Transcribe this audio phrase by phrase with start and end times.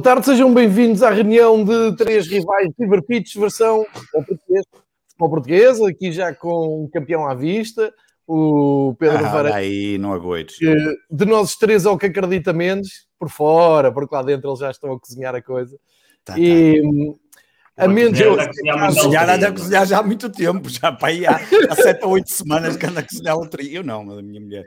[0.00, 4.64] Boa tarde, sejam bem-vindos à reunião de três rivais de River Pitch, versão português,
[5.18, 7.92] português, aqui já com um campeão à vista,
[8.26, 9.56] o Pedro ah, Varela.
[9.56, 10.56] aí, não agoites.
[11.10, 14.70] De nós três é o que acredita menos, por fora, porque lá dentro eles já
[14.70, 15.78] estão a cozinhar a coisa.
[16.24, 16.80] Tá, e
[17.76, 17.84] tá.
[17.84, 18.18] a menos.
[18.18, 21.76] Anda a cozinhar, anda a cozinhar já há muito tempo, já para aí há, há
[21.76, 23.70] sete ou oito semanas que anda a cozinhar o trio.
[23.70, 24.64] Eu não, mas a minha mulher.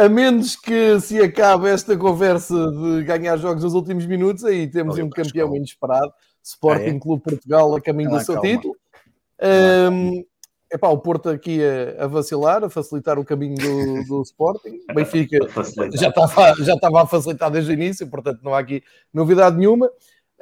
[0.00, 4.94] A menos que se acabe esta conversa de ganhar jogos nos últimos minutos, aí temos
[4.94, 5.58] Olha, um campeão calma.
[5.58, 6.10] inesperado,
[6.42, 6.98] Sporting ah, é?
[6.98, 8.48] Clube Portugal a caminho do seu calma.
[8.48, 8.74] título.
[9.92, 10.24] Um,
[10.72, 14.80] epá, o Porto aqui a, a, vacilar, a facilitar o caminho do, do Sporting.
[14.94, 15.36] Benfica
[15.92, 19.90] já estava, já estava a facilitar desde o início, portanto não há aqui novidade nenhuma.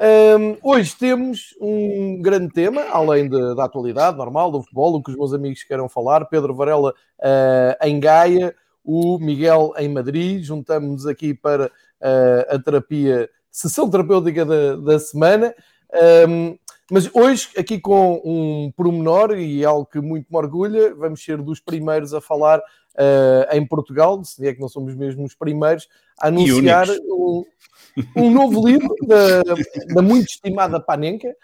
[0.00, 5.10] Um, hoje temos um grande tema, além de, da atualidade normal do futebol, o que
[5.10, 6.26] os meus amigos queiram falar.
[6.26, 8.54] Pedro Varela uh, em Gaia,
[8.88, 10.42] o Miguel em Madrid.
[10.42, 15.54] Juntamos-nos aqui para uh, a terapia, sessão terapêutica da, da semana.
[16.26, 16.56] Um,
[16.90, 21.60] mas hoje, aqui com um promenor e algo que muito me orgulha, vamos ser dos
[21.60, 25.86] primeiros a falar uh, em Portugal, se é que não somos mesmo os primeiros,
[26.18, 27.44] a anunciar um,
[28.16, 29.42] um, novo livro da,
[29.92, 31.36] da muito estimada Panenka,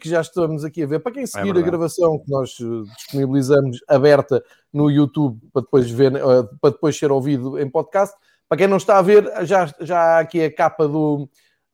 [0.00, 1.00] que já estamos aqui a ver.
[1.00, 2.56] Para quem é seguir é a gravação que nós
[2.96, 4.42] disponibilizamos aberta
[4.72, 8.14] no YouTube para depois, ver, uh, para depois ser ouvido em podcast,
[8.48, 11.28] para quem não está a ver, já, já há aqui a capa do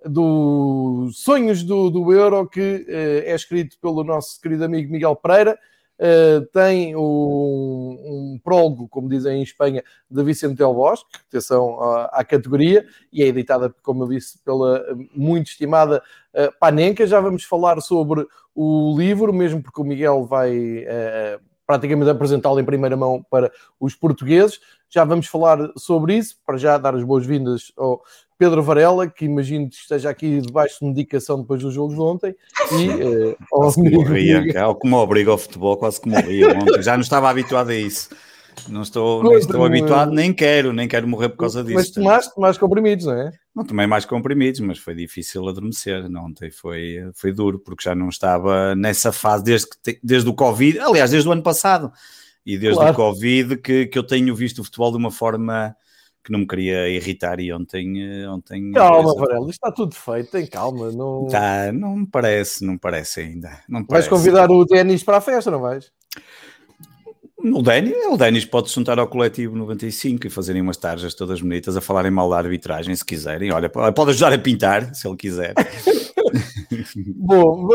[0.07, 5.59] dos Sonhos do, do Euro, que é escrito pelo nosso querido amigo Miguel Pereira.
[5.97, 12.05] Uh, tem um, um, prólogo, como dizem em Espanha, de Vicente Del Bosque, atenção à,
[12.07, 14.85] à, categoria, e é editada, como eu disse, pela
[15.15, 16.03] muito estimada
[16.35, 17.07] uh, Panenka.
[17.07, 22.65] Já vamos falar sobre o livro, mesmo porque o Miguel vai uh, praticamente apresentá-lo em
[22.65, 24.61] primeira mão para os portugueses.
[24.89, 28.03] Já vamos falar sobre isso, para já dar as boas-vindas ao
[28.39, 32.35] Pedro Varela, que imagino que esteja aqui debaixo de medicação depois do jogo de ontem.
[32.73, 36.83] E, uh, quase que morria, é como obriga ao futebol, quase que morria ontem.
[36.83, 38.11] Já não estava habituado a isso.
[38.69, 41.75] Não estou, não estou habituado, nem quero, nem quero morrer por causa disso.
[41.75, 43.31] Mas tomaste mais comprimidos, não é?
[43.55, 46.05] Não tomei mais comprimidos, mas foi difícil adormecer.
[46.17, 50.79] Ontem foi, foi duro, porque já não estava nessa fase desde, que, desde o Covid,
[50.79, 51.93] aliás, desde o ano passado
[52.47, 52.93] e desde claro.
[52.93, 55.75] o Covid que, que eu tenho visto o futebol de uma forma
[56.25, 58.03] que não me queria irritar e ontem...
[58.03, 59.15] Eh, ontem calma.
[59.15, 60.91] Varela, está tudo feito, tem calma.
[60.91, 61.29] Não...
[61.29, 63.61] Tá, não me parece, não me parece ainda.
[63.69, 65.93] Não me vais convidar o Denis para a festa, não vais?
[67.39, 71.43] O Denis, o Denis pode se juntar ao coletivo 95 e fazerem umas tarjas todas
[71.43, 73.53] bonitas a falarem mal da arbitragem, se quiserem.
[73.53, 75.53] Olha, pode ajudar a pintar, se ele quiser.
[77.17, 77.69] Bom,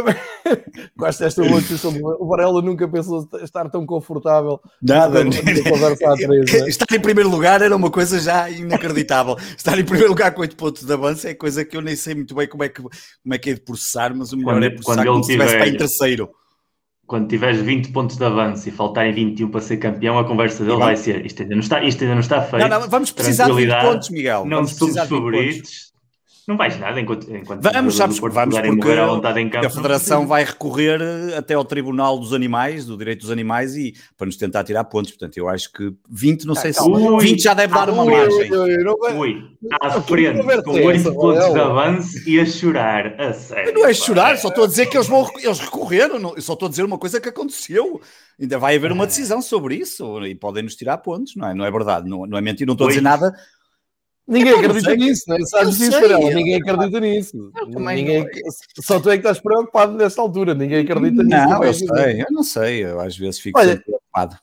[0.98, 1.94] gosto desta boa discussão.
[2.20, 4.60] O Varela nunca pensou estar tão confortável.
[4.82, 6.70] Nada, três, é?
[6.70, 9.36] estar em primeiro lugar era uma coisa já inacreditável.
[9.58, 12.16] Estar em primeiro lugar com 8 pontos de avanço é coisa que eu nem sei
[12.16, 14.64] muito bem como é que, como é, que é de processar, mas o melhor quando,
[14.64, 16.30] é processar como se estivesse em terceiro
[17.10, 20.78] quando tiveres 20 pontos de avanço e faltarem 21 para ser campeão, a conversa dele
[20.78, 22.68] vai ser isto ainda não está, isto ainda não está feito.
[22.68, 24.46] Não, não, vamos precisar de 20 pontos, Miguel.
[24.46, 25.89] Não somos favoritos.
[26.50, 31.54] Não vais nada enquanto, enquanto vamos, sabes, vamos porque a Federação vai recorrer eh, até
[31.54, 35.12] ao Tribunal dos Animais, do Direito dos Animais, e para nos tentar tirar pontos.
[35.12, 38.04] Portanto, eu acho que 20, não sei ah, se ui, 20 já deve dar uma
[38.04, 38.52] margem.
[38.52, 39.44] Ui,
[39.80, 43.72] à frente, com 8 pontos de avanço e a chorar, a sério.
[43.72, 46.66] Não é chorar, só estou a dizer que eles, vão, eles recorreram, não, só estou
[46.66, 48.02] a dizer uma coisa que aconteceu.
[48.42, 51.54] Ainda vai haver uma decisão sobre isso e podem nos tirar pontos, não é?
[51.54, 53.36] Não é verdade, não, não é mentira, não estou a dizer nada
[54.30, 55.40] Ninguém acredita nisso, não é?
[55.42, 56.32] Sabes disso, Varela?
[56.32, 57.52] Ninguém acredita nisso.
[57.68, 58.26] Ninguém...
[58.80, 60.54] Só tu é que estás preocupado nesta altura.
[60.54, 61.50] Ninguém acredita nisso.
[61.50, 62.86] Não, eu sei, eu não sei.
[62.86, 64.38] Eu às vezes fico Olha, preocupado.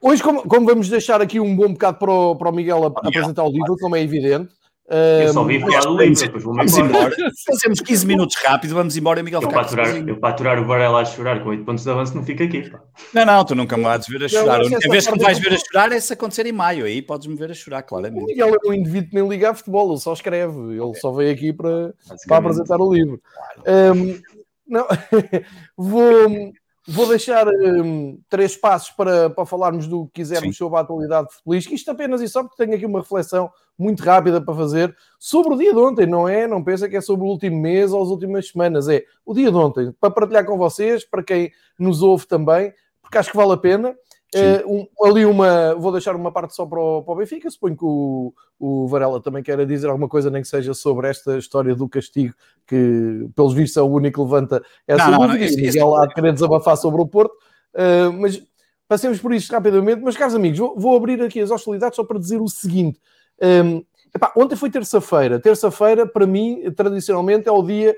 [0.00, 3.44] Hoje, como, como, vamos deixar aqui um bom bocado para o, para o Miguel apresentar
[3.44, 4.52] o livro, como é evidente,
[4.88, 7.14] eu só vi falar do livro, depois vou vamos embora.
[7.46, 9.40] Fazemos 15 minutos rápido, vamos embora, Miguel.
[9.42, 12.14] Eu para, aturar, eu para aturar o Varela a chorar com 8 pontos de avanço
[12.14, 12.68] não fica aqui.
[12.68, 12.82] Pá.
[13.14, 14.60] Não, não, tu nunca me vais ver a chorar.
[14.60, 17.00] A única vez que me vais ver a chorar é se acontecer em maio, aí
[17.00, 18.24] podes-me ver a chorar, claramente.
[18.24, 21.12] O Miguel é um indivíduo que nem liga a futebol, ele só escreve, ele só
[21.12, 21.94] veio aqui para,
[22.28, 23.20] para apresentar o livro.
[23.66, 24.20] Um,
[24.66, 24.86] não,
[25.76, 26.52] vou
[26.86, 30.64] Vou deixar um, três passos para, para falarmos do que quisermos Sim.
[30.64, 31.74] sobre a atualidade futebolística.
[31.74, 35.56] Isto apenas e só porque tenho aqui uma reflexão muito rápida para fazer sobre o
[35.56, 36.46] dia de ontem, não é?
[36.46, 38.86] Não pensa que é sobre o último mês ou as últimas semanas.
[38.88, 43.16] É o dia de ontem, para partilhar com vocês, para quem nos ouve também, porque
[43.16, 43.96] acho que vale a pena.
[44.34, 47.76] Uh, um, ali uma, vou deixar uma parte só para o, para o Benfica, suponho
[47.76, 51.74] que o, o Varela também queira dizer alguma coisa, nem que seja sobre esta história
[51.74, 52.34] do castigo,
[52.66, 56.06] que pelos vistos é o único que levanta essa não, dúvida, não, isso, e há
[56.06, 57.34] de querer desabafar sobre o Porto,
[57.74, 58.42] uh, mas
[58.88, 62.18] passemos por isto rapidamente, mas caros amigos, vou, vou, abrir aqui as hostilidades só para
[62.18, 63.00] dizer o seguinte,
[63.40, 63.82] um,
[64.14, 65.40] Epá, ontem foi terça-feira.
[65.40, 67.96] Terça-feira, para mim, tradicionalmente, é o dia.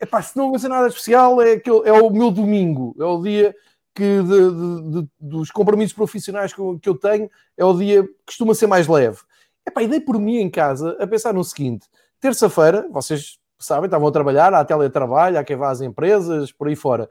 [0.00, 2.96] Epá, se não vai ser nada especial, é, aquele, é o meu domingo.
[2.98, 3.54] É o dia
[3.94, 8.02] que de, de, de, dos compromissos profissionais que eu, que eu, tenho, é o dia
[8.02, 9.18] que costuma ser mais leve.
[9.66, 11.86] Epá, e dei por mim em casa a pensar no seguinte:
[12.20, 16.76] terça-feira, vocês sabem, estavam a trabalhar, há teletrabalho, há quem vá às empresas, por aí
[16.76, 17.08] fora.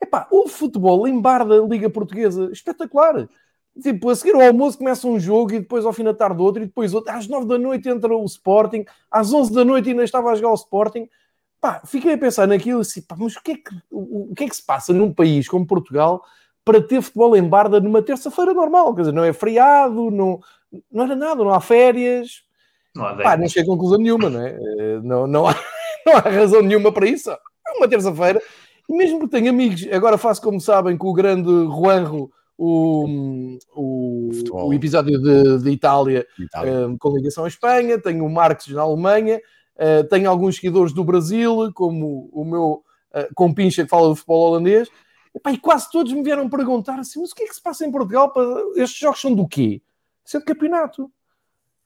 [0.00, 3.28] Epá, o futebol em bar da Liga Portuguesa, espetacular.
[3.80, 6.62] Tipo, a seguir ao almoço começa um jogo e depois ao fim da tarde outro
[6.62, 7.12] e depois outro.
[7.12, 10.50] Às nove da noite entra o Sporting, às onze da noite ainda estava a jogar
[10.50, 11.08] o Sporting.
[11.60, 14.44] Pá, fiquei a pensar naquilo assim, pá, mas o que, é que, o, o que
[14.44, 16.24] é que se passa num país como Portugal
[16.64, 18.94] para ter futebol em Barda numa terça-feira normal?
[18.94, 20.40] Quer dizer, não é feriado, não,
[20.90, 22.42] não era nada, não há férias.
[22.94, 24.56] Não, há pá, não chega a conclusão nenhuma, não é?
[24.56, 25.54] Eh, não, não, há,
[26.06, 27.30] não há razão nenhuma para isso.
[27.30, 27.38] É
[27.76, 28.40] uma terça-feira.
[28.88, 32.30] E mesmo que tenha amigos, agora faço como sabem com o grande Juanjo
[32.62, 36.88] o, o, o episódio de, de Itália, Itália.
[36.88, 39.40] Um, com ligação à Espanha, tenho o Marx na Alemanha,
[39.80, 42.84] uh, tenho alguns seguidores do Brasil, como o meu
[43.14, 44.88] uh, compincha que fala do futebol holandês,
[45.34, 47.90] e, quase todos me vieram perguntar assim: mas o que é que se passa em
[47.90, 48.32] Portugal?
[48.32, 48.44] Para...
[48.76, 49.80] Estes jogos são do quê?
[50.24, 51.10] Isso é de campeonato.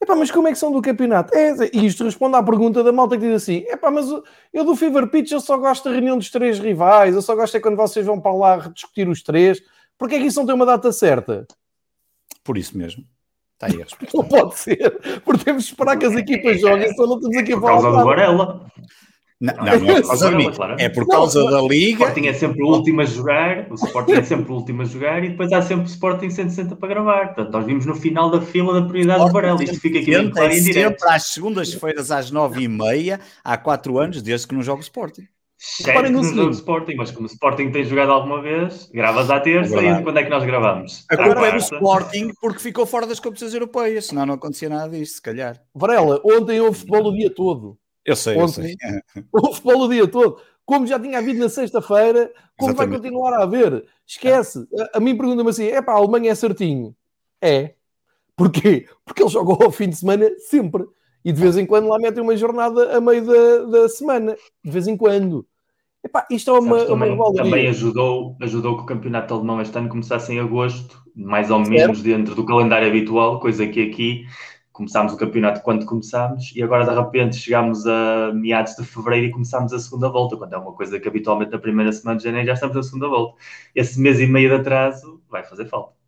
[0.02, 1.34] Epá, mas como é que são do campeonato?
[1.34, 4.06] É, e isto responde à pergunta da malta que diz assim: epá, mas
[4.52, 7.56] eu do Fever Pitch eu só gosto da reunião dos três rivais, eu só gosto
[7.56, 9.62] é quando vocês vão para lá discutir os três.
[9.96, 11.46] Porquê é que isso não tem uma data certa?
[12.42, 13.04] Por isso mesmo.
[13.64, 14.16] Está aí a resposta.
[14.16, 17.52] Não pode ser, porque temos de esperar que as equipas joguem, só não temos aqui
[17.52, 17.76] a falar.
[17.76, 18.66] Por causa do Varela.
[19.40, 20.50] Não, não, não é por causa de mim.
[20.78, 22.04] É por causa não, da Liga.
[22.04, 24.84] O Sporting é sempre o último a jogar, o Sporting é sempre o último a
[24.84, 27.34] jogar e depois há sempre o Sporting 160 para gravar.
[27.34, 29.62] Portanto, nós vimos no final da fila da prioridade do Varela.
[29.62, 31.00] Isto fica aqui bem claro em direto.
[31.00, 34.82] Sempre às segundas-feiras às nove e meia, há quatro anos, desde que não joga o
[34.82, 35.26] Sporting.
[35.56, 39.76] Certo no jogo Sporting, mas como o Sporting tem jogado alguma vez, gravas à terça
[39.80, 41.06] é e quando é que nós gravamos?
[41.08, 44.90] A culpa é do Sporting porque ficou fora das competições europeias, senão não acontecia nada
[44.90, 45.60] disso, se calhar.
[45.74, 47.78] Varela, ontem houve futebol o dia todo.
[48.04, 49.24] Eu sei, ontem, eu sei.
[49.32, 50.38] Houve futebol o dia todo.
[50.66, 52.76] Como já tinha havido na sexta-feira, como Exatamente.
[52.76, 53.86] vai continuar a haver?
[54.06, 54.66] Esquece.
[54.92, 56.94] A, a mim pergunta-me assim: é pá, a Alemanha é certinho.
[57.40, 57.74] É.
[58.36, 58.86] Porquê?
[59.04, 60.84] Porque eles jogam ao fim de semana sempre.
[61.24, 64.36] E de vez em quando lá metem uma jornada a meio da, da semana.
[64.62, 65.46] De vez em quando.
[66.04, 69.88] Epá, isto é uma, também, uma também ajudou, ajudou que o campeonato alemão este ano
[69.88, 74.26] começasse em agosto, mais ou menos dentro do calendário habitual, coisa que aqui
[74.70, 79.30] começámos o campeonato quando começámos e agora de repente chegámos a meados de fevereiro e
[79.30, 82.48] começámos a segunda volta, quando é uma coisa que habitualmente na primeira semana de janeiro
[82.48, 83.40] já estamos na segunda volta.
[83.74, 86.03] Esse mês e meio de atraso vai fazer falta.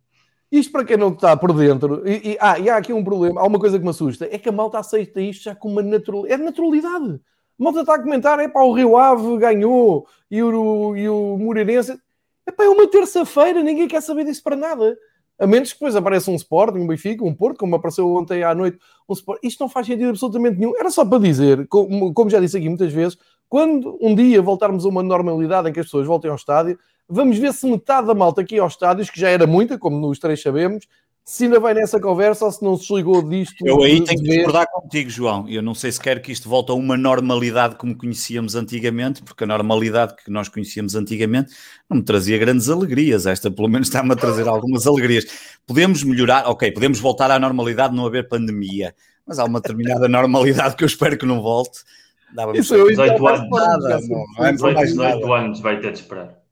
[0.51, 3.41] Isto para quem não está por dentro, e, e, ah, e há aqui um problema,
[3.41, 5.81] há uma coisa que me assusta, é que a malta aceita isto já com uma
[5.81, 6.41] naturalidade.
[6.41, 7.19] É naturalidade.
[7.59, 11.37] A malta está a comentar, é pá, o Rio Ave ganhou e o, e o
[11.37, 11.99] Moreirense.
[12.45, 14.97] É pá, é uma terça-feira, ninguém quer saber disso para nada.
[15.39, 18.55] A menos que depois apareça um Sporting, um Benfica, um Porto, como apareceu ontem à
[18.55, 19.13] noite um.
[19.43, 20.73] Isto não faz sentido absolutamente nenhum.
[20.77, 23.17] Era só para dizer, como, como já disse aqui muitas vezes,
[23.49, 27.37] quando um dia voltarmos a uma normalidade em que as pessoas voltem ao estádio, vamos
[27.37, 30.41] ver se metade da malta aqui aos estádios, que já era muita, como nos três
[30.41, 30.87] sabemos,
[31.27, 33.55] se ainda vai nessa conversa ou se não se desligou disto.
[33.65, 35.45] Eu aí tenho que discordar contigo, João.
[35.49, 39.43] Eu não sei se quer que isto volte a uma normalidade como conhecíamos antigamente, porque
[39.43, 41.53] a normalidade que nós conhecíamos antigamente
[41.89, 43.25] não me trazia grandes alegrias.
[43.25, 45.25] Esta, pelo menos, está-me a trazer algumas alegrias.
[45.65, 48.95] Podemos melhorar, ok, podemos voltar à normalidade, não haver pandemia,
[49.25, 51.79] mas há uma determinada normalidade que eu espero que não volte.
[52.55, 56.46] Isso eu 18 anos, nada, não, não é 18, 18 anos vai ter de esperar.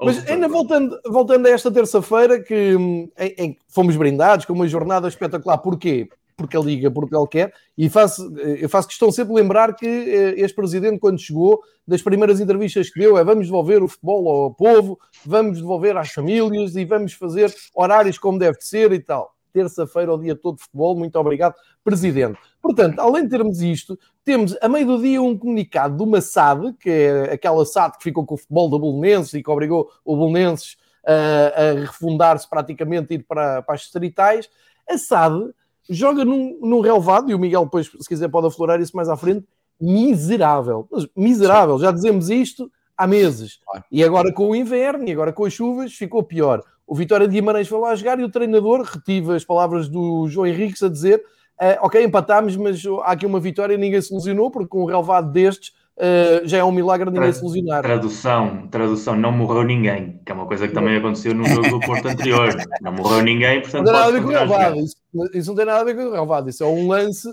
[0.00, 4.68] Mas ainda voltando, voltando a esta terça-feira, que hum, em, em, fomos brindados com uma
[4.68, 5.58] jornada espetacular.
[5.58, 6.08] Porquê?
[6.36, 7.52] Porque a Liga Portugal quer.
[7.76, 11.60] E faço, eh, eu faço questão sempre de lembrar que eh, este presidente, quando chegou,
[11.86, 16.10] das primeiras entrevistas que deu, é vamos devolver o futebol ao povo, vamos devolver às
[16.10, 20.62] famílias e vamos fazer horários como deve ser e tal terça-feira, o dia todo de
[20.62, 20.96] futebol.
[20.96, 22.38] Muito obrigado, Presidente.
[22.60, 26.74] Portanto, além de termos isto, temos a meio do dia um comunicado de uma SAD,
[26.78, 30.16] que é aquela SAD que ficou com o futebol da Bolonenses e que obrigou o
[30.16, 30.76] Bolonenses
[31.06, 34.48] a, a refundar-se praticamente, ir para, para as distritais.
[34.88, 35.54] A SAD
[35.88, 39.16] joga num, num relevado, e o Miguel depois, se quiser, pode aflorar isso mais à
[39.16, 39.46] frente,
[39.80, 40.86] miserável.
[40.90, 43.60] Mas miserável, já dizemos isto há meses.
[43.90, 46.62] E agora com o inverno, e agora com as chuvas, ficou pior.
[46.88, 50.46] O Vitória de Guimarães foi lá jogar e o treinador retive as palavras do João
[50.46, 51.22] Henriques a dizer
[51.60, 54.86] uh, ok, empatámos, mas há aqui uma vitória e ninguém se ilusionou, porque com um
[54.86, 57.82] relevado destes uh, já é um milagre ninguém se ilusionar.
[57.82, 61.80] Tradução, tradução, não morreu ninguém, que é uma coisa que também aconteceu no jogo do
[61.80, 62.54] Porto anterior.
[62.80, 64.76] Não morreu ninguém, portanto não tem nada a ver com o relevado.
[64.78, 64.96] Isso,
[65.34, 67.28] isso, não tem nada a ver com o relevado, isso é um lance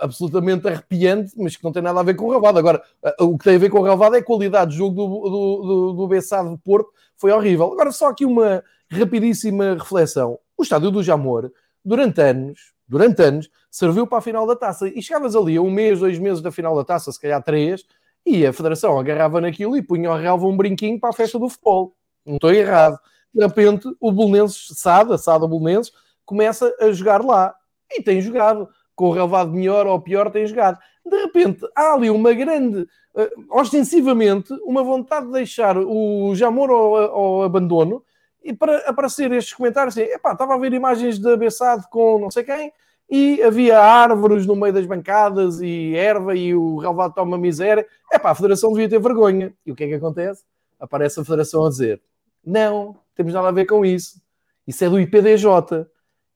[0.00, 2.58] absolutamente arrepiante, mas que não tem nada a ver com o relevado.
[2.58, 2.82] Agora,
[3.20, 5.62] o que tem a ver com o relevado é a qualidade do jogo do, do,
[5.62, 7.72] do, do Bessado do Porto, foi horrível.
[7.72, 10.38] Agora, só aqui uma rapidíssima reflexão.
[10.56, 11.50] O estádio do Jamor,
[11.84, 14.88] durante anos, durante anos, serviu para a final da taça.
[14.88, 17.84] E chegavas ali a um mês, dois meses da final da taça, se calhar três,
[18.24, 21.48] e a Federação agarrava naquilo e punha ao relva um brinquinho para a festa do
[21.48, 21.94] futebol.
[22.24, 22.98] Não estou errado.
[23.32, 25.92] De repente, o Bolonenses, Sada, Sada Bolonenses,
[26.24, 27.54] começa a jogar lá.
[27.90, 28.68] E tem jogado.
[28.96, 30.78] Com o relevado melhor ou pior, tem jogado.
[31.04, 36.96] De repente, há ali uma grande, uh, ostensivamente, uma vontade de deixar o Jamor ao,
[36.96, 38.02] ao abandono
[38.46, 42.30] e para aparecer estes comentários assim, epá, estava a ver imagens de Abessado com não
[42.30, 42.72] sei quem
[43.10, 47.86] e havia árvores no meio das bancadas e erva e o relvado toma miséria.
[48.12, 49.54] Epá, a Federação devia ter vergonha.
[49.64, 50.44] E o que é que acontece?
[50.78, 52.00] Aparece a Federação a dizer,
[52.44, 54.20] não, temos nada a ver com isso.
[54.66, 55.86] Isso é do IPDJ.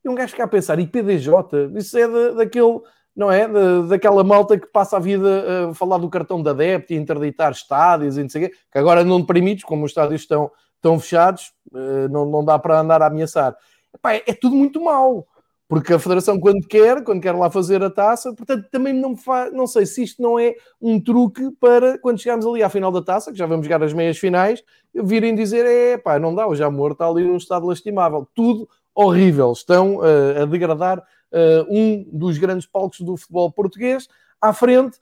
[0.04, 1.32] E um gajo fica a pensar, IPDJ?
[1.74, 2.80] Isso é de, daquele,
[3.16, 3.48] não é?
[3.88, 8.16] Daquela malta que passa a vida a falar do cartão da adepto e interditar estádios
[8.16, 10.50] e não sei o quê, que agora não permites, como os estádios estão
[10.80, 11.52] estão fechados,
[12.10, 13.56] não, não dá para andar a ameaçar.
[13.94, 15.26] Epá, é, é, tudo muito mau,
[15.68, 19.52] porque a Federação, quando quer, quando quer lá fazer a taça, portanto, também não faz,
[19.52, 23.02] não sei se isto não é um truque para quando chegarmos ali à final da
[23.02, 24.62] taça, que já vamos jogar as meias finais,
[24.94, 29.52] virem dizer: é pá, não dá, o Jamor está ali num estado lastimável, tudo horrível,
[29.52, 34.08] estão uh, a degradar uh, um dos grandes palcos do futebol português
[34.40, 34.98] à frente.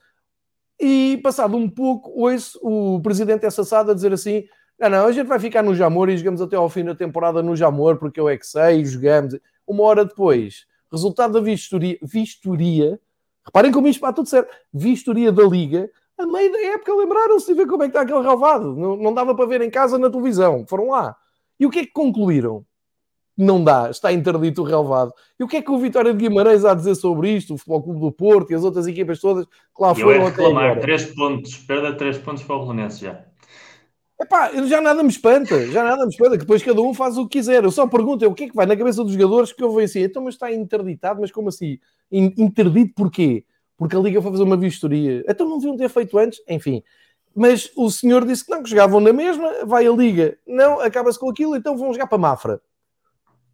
[0.80, 4.44] E passado um pouco, ouço o presidente essa a dizer assim:
[4.80, 7.42] não, não, a gente vai ficar no Jamor e jogamos até ao fim da temporada
[7.42, 9.38] no Jamor, porque eu é que sei, jogamos.
[9.66, 13.00] Uma hora depois, resultado da vistoria, vistoria
[13.48, 17.54] reparem como isto está tudo certo, vistoria da Liga, a meio da época lembraram-se de
[17.54, 18.76] ver como é que está aquele relvado.
[18.76, 21.16] Não, não dava para ver em casa na televisão, foram lá.
[21.58, 22.64] E o que é que concluíram?
[23.36, 25.12] Não dá, está interdito o relvado.
[25.38, 27.54] E o que é que o Vitória de Guimarães há a dizer sobre isto?
[27.54, 30.56] O Futebol Clube do Porto e as outras equipas todas que lá foram eu reclamar,
[30.56, 30.80] até agora.
[30.80, 33.24] três pontos, perda três pontos para o Belenense já.
[34.20, 37.28] Epá, já nada me espanta, já nada me espanta, que depois cada um faz o
[37.28, 37.62] que quiser.
[37.62, 39.72] Eu só pergunto é o que é que vai na cabeça dos jogadores que eu
[39.72, 41.78] vejo assim, então mas está interditado, mas como assim?
[42.10, 43.44] Interdito porquê?
[43.76, 45.24] Porque a Liga foi fazer uma vistoria.
[45.28, 46.42] Então não deviam ter feito antes?
[46.48, 46.82] Enfim.
[47.32, 51.18] Mas o senhor disse que não, que jogavam na mesma, vai a Liga, não, acaba-se
[51.18, 52.60] com aquilo, então vão jogar para Mafra.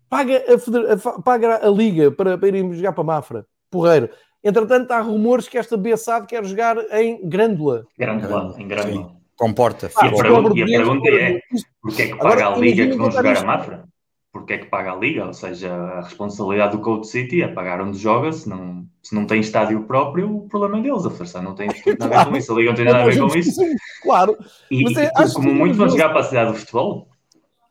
[0.08, 3.46] Paga a, a, paga a Liga para, para irem jogar para Mafra.
[3.70, 4.08] Porreiro.
[4.42, 7.86] Entretanto, há rumores que esta Bessade quer jogar em Grândola.
[7.98, 9.23] Grândola, em Grândola.
[9.36, 9.90] Comporta.
[9.96, 11.40] Ah, e, a pergunta, e a pergunta é:
[11.82, 13.84] porquê é que paga Agora, a Liga que vão jogar a Mafra?
[14.32, 15.26] Porquê é que paga a Liga?
[15.26, 19.26] Ou seja, a responsabilidade do Code City é pagar onde joga, se não, se não
[19.26, 21.06] tem estádio próprio, o problema é deles.
[21.06, 23.06] A Federação não tem nada a ver com isso, a Liga não tem nada a
[23.06, 23.60] ver com isso.
[24.02, 24.36] Claro.
[24.70, 27.08] E, e é, como muito vão jogar para a cidade do futebol,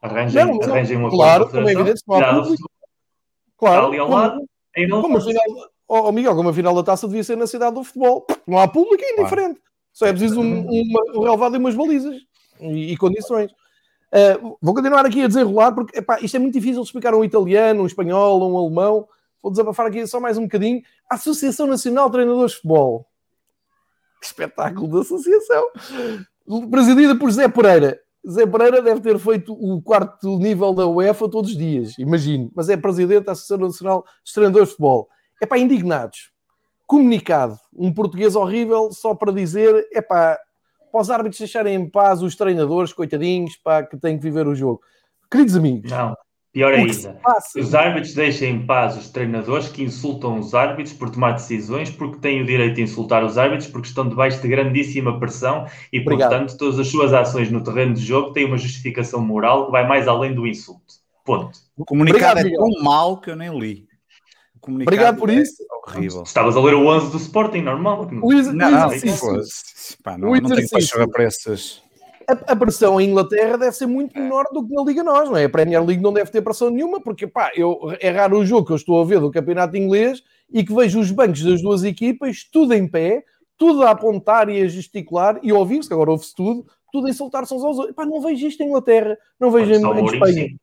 [0.02, 2.56] arranjem, não, arranjem uma claro, como é evidente, cidade do
[3.58, 3.88] Claro.
[3.88, 4.42] ali ao como, lado,
[4.90, 5.44] como a final,
[5.88, 8.26] oh, Miguel, como a final da taça devia ser na cidade do futebol.
[8.48, 9.60] Não há público, é indiferente.
[9.60, 9.73] Claro.
[9.94, 12.16] Só é preciso um, uma, um relevado e umas balizas
[12.60, 13.52] e, e condições.
[14.12, 17.18] Uh, vou continuar aqui a desenrolar porque epá, isto é muito difícil de explicar a
[17.18, 19.08] um italiano, um espanhol, um alemão.
[19.42, 20.82] Vou desabafar aqui só mais um bocadinho.
[21.10, 23.08] Associação Nacional de Treinadores de Futebol.
[24.22, 25.70] Espetáculo da associação!
[26.72, 28.00] Presidida por Zé Pereira.
[28.28, 32.50] Zé Pereira deve ter feito o quarto nível da UEFA todos os dias, imagino.
[32.56, 35.10] Mas é presidente da Associação Nacional de Treinadores de Futebol.
[35.42, 36.33] É para indignados
[36.86, 40.38] comunicado, um português horrível, só para dizer, é pá,
[40.92, 44.56] para os árbitros deixarem em paz os treinadores, coitadinhos, pá, que têm que viver o
[44.56, 44.82] jogo.
[45.32, 45.90] Queridos amigos.
[45.90, 46.16] Não,
[46.52, 47.20] pior ainda.
[47.58, 52.20] Os árbitros deixem em paz os treinadores que insultam os árbitros por tomar decisões, porque
[52.20, 56.30] têm o direito de insultar os árbitros, porque estão debaixo de grandíssima pressão e, Obrigado.
[56.30, 59.88] portanto, todas as suas ações no terreno de jogo têm uma justificação moral que vai
[59.88, 61.02] mais além do insulto.
[61.26, 61.58] Ponto.
[61.78, 63.88] O comunicado Obrigado, é tão mau que eu nem li
[64.64, 64.96] comunicado.
[64.96, 65.64] Obrigado por é isso.
[65.86, 66.24] Horrível.
[66.24, 68.08] Estavas a ler o 11 do Sporting, normal.
[68.22, 68.90] O ex não, não,
[70.02, 71.84] pá, não, não tenho paixão para essas.
[72.26, 75.36] A, a, pressão em Inglaterra deve ser muito menor do que na Liga Nós, não
[75.36, 75.44] é?
[75.44, 78.66] A Premier League não deve ter pressão nenhuma, porque pá, eu, é raro o jogo
[78.66, 81.84] que eu estou a ver do campeonato inglês e que vejo os bancos das duas
[81.84, 83.26] equipas, tudo em pé,
[83.58, 87.64] tudo a apontar e a gesticular e ouvir-se, agora ouve-se tudo, tudo a insultar-se uns
[87.64, 87.96] aos outros.
[87.96, 90.48] Pá, não vejo isto em Inglaterra, não vejo em, em Espanha.
[90.48, 90.58] Sim.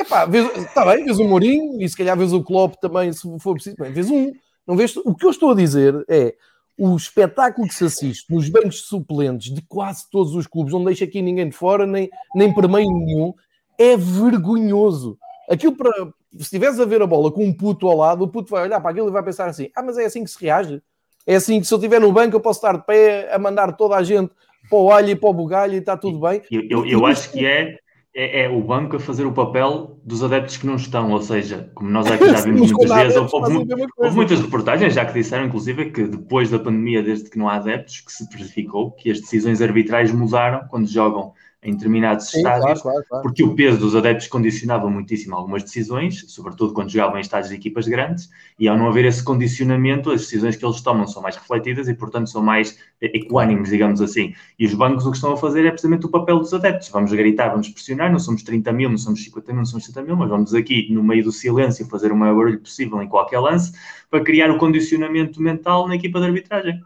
[0.00, 0.26] Epá,
[0.56, 3.76] está bem, vês o Mourinho e se calhar vês o Klopp também, se for preciso.
[3.78, 4.32] Bem, vês um.
[4.66, 6.34] Não vês, o que eu estou a dizer é
[6.78, 11.04] o espetáculo que se assiste nos bancos suplentes de quase todos os clubes, não deixa
[11.04, 13.34] aqui ninguém de fora, nem, nem para meio nenhum,
[13.78, 15.18] é vergonhoso.
[15.48, 15.90] Aquilo para.
[16.32, 18.80] Se estiveres a ver a bola com um puto ao lado, o puto vai olhar
[18.80, 20.80] para aquilo e vai pensar assim: ah, mas é assim que se reage.
[21.26, 23.72] É assim que se eu estiver no banco eu posso estar de pé a mandar
[23.72, 24.32] toda a gente
[24.70, 26.40] para o alho e para o bugalho e está tudo bem.
[26.50, 27.79] Eu, eu, eu acho que é
[28.14, 31.70] é, é, o banco a fazer o papel dos adeptos que não estão, ou seja,
[31.74, 35.46] como nós aqui já vimos muitas vezes, houve, houve, houve, muitas reportagens já que disseram,
[35.46, 39.20] inclusive, que depois da pandemia, desde que não há adeptos, que se verificou que as
[39.20, 43.94] decisões arbitrais mudaram quando jogam em determinados Sim, estádios, claro, claro, porque o peso dos
[43.94, 48.78] adeptos condicionava muitíssimo algumas decisões, sobretudo quando jogavam em estádios de equipas grandes, e ao
[48.78, 52.42] não haver esse condicionamento, as decisões que eles tomam são mais refletidas e, portanto, são
[52.42, 54.34] mais equânimes, digamos assim.
[54.58, 56.88] E os bancos o que estão a fazer é precisamente o papel dos adeptos.
[56.88, 60.06] Vamos gritar, vamos pressionar, não somos 30 mil, não somos 50 mil, não somos 60
[60.06, 63.38] mil, mas vamos aqui, no meio do silêncio, fazer o maior barulho possível em qualquer
[63.38, 63.72] lance,
[64.10, 66.80] para criar o condicionamento mental na equipa de arbitragem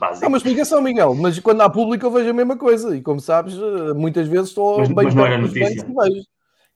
[0.00, 0.24] básico.
[0.24, 2.96] Há uma explicação, Miguel, mas quando há público eu vejo a mesma coisa.
[2.96, 5.86] E como sabes, eh, muitas vezes estou mas, bem mas não era notícia.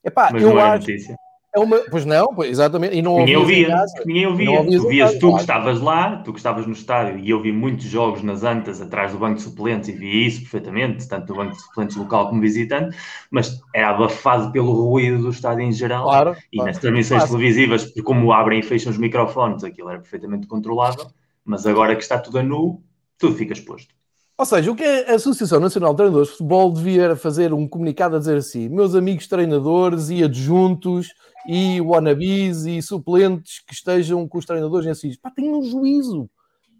[0.04, 0.86] Epá, mas eu não era acho...
[0.86, 1.16] notícia.
[1.56, 1.78] É uma...
[1.88, 2.96] Pois não, pois, exatamente.
[2.96, 3.76] E não ninguém ouvia.
[4.04, 4.64] Ninguém ouvia.
[4.64, 7.84] Tu vias, tu que estavas lá, tu que estavas no estádio, e eu vi muitos
[7.84, 11.52] jogos nas antas atrás do banco de suplentes e vi isso perfeitamente, tanto do banco
[11.52, 12.96] de suplentes local como visitante,
[13.30, 16.02] mas era abafado pelo ruído do estádio em geral.
[16.04, 16.72] Claro, e claro.
[16.72, 17.36] nas transmissões claro.
[17.36, 21.06] televisivas, como abrem e fecham os microfones, aquilo era perfeitamente controlável,
[21.44, 22.82] mas agora que está tudo a nu,
[23.18, 23.94] tudo fica exposto.
[24.36, 28.16] Ou seja, o que a Associação Nacional de Treinadores de Futebol devia fazer um comunicado
[28.16, 31.08] a dizer assim: meus amigos treinadores e adjuntos
[31.46, 36.28] e wannabes e suplentes que estejam com os treinadores assim, pá, tenham um juízo,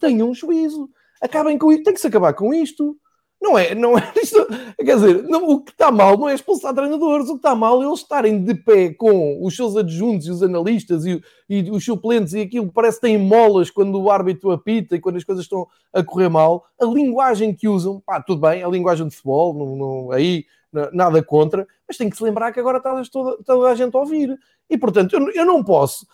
[0.00, 0.88] tenham um juízo,
[1.22, 2.96] acabem com isto, tem que se acabar com isto.
[3.44, 4.46] Não é, não é isto,
[4.78, 7.82] quer dizer, não, o que está mal não é expulsar treinadores, o que está mal
[7.82, 11.84] é eles estarem de pé com os seus adjuntos e os analistas e, e os
[11.84, 15.44] suplentes e aquilo parece que tem molas quando o árbitro apita e quando as coisas
[15.44, 16.64] estão a correr mal.
[16.80, 20.46] A linguagem que usam, pá, tudo bem, a linguagem de futebol, não, não, aí
[20.92, 24.00] nada contra, mas tem que se lembrar que agora está toda, toda a gente a
[24.00, 24.36] ouvir.
[24.70, 26.06] E portanto, eu, eu não posso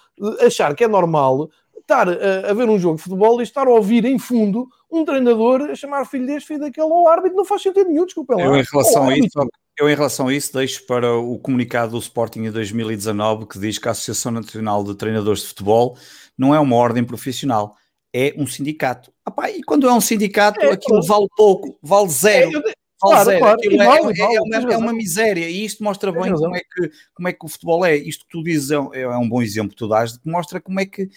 [0.44, 1.48] achar que é normal
[1.90, 5.04] estar a, a, ver um jogo de futebol e estar a ouvir em fundo um
[5.04, 8.42] treinador a chamar filho deste, filho daquele ao árbitro, não faz sentido nenhum, desculpa lá.
[8.42, 11.98] Eu em relação a isso, eu, em relação a isso, deixo para o comunicado do
[11.98, 15.96] Sporting em 2019 que diz que a Associação Nacional de Treinadores de Futebol
[16.36, 17.76] não é uma ordem profissional,
[18.12, 19.12] é um sindicato.
[19.24, 22.58] Apá, e quando é um sindicato, é, aquilo vale pouco, vale zero.
[22.58, 23.58] É, Claro, claro.
[23.62, 26.90] É, vale, é, é, uma, é, uma, miséria e isto mostra bem como é, que,
[27.14, 27.96] como é que o futebol é.
[27.96, 30.78] Isto que tu dizes é, é um bom exemplo que tu dás, que mostra como
[30.78, 31.08] é que,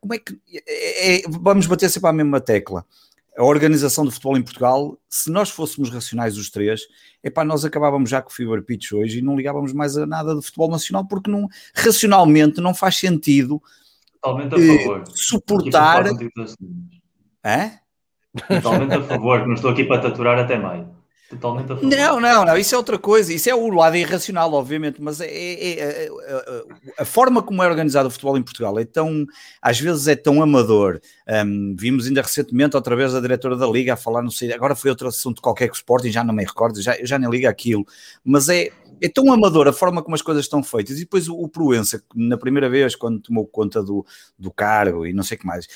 [0.00, 2.84] como é que é, vamos bater sempre à mesma tecla.
[3.36, 6.80] A organização do futebol em Portugal, se nós fôssemos racionais os três,
[7.22, 10.34] epá, nós acabávamos já com o Fever Pitch hoje e não ligávamos mais a nada
[10.34, 13.62] de futebol nacional, porque não, racionalmente não faz sentido
[14.20, 15.04] Totalmente a eh, favor.
[15.14, 16.04] suportar.
[17.44, 17.78] É?
[18.48, 20.97] Totalmente a favor, não estou aqui para taturar até maio.
[21.28, 21.84] Totalmente a favor.
[21.84, 25.26] Não, não, não, isso é outra coisa, isso é o lado irracional, obviamente, mas é,
[25.26, 26.64] é, é, é
[26.98, 29.26] a forma como é organizado o futebol em Portugal é tão,
[29.60, 31.00] às vezes é tão amador.
[31.28, 34.74] Um, vimos ainda recentemente, outra vez, a diretora da Liga a falar, não sei, agora
[34.74, 37.50] foi outro assunto qualquer que o Sporting, já não me recordo, já, já nem liga
[37.50, 37.86] aquilo,
[38.24, 40.96] mas é, é tão amador a forma como as coisas estão feitas.
[40.96, 44.04] E depois o, o Proença, na primeira vez, quando tomou conta do,
[44.38, 45.68] do cargo e não sei o que mais,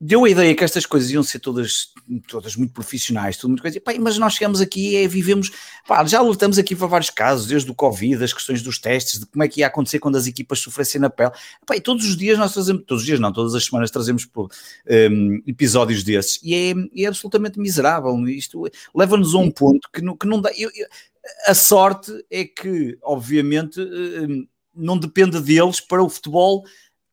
[0.00, 1.88] deu a ideia que estas coisas iam ser todas,
[2.28, 5.50] todas muito profissionais, tudo muito coisa, e, mas nós chegamos aqui e vivemos,
[5.86, 9.26] pá, já lutamos aqui para vários casos, desde o Covid, as questões dos testes, de
[9.26, 11.32] como é que ia acontecer quando as equipas sofressem na pele,
[11.66, 14.28] pá, e todos os dias nós trazemos, todos os dias não, todas as semanas trazemos
[14.36, 20.16] um, episódios desses, e é, é, absolutamente miserável, isto leva-nos a um ponto que não,
[20.16, 20.86] que não dá, eu, eu,
[21.46, 26.64] a sorte é que, obviamente, um, não depende deles para o futebol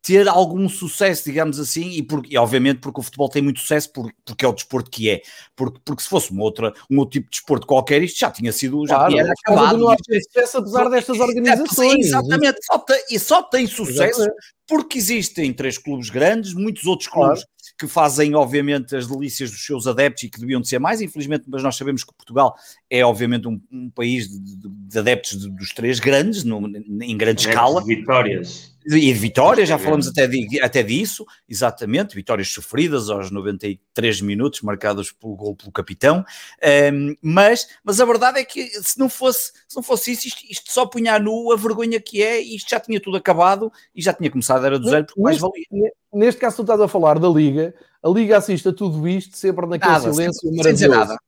[0.06, 3.92] ter algum sucesso, digamos assim, e, porque, e obviamente porque o futebol tem muito sucesso,
[3.92, 5.24] porque, porque é o desporto que é,
[5.56, 8.52] porque, porque se fosse uma outra, um outro tipo de desporto qualquer, isto já tinha
[8.52, 9.78] sido, já claro, tinha acabado.
[9.80, 11.94] Não há sucesso apesar destas organizações.
[11.94, 14.55] Sim, exatamente, só tem, e só tem sucesso exatamente.
[14.68, 17.76] Porque existem três clubes grandes, muitos outros clubes claro.
[17.80, 21.46] que fazem, obviamente, as delícias dos seus adeptos e que deviam de ser mais, infelizmente,
[21.48, 22.56] mas nós sabemos que Portugal
[22.90, 26.62] é, obviamente, um, um país de, de, de adeptos de, dos três grandes, no,
[27.02, 27.84] em grande escala.
[27.84, 34.62] Vitórias e vitórias, já falamos até, de, até disso, exatamente, vitórias sofridas aos 93 minutos,
[34.62, 36.24] marcadas pelo gol pelo capitão,
[36.94, 40.42] um, mas, mas a verdade é que se não fosse, se não fosse isso, isto,
[40.48, 43.72] isto só punha à nu a vergonha que é, e isto já tinha tudo acabado
[43.96, 45.92] e já tinha começado, era do zero, porque mais valia.
[46.14, 49.66] Neste caso, tu estás a falar da Liga, a Liga assiste a tudo isto sempre
[49.66, 50.64] naquele nada, silêncio sem, maravilhoso.
[50.64, 51.20] Sem dizer nada.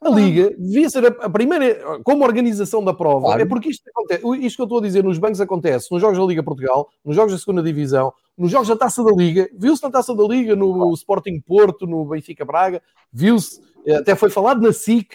[0.00, 3.42] A Liga devia ser a, primeira, como organização da prova, claro.
[3.42, 6.18] é porque isto, acontece, isto que eu estou a dizer nos bancos acontece nos jogos
[6.18, 9.80] da Liga Portugal, nos jogos da segunda Divisão, nos jogos da Taça da Liga, viu-se
[9.80, 12.82] na Taça da Liga, no Sporting Porto, no Benfica Braga,
[13.12, 15.14] viu-se, eh, até foi falado na SIC,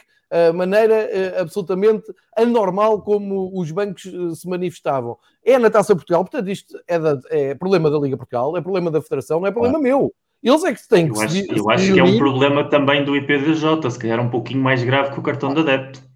[0.53, 5.17] maneira eh, absolutamente anormal como os bancos eh, se manifestavam.
[5.43, 8.91] É na Taça Portugal, portanto isto é, da, é problema da Liga Portugal, é problema
[8.91, 9.97] da Federação, não é problema claro.
[9.97, 10.13] meu.
[10.43, 13.03] Eles é que têm que eu acho, se, eu acho que é um problema também
[13.03, 16.07] do IPDJ, se calhar um pouquinho mais grave que o cartão de adepto.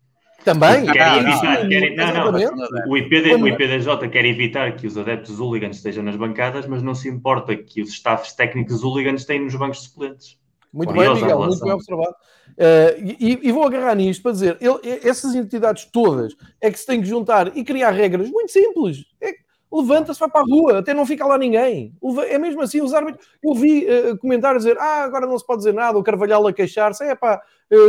[0.43, 0.85] Também?
[0.85, 5.39] Querem ah, evitar, querem, não, não, o, IPD, o IPDJ quer evitar que os adeptos
[5.39, 9.55] hooligans estejam nas bancadas, mas não se importa que os staffs técnicos hooligans estejam nos
[9.55, 10.39] bancos suplentes.
[10.73, 12.15] Muito bem, Miguel, muito bem observado.
[12.61, 16.85] Uh, e, e, vou agarrar nisto para dizer, ele, essas entidades todas é que se
[16.85, 19.03] têm que juntar e criar regras muito simples.
[19.19, 19.33] É,
[19.73, 21.95] Levanta-se, vai para a rua, até não fica lá ninguém.
[22.27, 23.25] É mesmo assim, os árbitros.
[23.41, 26.53] Eu vi uh, comentários dizer: ah, agora não se pode dizer nada, o Carvalhal a
[26.53, 27.41] queixar-se, é pá,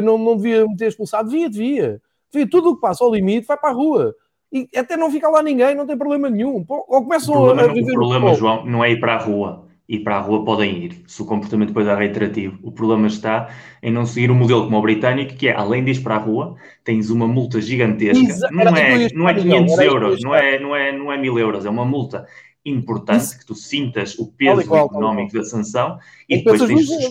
[0.03, 1.29] não, não devia me ter expulsado.
[1.29, 2.01] Devia, devia.
[2.33, 4.15] Devia, tudo o que passa ao limite vai para a rua.
[4.53, 6.65] E até não fica lá ninguém, não tem problema nenhum.
[6.69, 7.91] Ou começam o problema, a viver.
[7.91, 11.03] O problema, João, não é ir para a rua e para a rua podem ir,
[11.07, 12.59] se o comportamento depois é reiterativo.
[12.63, 13.51] O problema está
[13.83, 16.19] em não seguir um modelo como o britânico, que é, além de ir para a
[16.19, 18.25] rua, tens uma multa gigantesca.
[18.25, 18.55] Exato.
[18.55, 21.71] Não é, não é 500 euros, não é, não, é, não é 1000 euros, é
[21.71, 22.27] uma multa
[22.65, 23.39] importante Isso.
[23.41, 26.63] que tu sintas o peso igual, económico da sanção e, depois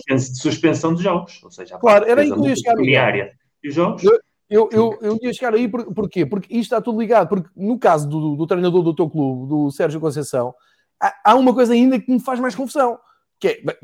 [0.06, 3.14] tens suspensão de jogos, ou seja, claro, era aí que eu ia chegar
[3.62, 4.02] e os jogos.
[4.02, 6.26] Eu, eu, eu, eu ia chegar aí, por, porquê?
[6.26, 9.70] Porque isto está tudo ligado, porque no caso do, do treinador do teu clube, do
[9.70, 10.54] Sérgio Conceição,
[11.24, 12.98] há uma coisa ainda que me faz mais confusão,
[13.40, 13.76] que é,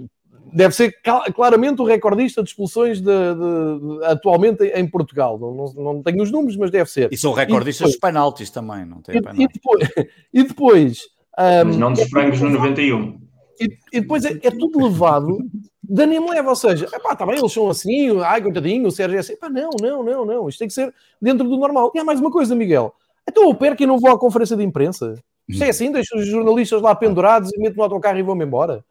[0.53, 0.95] deve ser
[1.35, 5.39] claramente o recordista de expulsões de, de, de, atualmente em Portugal.
[5.39, 7.13] Não, não, não, tenho os números, mas deve ser.
[7.13, 9.89] E são recordistas de penaltis também, não tem e, e, depois,
[10.33, 13.21] e depois um, mas não dos frangos no 91.
[13.61, 15.39] E, e depois é, é, tudo levado
[15.83, 19.17] da nem leva, ou seja, epá, tá bem, eles são assim, ai, coitadinho, o Sérgio
[19.17, 21.91] é assim, epá, não, não, não, não, isto tem que ser dentro do normal.
[21.95, 22.93] E há mais uma coisa, Miguel,
[23.29, 25.15] então eu perco e não vou à conferência de imprensa.
[25.49, 28.85] Isto é assim, deixo os jornalistas lá pendurados e meto no autocarro e vou-me embora.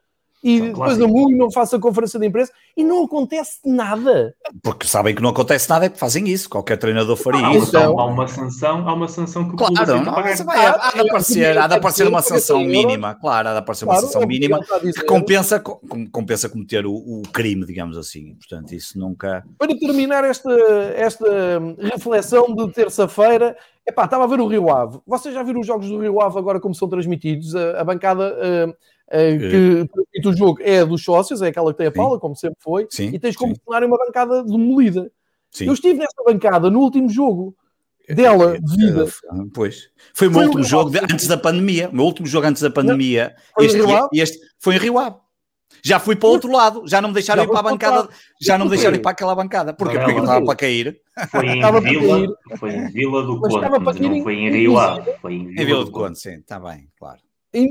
[0.44, 4.36] E depois a MUI não faço a conferência de imprensa e não acontece nada.
[4.62, 6.50] Porque sabem que não acontece nada é que fazem isso.
[6.50, 7.70] Qualquer treinador faria ah, isso.
[7.70, 11.00] Então, há uma sanção, há uma sanção que o claro, não, vai, vai, há, de
[11.02, 13.16] aparecer, há de aparecer uma sanção mínima.
[13.16, 15.60] Claro, há de aparecer uma claro, sanção mínima que compensa,
[16.12, 18.36] compensa cometer o, o, crime, digamos assim.
[18.36, 19.44] Portanto, isso nunca.
[19.58, 20.54] Para terminar esta,
[20.96, 21.26] esta
[21.80, 25.00] reflexão de terça-feira, Epá, estava a ver o Rio Ave.
[25.08, 27.56] Vocês já viram os jogos do Rio Ave agora como são transmitidos?
[27.56, 28.76] A, a bancada uh,
[29.10, 32.58] que transmite o jogo é dos sócios, é aquela que tem a Paula, como sempre
[32.60, 35.12] foi, sim, e tens como cenário uma bancada demolida.
[35.52, 35.66] Sim.
[35.66, 37.56] Eu estive nessa bancada no último jogo
[38.10, 39.06] dela, de vida.
[39.54, 39.90] Pois.
[40.14, 41.90] Foi o meu foi último jogo de, antes da pandemia.
[41.90, 43.36] O meu último jogo antes da pandemia.
[43.58, 43.80] Não, este,
[44.14, 45.16] este, foi em Rio Ave.
[45.84, 48.10] Já fui para o outro lado, já não me deixaram já ir para a bancada,
[48.42, 49.74] já não me deixaram ir para aquela bancada.
[49.74, 50.00] Porquê?
[50.00, 51.02] Porque estava para cair.
[51.30, 55.14] Foi em Vila, foi em Vila do Conde, não foi em Rio Ave.
[55.22, 57.20] Foi em Vila, em Vila do, do Conde, sim, está bem, claro.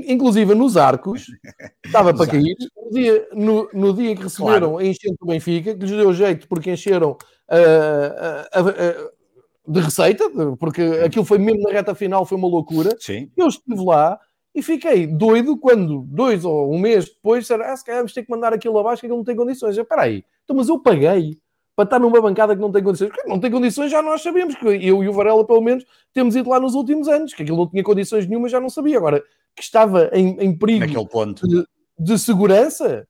[0.07, 1.27] Inclusive nos arcos,
[1.85, 2.55] estava para cair.
[2.75, 4.77] No dia, no, no dia que receberam claro.
[4.77, 10.29] a enchente do Benfica, que lhes deu jeito porque encheram uh, uh, uh, de receita,
[10.59, 12.95] porque aquilo foi mesmo na reta final, foi uma loucura.
[12.99, 13.29] Sim.
[13.35, 14.19] Eu estive lá
[14.55, 18.23] e fiquei doido quando, dois ou um mês depois, disseram, ah, se calhar vamos ter
[18.23, 19.77] que mandar aquilo abaixo que ele não tem condições.
[19.77, 21.37] Espera aí, então, mas eu paguei
[21.77, 23.11] para estar numa bancada que não tem condições.
[23.27, 26.49] Não tem condições, já nós sabemos, que eu e o Varela, pelo menos, temos ido
[26.49, 28.97] lá nos últimos anos, que aquilo não tinha condições nenhuma, já não sabia.
[28.97, 29.23] Agora,
[29.57, 30.85] que estava em, em perigo
[31.43, 31.65] de,
[31.97, 33.07] de, segurança,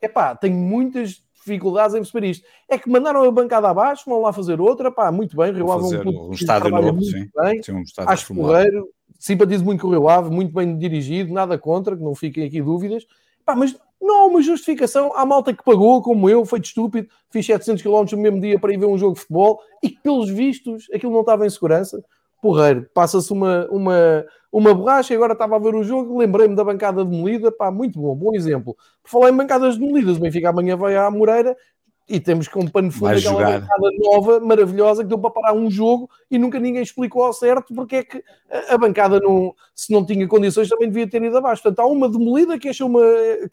[0.00, 2.46] é pá, tenho muitas dificuldades em perceber isto.
[2.66, 6.08] É que mandaram a bancada abaixo, vão lá fazer outra, pá, muito bem, Rio Ave
[6.08, 7.28] um, um estádio novo, sim.
[7.36, 11.30] Bem, sim, um estádio acho porreiro, simpatizo muito com o Rio Ave, muito bem dirigido,
[11.30, 13.04] nada contra, que não fiquem aqui dúvidas.
[13.44, 15.12] Pá, mas não há uma justificação.
[15.14, 18.58] Há malta que pagou, como eu, foi de estúpido, fiz 700 km no mesmo dia
[18.58, 21.50] para ir ver um jogo de futebol e que, pelos vistos, aquilo não estava em
[21.50, 22.02] segurança.
[22.42, 26.64] Porreiro, passa-se uma, uma, uma borracha e agora estava a ver o jogo, lembrei-me da
[26.64, 28.76] bancada demolida, pá, muito bom, bom exemplo.
[29.00, 31.56] Por falar em bancadas demolidas, o Benfica amanhã vai à Moreira
[32.08, 35.70] e temos com um pano fundo aquela bancada nova, maravilhosa, que deu para parar um
[35.70, 38.24] jogo e nunca ninguém explicou ao certo porque é que
[38.68, 41.62] a bancada, não, se não tinha condições, também devia ter ido abaixo.
[41.62, 43.00] Portanto, há uma demolida que, achou uma,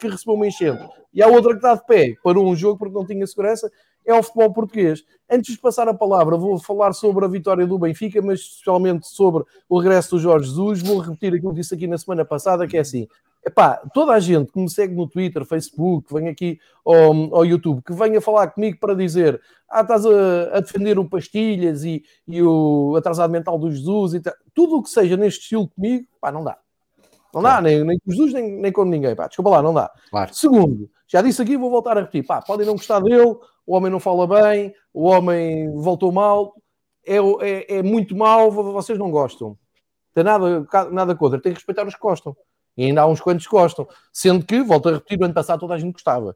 [0.00, 2.94] que recebeu uma enchente e há outra que está de pé, parou um jogo porque
[2.94, 3.70] não tinha segurança.
[4.10, 5.04] É o futebol português.
[5.30, 9.44] Antes de passar a palavra, vou falar sobre a vitória do Benfica, mas especialmente sobre
[9.68, 10.82] o regresso do Jorge Jesus.
[10.82, 13.06] Vou repetir aquilo que disse aqui na semana passada, que é assim:
[13.46, 17.46] Epá, toda a gente que me segue no Twitter, Facebook, que vem aqui ao, ao
[17.46, 22.02] YouTube, que venha falar comigo para dizer ah, estás a, a defender o Pastilhas e,
[22.26, 24.34] e, o atrasado mental do Jesus e tal.
[24.52, 26.58] tudo o que seja neste estilo comigo, pá, não dá.
[27.32, 29.88] Não dá, nem, nem com Jesus, nem, nem com ninguém, pá, desculpa lá, não dá.
[30.10, 30.34] Claro.
[30.34, 33.36] Segundo, já disse aqui, vou voltar a repetir, pá, podem não gostar dele,
[33.70, 36.56] o homem não fala bem, o homem voltou mal,
[37.06, 39.56] é, é, é muito mal, vocês não gostam.
[40.12, 42.36] Tem nada, nada contra, tem que respeitar os que gostam.
[42.76, 43.86] E ainda há uns quantos que gostam.
[44.12, 46.34] Sendo que, volto a repetir, no ano passado toda a gente gostava.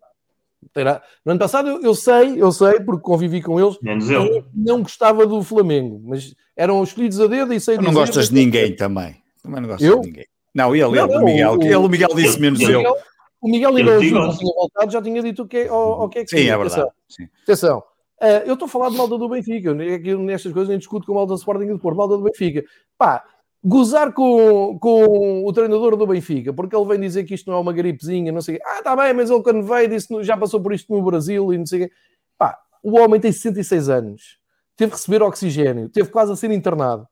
[1.25, 4.25] No ano passado eu, eu sei, eu sei, porque convivi com eles, Menos eu.
[4.27, 8.35] eu não gostava do Flamengo, mas eram escolhidos a dedo e sei Não gostas de
[8.37, 9.17] ninguém também.
[9.43, 10.01] Também não gostas eu?
[10.01, 10.27] de ninguém.
[10.55, 11.59] Não, ele, não, ele, o Miguel.
[11.59, 12.81] O, ele, o Miguel disse menos eu.
[12.81, 12.97] eu.
[13.45, 16.25] O Miguel não tinha voltado, já tinha dito o que é, o, o que, é
[16.25, 16.89] que Sim, é verdade.
[17.07, 17.29] Sim.
[17.43, 17.81] Atenção.
[18.19, 19.75] Uh, eu estou a falar de malda do Benfica.
[19.75, 21.99] Nestas coisas nem discuto com malda do Sporting e do Porto.
[21.99, 22.65] Malda do Benfica.
[22.97, 23.23] Pá,
[23.63, 27.61] gozar com, com o treinador do Benfica, porque ele vem dizer que isto não é
[27.61, 28.65] uma gripezinha, não sei o quê.
[28.67, 31.59] Ah, está bem, mas ele quando veio disse já passou por isto no Brasil e
[31.59, 31.95] não sei o quê.
[32.39, 34.39] Pá, o homem tem 66 anos,
[34.75, 37.07] teve que receber oxigênio, teve quase a ser internado.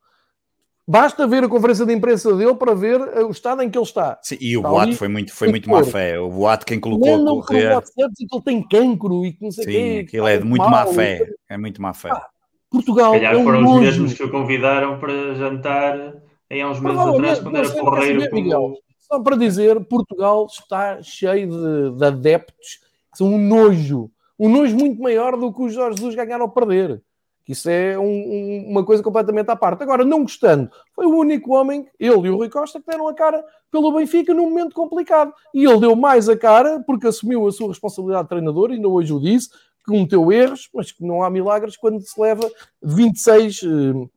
[0.87, 3.85] Basta ver a conferência de imprensa dele para ver eh, o estado em que ele
[3.85, 4.19] está.
[4.21, 6.19] Sim, e o está boato ali, foi muito, foi muito má fé.
[6.19, 7.67] O boato quem colocou não, não, a correr...
[7.67, 10.05] O boato que ele tem cancro e que não sei o quê.
[10.07, 11.25] aquilo é de muito má fé.
[11.49, 12.11] É muito má fé.
[12.11, 12.27] Ah,
[12.69, 13.13] Portugal.
[13.13, 16.15] Calhar é um foram os mesmos que o convidaram para jantar
[16.51, 18.31] em há uns meses atrás, quando era porreiro.
[18.31, 18.77] Como...
[18.99, 22.81] Só para dizer, Portugal está cheio de, de, adeptos
[23.13, 24.11] que são um nojo.
[24.39, 27.03] Um nojo muito maior do que os Jorge Jesus ganharam a perder.
[27.49, 29.83] Isso é um, um, uma coisa completamente à parte.
[29.83, 33.15] Agora, não gostando, foi o único homem, ele e o Rui Costa, que deram a
[33.15, 35.33] cara pelo Benfica num momento complicado.
[35.53, 39.13] E ele deu mais a cara porque assumiu a sua responsabilidade de treinador, ainda hoje
[39.13, 42.49] o disse, que cometeu erros, mas que não há milagres quando se leva
[42.81, 44.11] 26 uh,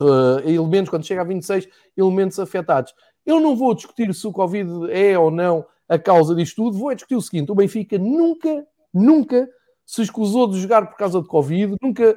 [0.00, 2.94] uh, elementos, quando chega a 26 elementos afetados.
[3.26, 6.90] Eu não vou discutir se o Covid é ou não a causa disto tudo, vou
[6.90, 9.48] é discutir o seguinte: o Benfica nunca, nunca
[9.90, 12.16] se escusou de jogar por causa de Covid, nunca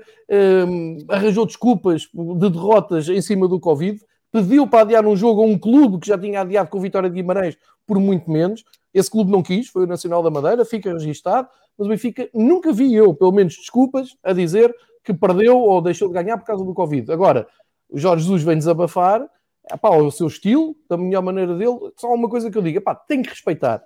[0.69, 3.99] um, arranjou desculpas de derrotas em cima do Covid,
[4.31, 7.09] pediu para adiar um jogo a um clube que já tinha adiado com o Vitória
[7.09, 7.57] de Guimarães
[7.87, 8.63] por muito menos.
[8.93, 12.71] Esse clube não quis, foi o Nacional da Madeira, fica registado, mas o Benfica nunca
[12.71, 14.71] vi eu, pelo menos, desculpas a dizer
[15.03, 17.11] que perdeu ou deixou de ganhar por causa do Covid.
[17.11, 17.47] Agora,
[17.89, 19.27] o Jorge Jesus vem desabafar,
[19.71, 22.93] epá, o seu estilo, da melhor maneira dele, só uma coisa que eu digo, epá,
[22.93, 23.83] tem que respeitar.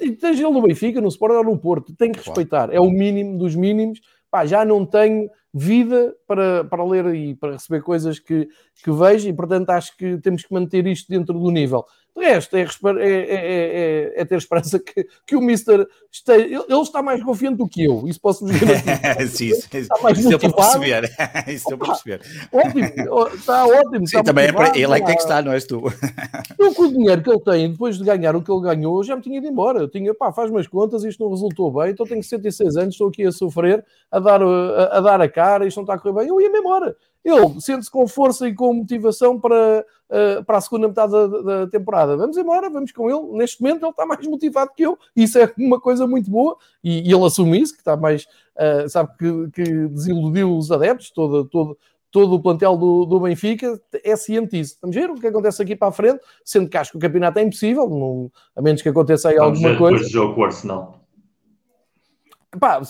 [0.00, 2.72] Esteja ele no Benfica, no Sport ou no Porto, tem que respeitar.
[2.72, 4.00] É o mínimo dos mínimos.
[4.30, 8.48] Pá, já não tenho vida para, para ler e para receber coisas que,
[8.82, 11.84] que vejo e, portanto, acho que temos que manter isto dentro do nível.
[12.16, 16.64] De resto, é, é, é, é, ter esperança que, que o Mister esteja.
[16.66, 18.66] Ele está mais confiante do que eu, isso posso dizer.
[19.28, 20.54] Sim, está mais isso motivado.
[20.56, 21.10] para perceber.
[21.52, 22.20] isso para perceber.
[22.50, 24.06] Ótimo, está ótimo.
[24.06, 25.82] Sim, está também é para, ele é que tem que estar, não és tu.
[26.58, 29.14] Eu, com o dinheiro que ele tem, depois de ganhar o que ele ganhou, já
[29.14, 29.80] me tinha ido embora.
[29.80, 33.08] Eu tinha, pá, faz umas contas, isto não resultou bem, então tenho 66 anos, estou
[33.08, 36.14] aqui a sofrer, a dar a, a dar a cara, isto não está a correr
[36.14, 36.28] bem.
[36.28, 40.88] Eu ia-me embora ele sente-se com força e com motivação para, uh, para a segunda
[40.88, 42.16] metade da, da, temporada.
[42.16, 43.38] Vamos embora, vamos com ele.
[43.38, 47.08] Neste momento ele está mais motivado que eu, isso é uma coisa muito boa, e,
[47.08, 48.24] e ele assume isso, que está mais,
[48.56, 51.78] uh, sabe que, que, desiludiu os adeptos, todo, todo,
[52.10, 54.76] todo o plantel do, do Benfica é ciente disso.
[54.80, 57.38] Vamos ver o que acontece aqui para a frente, sendo que acho que o campeonato
[57.38, 59.96] é impossível, não, a menos que aconteça aí Vamos alguma ver, coisa.
[59.96, 60.95] Depois do jogo com o Arsenal.
[62.60, 62.80] Pá,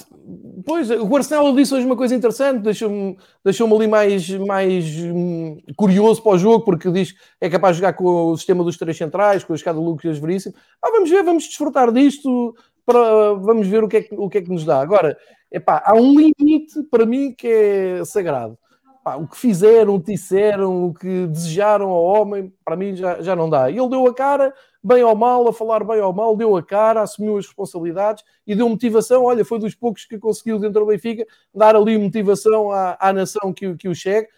[0.65, 6.23] pois, o Arsenal disse hoje uma coisa interessante, deixou-me deixou ali mais, mais hum, curioso
[6.23, 8.97] para o jogo, porque diz que é capaz de jogar com o sistema dos três
[8.97, 10.55] centrais, com a escada Lucas Veríssimo.
[10.83, 14.39] Ah, vamos ver, vamos desfrutar disto, para, vamos ver o que, é que, o que
[14.39, 14.81] é que nos dá.
[14.81, 15.17] Agora,
[15.51, 18.59] epá, há um limite para mim que é sagrado.
[19.07, 23.23] Pá, o que fizeram, o que disseram, o que desejaram ao homem, para mim já,
[23.23, 23.71] já não dá.
[23.71, 27.03] Ele deu a cara, bem ou mal, a falar bem ou mal, deu a cara,
[27.03, 29.23] assumiu as responsabilidades e deu motivação.
[29.23, 33.53] Olha, foi dos poucos que conseguiu dentro do Benfica dar ali motivação à, à nação
[33.53, 34.31] que, que o chegue, uh,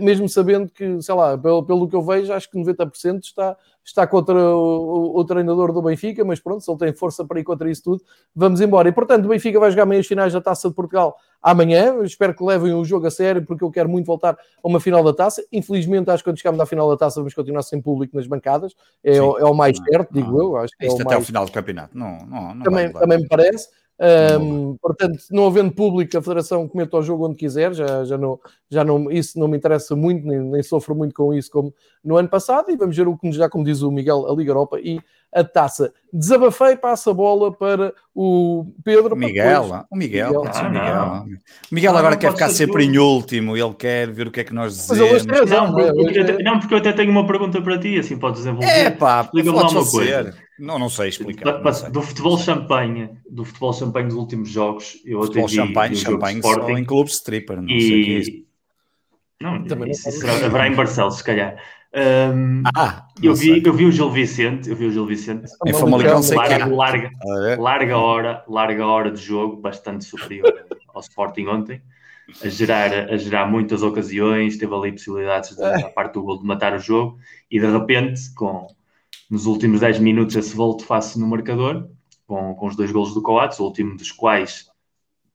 [0.00, 4.06] mesmo sabendo que, sei lá, pelo, pelo que eu vejo, acho que 90% está, está
[4.06, 7.44] contra o, o, o, treinador do Benfica, mas pronto, se ele tem força para ir
[7.44, 8.02] contra isso tudo,
[8.34, 8.88] vamos embora.
[8.88, 12.02] E portanto, o Benfica vai jogar meias finais da Taça de Portugal amanhã.
[12.02, 15.04] espero que levem o jogo a sério, porque eu quero muito voltar a uma final
[15.04, 15.44] da taça.
[15.52, 18.74] Infelizmente, acho que quando chegarmos à final da taça, vamos continuar sem público nas bancadas.
[19.02, 20.56] É, o, é o mais certo, digo não, eu.
[20.56, 21.22] Acho que é isto é até mais...
[21.22, 21.96] o final do campeonato.
[21.96, 23.68] Não, não, não também, também me parece.
[24.80, 28.40] Portanto, não havendo público, a Federação cometa o jogo onde quiser, já, já, não,
[28.74, 31.72] já não, isso não me interessa muito, nem, nem sofro muito com isso como
[32.04, 32.70] no ano passado.
[32.70, 35.00] E vamos ver o que nos dá, como diz o Miguel, a Liga Europa e
[35.32, 35.92] a taça.
[36.12, 39.16] Desabafei, passa a bola para o Pedro.
[39.16, 39.84] Miguel, depois...
[39.90, 40.44] o Miguel, Miguel.
[40.54, 41.38] Ah, Miguel.
[41.70, 44.54] O Miguel agora quer ficar sempre em último, ele quer ver o que é que
[44.54, 45.26] nós dizemos.
[45.26, 48.42] Mas não, não, porque, não, porque eu até tenho uma pergunta para ti, assim podes
[48.42, 48.68] desenvolver.
[48.68, 50.34] É pá, explica-me lá uma coisa.
[50.56, 51.60] Não, não sei explicar.
[51.60, 51.90] Não sei.
[51.90, 56.42] Do futebol champanhe, do futebol champanhe dos últimos jogos, eu futebol até vi champanhe, champanhe
[56.42, 57.80] só em clubes stripper, não e...
[57.80, 58.44] sei o que é isso.
[59.44, 61.62] Não, Também isso, não será, haverá em Barcelos, se calhar.
[61.94, 65.52] Um, ah, eu, vi, eu vi o Gil Vicente, eu vi o Gil Vicente.
[65.66, 71.02] Em Famalicão sei larga, larga, ah, larga hora, larga hora de jogo, bastante superior ao
[71.02, 71.82] Sporting ontem,
[72.42, 76.46] a gerar, a gerar muitas ocasiões, teve ali possibilidades de, a parte do gol de
[76.46, 77.18] matar o jogo
[77.50, 78.66] e de repente, com
[79.30, 81.90] nos últimos 10 minutos, esse volto face no marcador,
[82.26, 84.70] com, com os dois golos do Coates, o último dos quais,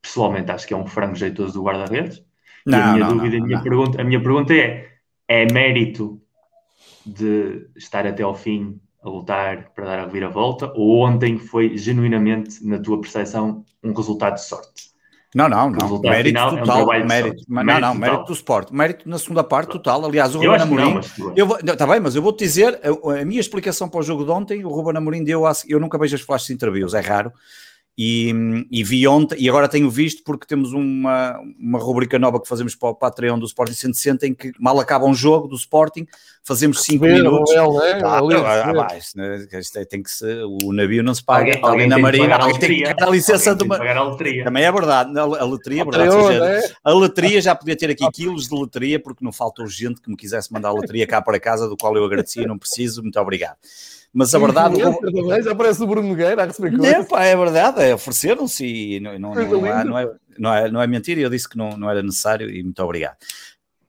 [0.02, 2.28] pessoalmente, acho que é um frango jeitoso do guarda-redes.
[2.66, 4.88] E a minha não, dúvida, não, a, minha Pergunta, a minha pergunta é:
[5.28, 6.20] é mérito
[7.04, 12.64] de estar até ao fim a lutar para dar a reviravolta ou ontem foi genuinamente,
[12.66, 14.90] na tua percepção, um resultado de sorte?
[15.34, 16.00] Não, não, não.
[16.00, 16.92] Mérito total.
[16.92, 18.72] É um mérito, não, mérito não, mérito do Sport.
[18.72, 20.04] Mérito na segunda parte total.
[20.04, 21.00] Aliás, o Ruben Amorim.
[21.64, 24.64] Está bem, mas eu vou-te dizer a, a, minha explicação para o jogo de ontem.
[24.64, 25.46] O Ruben Amorim deu.
[25.46, 27.32] A, eu nunca vejo as flashes de interviews, é raro.
[27.98, 28.32] E,
[28.70, 32.74] e, vi ontem, e agora tenho visto porque temos uma, uma rubrica nova que fazemos
[32.74, 36.06] para o Patreon do Sporting 160 em que mal acaba um jogo do Sporting,
[36.42, 37.50] fazemos 5 minutos.
[37.74, 38.00] né?
[38.02, 39.46] ah, ah, ah, isto, né?
[39.52, 42.58] isto é, tem que ser, o navio não se paga, alguém, alguém na marina, alguém
[42.58, 43.76] tem que pagar a licença de uma.
[44.44, 46.62] Também é verdade, a, a loteria, a, verdade, seja, né?
[46.82, 50.16] a loteria já podia ter aqui quilos de loteria, porque não faltou gente que me
[50.16, 53.58] quisesse mandar a loteria cá para casa, do qual eu agradecia, não preciso, muito obrigado.
[54.12, 54.76] Mas a verdade.
[55.42, 57.06] Já parece o Bruno Nogueira a receber coisas.
[57.06, 60.82] Pá, é verdade, é, ofereceram-se e não, não, não, é, não, é, não, é, não
[60.82, 61.20] é mentira.
[61.20, 63.16] Eu disse que não, não era necessário e muito obrigado.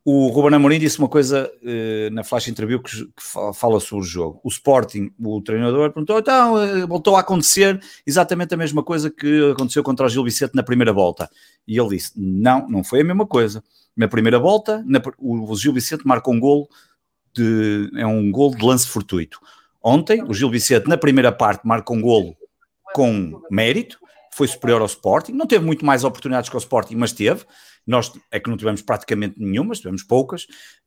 [0.04, 4.08] O Ruben Amorim disse uma coisa uh, na flash interview que, que, fala sobre o
[4.08, 4.42] jogo.
[4.44, 9.52] O Sporting, o treinador, perguntou, então, uh, voltou a acontecer exatamente a mesma coisa que
[9.52, 11.30] aconteceu contra o Gil Vicente na primeira volta.
[11.68, 13.64] E ele disse, não, não foi a mesma coisa.
[13.96, 16.68] Na primeira volta, na, o, Gil Vicente marca um gol
[17.32, 19.40] de, é um gol de lance fortuito.
[19.84, 22.36] Ontem, o Gil Vicente, na primeira parte, marca um golo
[22.94, 23.98] com mérito,
[24.34, 27.46] foi superior ao Sporting, não teve muito mais oportunidades que o Sporting, mas teve.
[27.86, 30.46] Nós é que não tivemos praticamente nenhuma, tivemos poucas,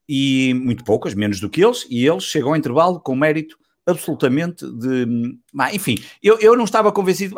[0.09, 4.65] e muito poucas, menos do que eles, e eles chegam ao intervalo com mérito absolutamente
[4.67, 5.37] de.
[5.73, 7.37] Enfim, eu, eu não estava convencido.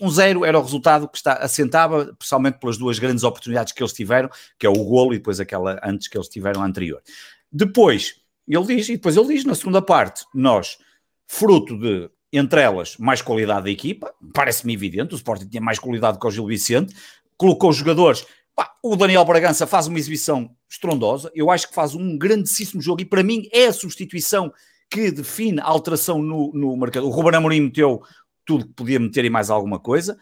[0.00, 3.92] Um zero era o resultado que está, assentava, principalmente pelas duas grandes oportunidades que eles
[3.92, 7.02] tiveram, que é o golo e depois aquela antes que eles tiveram anterior.
[7.50, 10.78] Depois, ele diz, e depois ele diz na segunda parte, nós,
[11.26, 16.18] fruto de, entre elas, mais qualidade da equipa, parece-me evidente, o Sporting tinha mais qualidade
[16.18, 16.94] que o Gil Vicente,
[17.36, 18.24] colocou os jogadores,
[18.82, 23.04] o Daniel Bragança faz uma exibição estrondosa, eu acho que faz um grandíssimo jogo, e
[23.04, 24.52] para mim é a substituição
[24.90, 27.06] que define a alteração no, no mercado.
[27.06, 28.02] O Ruben Amorim meteu
[28.44, 30.18] tudo que podia meter e mais alguma coisa,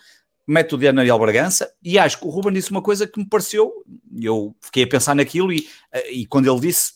[0.47, 3.73] mete o Daniel Bragança, e acho que o Ruben disse uma coisa que me pareceu,
[4.21, 5.69] eu fiquei a pensar naquilo, e,
[6.11, 6.95] e quando ele disse,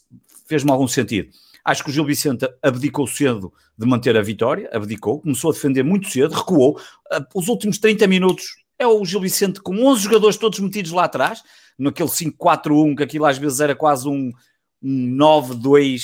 [0.55, 1.31] fez-me algum sentido.
[1.65, 5.83] Acho que o Gil Vicente abdicou cedo de manter a vitória, abdicou, começou a defender
[5.83, 6.79] muito cedo, recuou.
[7.11, 8.45] Ah, os últimos 30 minutos
[8.79, 11.43] é o Gil Vicente com 11 jogadores todos metidos lá atrás,
[11.77, 14.31] naquele 5-4-1, que aquilo às vezes era quase um,
[14.81, 16.03] um 9-2,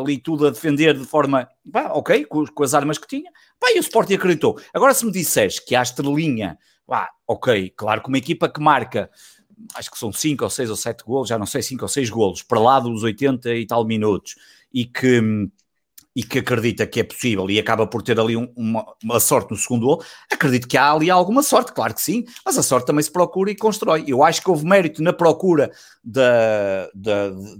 [0.00, 3.30] ali tudo a defender de forma, pá, ok, com, com, as armas que tinha.
[3.60, 4.58] Pá, e o Sporting acreditou.
[4.74, 9.10] Agora, se me disseres que há estrelinha, pá, ok, claro que uma equipa que marca
[9.74, 12.10] acho que são 5 ou 6 ou 7 golos, já não sei, 5 ou 6
[12.10, 14.34] golos, para lá dos 80 e tal minutos,
[14.72, 15.20] e que,
[16.14, 19.50] e que acredita que é possível e acaba por ter ali um, uma, uma, sorte
[19.50, 22.86] no segundo gol, acredito que há ali alguma sorte, claro que sim, mas a sorte
[22.86, 24.04] também se procura e constrói.
[24.06, 25.70] Eu acho que houve mérito na procura
[26.02, 27.56] da, da, de,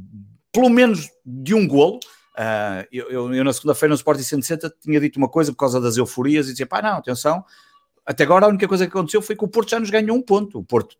[0.53, 1.99] pelo menos de um golo.
[2.33, 5.81] Uh, eu, eu, eu, na segunda-feira no Sporting 160 tinha dito uma coisa por causa
[5.81, 7.45] das euforias e dizia, pá, não, atenção,
[8.05, 10.23] até agora a única coisa que aconteceu foi que o Porto já nos ganhou um
[10.23, 10.59] ponto.
[10.59, 10.97] O Porto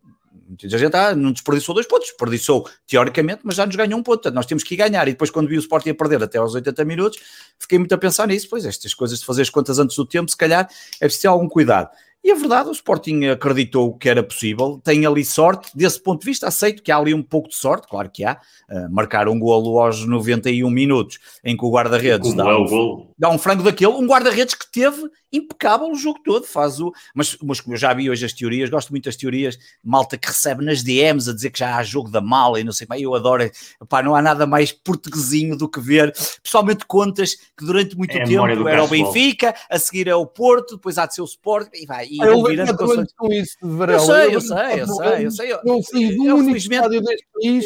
[0.53, 4.17] Muita gente ah, não desperdiçou dois pontos, desperdiçou teoricamente, mas já nos ganhou um ponto.
[4.17, 5.09] Portanto, nós temos que ganhar.
[5.09, 7.19] E depois, quando vi o Sporting a perder até aos 80 minutos,
[7.59, 8.49] fiquei muito a pensar nisso.
[8.51, 10.69] Pois, estas coisas de fazer as contas antes do tempo, se calhar
[11.01, 11.89] é preciso ter algum cuidado.
[12.25, 16.27] E a verdade, o Sporting acreditou que era possível, tem ali sorte, desse ponto de
[16.27, 19.39] vista, aceito que há ali um pouco de sorte, claro que há, uh, marcar um
[19.41, 23.93] golo aos 91 minutos, em que o guarda-redes dá, é um, dá um frango daquele,
[23.93, 26.93] um guarda-redes que teve impecável o jogo todo, faz o.
[27.15, 30.29] Mas, mas como eu já vi hoje as teorias, gosto muito das teorias, malta que
[30.29, 33.01] recebe nas DMs a dizer que já há jogo da mala e não sei mais,
[33.01, 33.51] eu adoro,
[33.89, 38.25] pá, não há nada mais portuguesinho do que ver, pessoalmente contas que durante muito é
[38.25, 41.69] tempo era o Benfica, a seguir é o Porto, depois há de ser o Sport,
[41.73, 42.07] e vai.
[42.13, 42.77] E eu virando
[43.17, 44.03] com isso de Varela.
[44.03, 45.53] Eu sei, eu sei, eu sei, eu sei.
[45.53, 45.77] Eu, eu,
[46.27, 46.95] eu felizmente,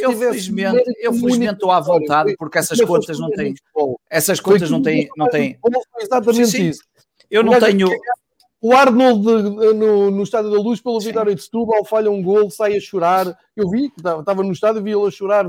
[0.00, 3.54] eu felizmente, eu felizmente estou à vontade porque essas contas não têm,
[4.09, 5.59] essas contas não têm, não têm.
[6.00, 6.80] Exatamente isso.
[7.28, 7.88] Eu não tenho.
[8.61, 12.76] O Arnold no, no Estádio da Luz, pelo Vitória de Setúbal, falha um gol, sai
[12.76, 13.37] a chorar.
[13.56, 15.44] Eu vi, estava no estádio, vi ele a chorar,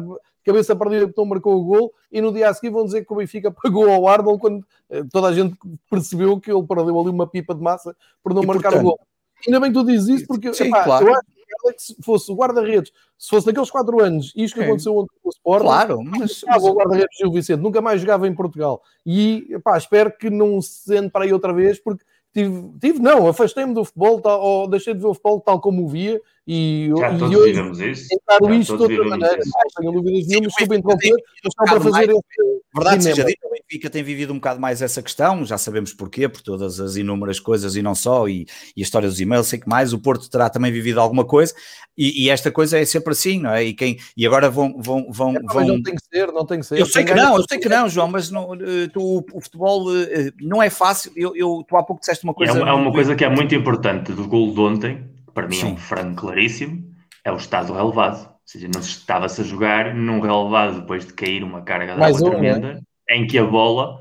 [0.47, 1.93] cabeça perdida, porque não marcou o gol.
[2.11, 5.03] E no dia a seguir vão dizer que o Benfica pagou ao Arnold quando eh,
[5.11, 5.55] toda a gente
[5.89, 8.89] percebeu que ele perdeu ali uma pipa de massa por não e marcar portanto, o
[8.91, 8.99] gol.
[9.45, 11.07] Ainda bem que tu dizes isso, porque sim, epá, claro.
[11.07, 14.65] eu acho que se fosse o guarda-redes, se fosse naqueles 4 anos, isto que é.
[14.65, 16.63] aconteceu ontem com o Sport, claro, mas, mas...
[16.63, 18.81] o guarda-redes Gil Vicente, nunca mais jogava em Portugal.
[19.05, 23.27] E epá, espero que não se sente para aí outra vez, porque tive, tive não,
[23.27, 26.89] afastei-me do futebol, tal, ou deixei de ver o futebol tal como o via, e,
[26.97, 28.07] Já e hoje isso.
[28.13, 29.37] encaro isto de outra maneira.
[29.37, 32.57] Não tenho dúvidas nenhuma, desculpa interromper, mas para fazer mais, esse.
[32.73, 36.29] Verdade seja dito, o Benfica tem vivido um bocado mais essa questão, já sabemos porquê,
[36.29, 38.45] por todas as inúmeras coisas e não só, e,
[38.75, 41.53] e a história dos e-mails, sei que mais, o Porto terá também vivido alguma coisa,
[41.97, 43.63] e, e, esta coisa é sempre assim, não é?
[43.63, 44.79] E, quem, e agora vão.
[44.79, 45.67] vão, vão, é, vão...
[45.67, 46.79] Não tem que ser, não tem que ser.
[46.79, 49.87] Eu sei que não, eu sei que não, João, mas não, eh, tu, o futebol
[49.97, 51.11] eh, não é fácil.
[51.15, 52.53] Eu, eu, tu há pouco disseste uma coisa.
[52.53, 55.06] É uma, é uma coisa que é muito importante do gol de ontem,
[55.37, 55.67] para mim Sim.
[55.67, 56.83] é um frango claríssimo,
[57.23, 58.25] é o estado relevado.
[58.25, 62.01] Ou seja, não se estava-se a jogar num relevado depois de cair uma carga de
[62.01, 63.15] água tremenda, é?
[63.15, 63.99] em que a bola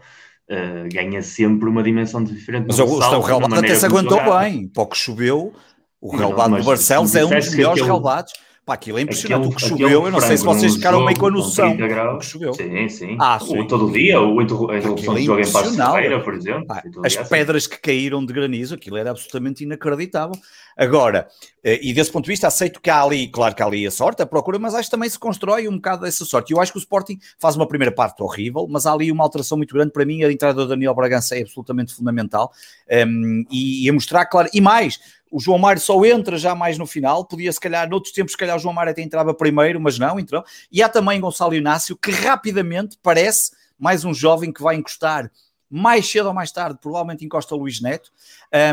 [0.50, 2.64] uh, ganha sempre uma dimensão diferente.
[2.68, 5.52] Mas o, o relevado até se aguentou bem, pouco choveu.
[6.00, 8.32] O relevado do Barcelos é um dos melhores relevados
[8.66, 9.46] Pá, aquilo é impressionante.
[9.46, 11.72] o que choveu, eu não sei se vocês ficaram meio com a noção.
[11.72, 12.52] O que choveu.
[12.52, 13.16] Sim, sim.
[13.20, 13.60] Ah, sim.
[13.60, 16.66] O, todo dia, o, a interrupção de jogo em Ferreira, por exemplo.
[16.66, 20.34] Pá, as pedras que caíram de granizo, aquilo era absolutamente inacreditável.
[20.76, 21.28] Agora,
[21.62, 23.90] eh, e desse ponto de vista, aceito que há ali, claro que há ali a
[23.90, 26.52] sorte, a procura, mas acho que também se constrói um bocado dessa sorte.
[26.52, 29.56] Eu acho que o Sporting faz uma primeira parte horrível, mas há ali uma alteração
[29.56, 29.92] muito grande.
[29.92, 32.50] Para mim, a entrada do Daniel Bragança é absolutamente fundamental.
[32.90, 34.98] Um, ehm, e, e a mostrar, claro, e mais,
[35.30, 38.38] o João Mário só entra já mais no final, podia se calhar, noutros tempos, se
[38.38, 40.44] calhar o João Mário até entrava primeiro, mas não, entrou.
[40.70, 45.30] E há também Gonçalo Inácio, que rapidamente parece mais um jovem que vai encostar
[45.70, 48.10] mais cedo ou mais tarde, provavelmente encosta o Luís Neto.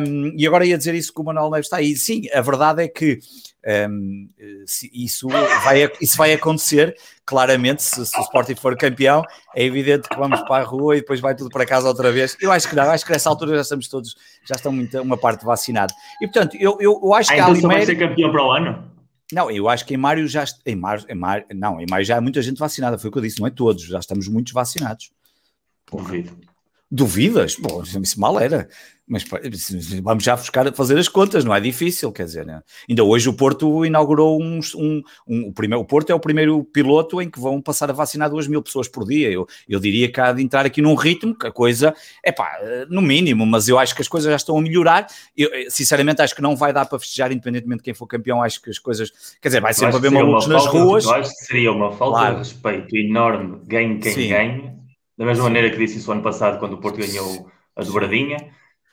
[0.07, 1.95] Um, e agora ia dizer isso que o Manuel Neves está aí.
[1.95, 3.19] Sim, a verdade é que
[3.89, 4.29] um,
[4.93, 9.23] isso, vai, isso vai acontecer, claramente, se, se, o Sporting for campeão,
[9.55, 12.37] é evidente que vamos para a rua e depois vai tudo para casa outra vez.
[12.41, 14.15] Eu acho que não, acho que nessa altura já estamos todos,
[14.47, 15.93] já estão muito, uma parte vacinada.
[16.21, 17.61] E portanto, eu, eu, eu acho ah, que então há ali.
[17.61, 18.93] vai ser campeão para o ano?
[19.31, 20.43] Não, eu acho que em Mário já.
[20.65, 23.17] Em Mário, em Mário, não, em Mário já há muita gente vacinada, foi o que
[23.17, 25.11] eu disse, não é todos, já estamos muitos vacinados.
[25.89, 26.52] Duvido.
[26.93, 27.55] Duvidas?
[27.55, 28.69] Bom, isso mal era.
[29.07, 29.25] Mas
[30.01, 32.61] vamos já buscar fazer as contas, não é difícil, quer dizer, né?
[32.87, 36.63] ainda hoje o Porto inaugurou um, um, um, o primeiro, o Porto é o primeiro
[36.63, 40.09] piloto em que vão passar a vacinar duas mil pessoas por dia, eu, eu diria
[40.09, 42.57] que há de entrar aqui num ritmo que a coisa, é pá,
[42.89, 46.33] no mínimo, mas eu acho que as coisas já estão a melhorar, eu sinceramente acho
[46.33, 49.11] que não vai dar para festejar independentemente de quem for campeão, acho que as coisas,
[49.41, 51.03] quer dizer, vai sempre haver malucos nas ruas.
[51.03, 52.33] Eu acho que seria uma falta claro.
[52.35, 54.82] de respeito enorme, ganhe quem Sim.
[55.17, 58.37] Da mesma maneira que disse isso ano passado, quando o Porto ganhou a dobradinha,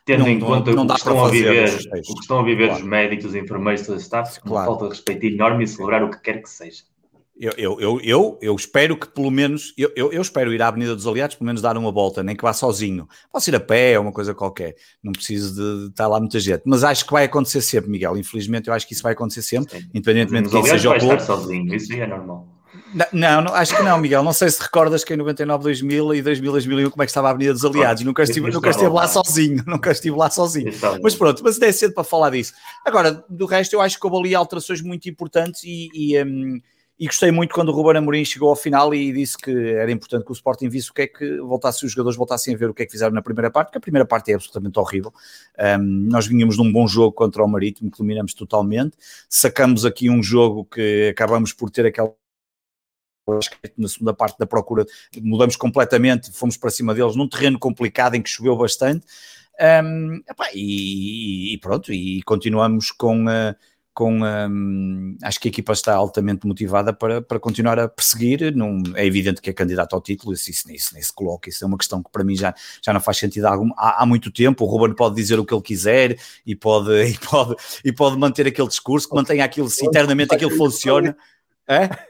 [0.04, 2.42] tendo não, em conta não, não o, que estão a viver, o que estão a
[2.42, 2.82] viver claro.
[2.82, 4.54] os médicos, os enfermeiros, todo o staff, claro.
[4.54, 6.82] uma falta de respeito enorme e celebrar o que quer que seja.
[7.40, 10.68] Eu, eu, eu, eu, eu espero que pelo menos, eu, eu, eu, espero ir à
[10.68, 13.08] Avenida dos Aliados, pelo menos dar uma volta, nem que vá sozinho.
[13.32, 16.38] Posso ir a pé ou uma coisa qualquer, não preciso de, de estar lá muita
[16.38, 16.60] gente.
[16.66, 18.14] Mas acho que vai acontecer sempre, Miguel.
[18.18, 19.88] Infelizmente, eu acho que isso vai acontecer sempre, Sim.
[19.94, 21.22] independentemente de quem seja o clube.
[21.22, 22.46] sozinho, isso é normal.
[23.12, 24.22] Não, não, acho que não, Miguel.
[24.22, 27.28] Não sei se recordas que em 99, 2000 e 2000, 2001 como é que estava
[27.28, 28.02] a Avenida dos Aliados.
[28.02, 30.72] Nunca estive, nunca estive lá sozinho, nunca estive lá sozinho.
[31.02, 32.52] Mas pronto, mas é cedo para falar disso.
[32.84, 36.60] Agora, do resto, eu acho que houve ali alterações muito importantes e, e, um,
[36.98, 40.24] e gostei muito quando o Ruben Amorim chegou ao final e disse que era importante
[40.24, 42.74] que o Sporting visse o que é que voltasse, os jogadores voltassem a ver o
[42.74, 45.10] que é que fizeram na primeira parte, porque a primeira parte é absolutamente horrível.
[45.58, 48.98] Um, nós vinhamos num bom jogo contra o Marítimo, que dominamos totalmente.
[49.28, 52.12] Sacamos aqui um jogo que acabamos por ter aquela
[53.76, 54.84] na segunda parte da procura
[55.22, 59.06] mudamos completamente, fomos para cima deles num terreno complicado em que choveu bastante.
[59.60, 63.54] Um, epá, e, e, pronto, e continuamos com, uh,
[63.92, 68.56] com um, acho que a equipa está altamente motivada para, para continuar a perseguir.
[68.56, 71.50] Não, é evidente que é candidato ao título, isso, isso, isso nem se coloca.
[71.50, 74.06] Isso é uma questão que para mim já, já não faz sentido algum, há, há,
[74.06, 74.64] muito tempo.
[74.64, 78.46] O Ruben pode dizer o que ele quiser e pode, e pode, e pode manter
[78.46, 81.14] aquele discurso que mantenha aquilo, se internamente aquilo funciona.
[81.68, 82.09] É?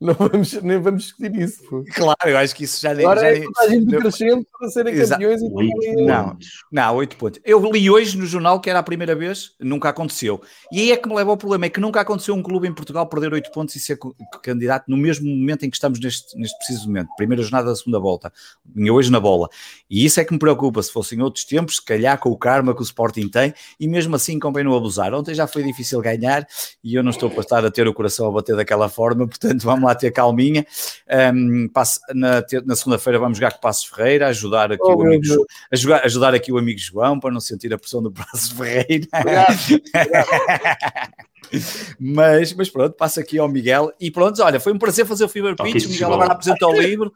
[0.00, 1.64] Não vamos, nem vamos discutir isso.
[1.68, 1.84] Pô.
[1.92, 3.04] Claro, eu acho que isso já nem.
[3.04, 6.36] Agora já é gente crescendo para serem campeões e Não,
[6.70, 7.40] não, oito pontos.
[7.44, 10.40] Eu li hoje no jornal que era a primeira vez, nunca aconteceu.
[10.70, 12.72] E aí é que me leva ao problema: é que nunca aconteceu um clube em
[12.72, 13.98] Portugal perder oito pontos e ser
[14.40, 17.08] candidato no mesmo momento em que estamos neste, neste preciso momento.
[17.16, 18.32] Primeira jornada da segunda volta.
[18.64, 19.48] Vinha hoje na bola.
[19.90, 20.80] E isso é que me preocupa.
[20.80, 24.14] Se fossem outros tempos, se calhar com o karma que o Sporting tem, e mesmo
[24.14, 25.12] assim convém não abusar.
[25.12, 26.46] Ontem já foi difícil ganhar
[26.84, 29.62] e eu não estou para estar a ter o coração a bater daquela forma, portanto
[29.62, 30.66] vamos lá ter calminha.
[31.34, 35.02] Um, passo, na, na segunda-feira vamos jogar com o Passos Ferreira, ajudar aqui, oh, o
[35.02, 39.06] amigo, ajudar, ajudar aqui o amigo João para não sentir a pressão do Passos Ferreira.
[41.98, 45.28] mas, mas pronto, passa aqui ao Miguel e pronto, olha, foi um prazer fazer o
[45.28, 45.86] Fever Pitch.
[45.86, 47.12] O Miguel agora apresenta o livro.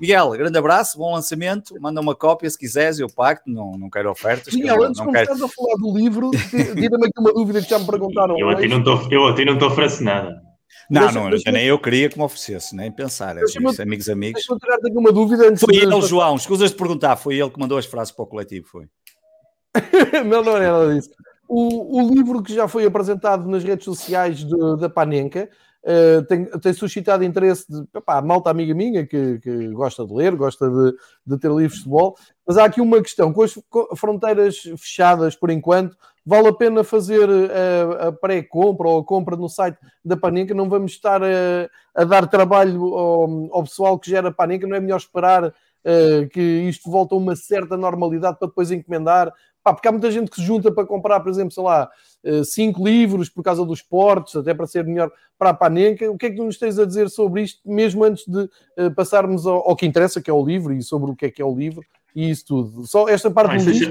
[0.00, 1.80] Miguel, grande abraço, bom lançamento.
[1.80, 4.52] Manda uma cópia se quiseres, eu pacto, não, não quero ofertas.
[4.52, 7.86] Miguel, antes de começarmos a falar do livro, tira-me aqui uma dúvida que já me
[7.86, 8.38] perguntaram.
[8.38, 8.66] Eu até
[9.44, 10.53] não estou a
[10.90, 11.12] oferecer nada.
[11.12, 13.36] Não, não, deixa, nem eu queria que me oferecesse, nem pensar.
[13.36, 14.46] É isso, amigos, amigos.
[14.46, 15.48] Deixa-me uma dúvida.
[15.48, 15.80] Antes foi de...
[15.80, 18.86] ele, João, escusas de perguntar, foi ele que mandou as frases para o coletivo, foi?
[20.26, 21.10] não, não é nada disso.
[21.48, 25.48] O, o, livro que já foi apresentado nas redes sociais de, da Panenka
[25.84, 27.86] uh, tem, tem, suscitado interesse de
[28.24, 32.16] malta amiga minha que, que, gosta de ler, gosta de, de ter livros de futebol,
[32.46, 33.54] mas há aqui uma questão: com as
[33.96, 39.48] fronteiras fechadas por enquanto, vale a pena fazer a, a pré-compra ou a compra no
[39.48, 40.54] site da Panenka?
[40.54, 44.80] Não vamos estar a, a dar trabalho ao, ao, pessoal que gera Panenka, não é
[44.80, 49.32] melhor esperar uh, que isto volte a uma certa normalidade para depois encomendar?
[49.64, 51.90] Pá, porque há muita gente que se junta para comprar, por exemplo, sei lá,
[52.24, 56.08] uh, cinco livros por causa dos portos, até para ser melhor para a Panenka.
[56.10, 58.94] O que é que tu nos tens a dizer sobre isto, mesmo antes de uh,
[58.94, 61.40] passarmos ao, ao, que interessa, que é o livro, e sobre o que é que
[61.40, 61.82] é o livro?
[62.14, 62.86] e isso tudo.
[62.86, 63.90] Só esta parte do já...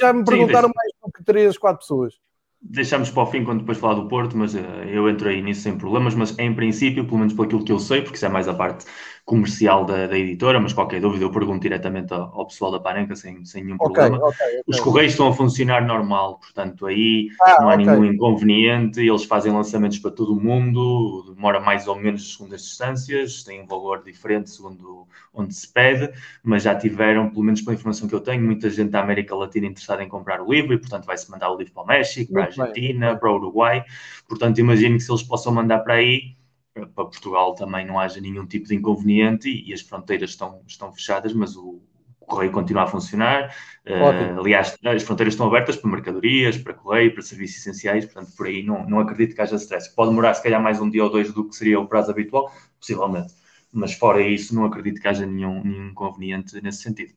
[0.00, 2.14] já me perguntaram Sim, mais do que 3, 4 pessoas.
[2.60, 5.60] Deixamos para o fim quando depois falar do Porto, mas uh, eu entro aí nisso
[5.60, 8.28] sem problemas, mas em princípio, pelo menos por aquilo que eu sei, porque isso é
[8.28, 8.86] mais a parte
[9.24, 13.16] comercial da, da, editora, mas qualquer dúvida eu pergunto diretamente ao, ao pessoal da Panenca
[13.16, 14.18] sem, sem nenhum problema.
[14.18, 14.62] Okay, okay, okay.
[14.66, 19.50] Os correios estão a funcionar normal, portanto aí ah, não há nenhum inconveniente, eles fazem
[19.50, 24.02] lançamentos para todo o mundo, demora mais ou menos segundo as distâncias, tem um valor
[24.04, 26.12] diferente segundo onde se pede,
[26.42, 29.66] mas já tiveram, pelo menos pela informação que eu tenho, muita gente da América Latina
[29.66, 32.42] interessada em comprar o livro e portanto vai-se mandar o livro para o México, para
[32.42, 33.84] a Argentina, para o Uruguai,
[34.28, 36.36] portanto imagino que se eles possam mandar para aí
[36.74, 40.92] para Portugal também não haja nenhum tipo de inconveniente e, e as fronteiras estão, estão
[40.92, 41.80] fechadas, mas o,
[42.20, 43.54] o correio continua a funcionar.
[43.86, 48.46] Uh, aliás, as fronteiras estão abertas para mercadorias, para correio, para serviços essenciais, portanto, por
[48.46, 49.94] aí não, não acredito que haja stress.
[49.94, 52.50] Pode demorar, se calhar, mais um dia ou dois do que seria o prazo habitual,
[52.78, 53.32] possivelmente.
[53.72, 57.12] Mas fora isso, não acredito que haja nenhum, nenhum inconveniente nesse sentido.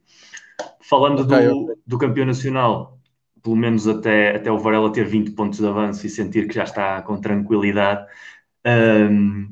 [0.81, 1.75] Falando okay, do, okay.
[1.85, 2.99] do campeão nacional,
[3.43, 6.63] pelo menos até, até o Varela ter 20 pontos de avanço e sentir que já
[6.63, 8.05] está com tranquilidade,
[8.67, 9.49] um,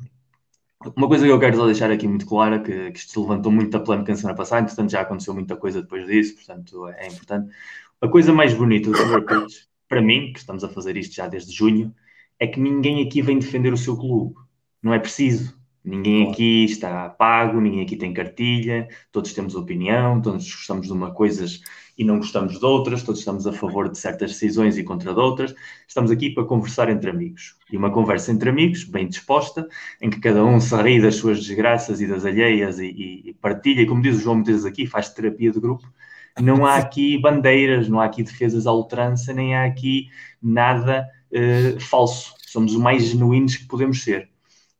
[0.95, 3.71] uma coisa que eu quero deixar aqui muito clara, que, que isto se levantou muito
[3.71, 7.53] da polémica na semana passada, entretanto já aconteceu muita coisa depois disso, portanto é importante.
[8.01, 11.53] A coisa mais bonita do Pitch, para mim, que estamos a fazer isto já desde
[11.53, 11.93] junho,
[12.39, 14.35] é que ninguém aqui vem defender o seu clube.
[14.83, 15.57] Não é preciso.
[15.83, 21.11] Ninguém aqui está pago, ninguém aqui tem cartilha, todos temos opinião, todos gostamos de uma
[21.13, 21.61] coisas
[21.97, 25.19] e não gostamos de outras, todos estamos a favor de certas decisões e contra de
[25.19, 25.55] outras.
[25.87, 27.55] Estamos aqui para conversar entre amigos.
[27.71, 29.67] E uma conversa entre amigos, bem disposta,
[30.01, 33.33] em que cada um se ri das suas desgraças e das alheias e, e, e
[33.33, 35.87] partilha, e como diz o João muitas aqui, faz terapia de grupo.
[36.41, 40.09] Não há aqui bandeiras, não há aqui defesas à ultrança, nem há aqui
[40.41, 42.33] nada uh, falso.
[42.45, 44.29] Somos o mais genuínos que podemos ser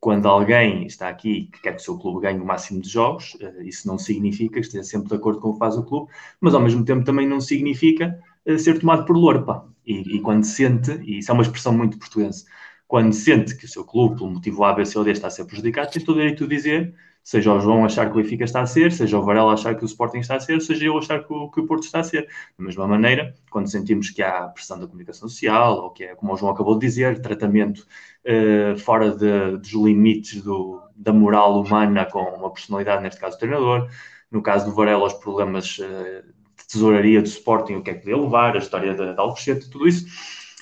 [0.05, 3.35] quando alguém está aqui que quer que o seu clube ganhe o máximo de jogos,
[3.41, 6.11] eh, isso não significa que esteja sempre de acordo com o que faz o clube,
[6.39, 9.67] mas ao mesmo tempo também não significa eh, ser tomado por lorpa.
[9.83, 12.45] E, e quando sente, e isso é uma expressão muito portuguesa,
[12.87, 15.31] quando sente que o seu clube, pelo motivo A, B, C ou D, está a
[15.31, 16.93] ser prejudicado, tem todo o direito de dizer
[17.25, 19.83] Seja o João achar que o Benfica está a ser, seja o Varela achar que
[19.83, 22.03] o Sporting está a ser, seja eu achar que o, que o Porto está a
[22.03, 22.27] ser.
[22.55, 26.33] Da mesma maneira, quando sentimos que há pressão da comunicação social, ou que é, como
[26.33, 32.05] o João acabou de dizer, tratamento uh, fora de, dos limites do, da moral humana
[32.05, 33.89] com uma personalidade, neste caso o treinador,
[34.29, 36.23] no caso do Varela, os problemas uh,
[36.55, 39.67] de tesouraria do Sporting, o que é que podia levar, a história da, da Alcochete,
[39.67, 40.05] tudo isso.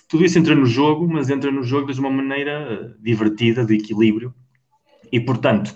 [0.08, 3.76] Tudo isso entra no jogo, mas entra no jogo de uma maneira uh, divertida, de
[3.76, 4.34] equilíbrio.
[5.12, 5.76] E, portanto,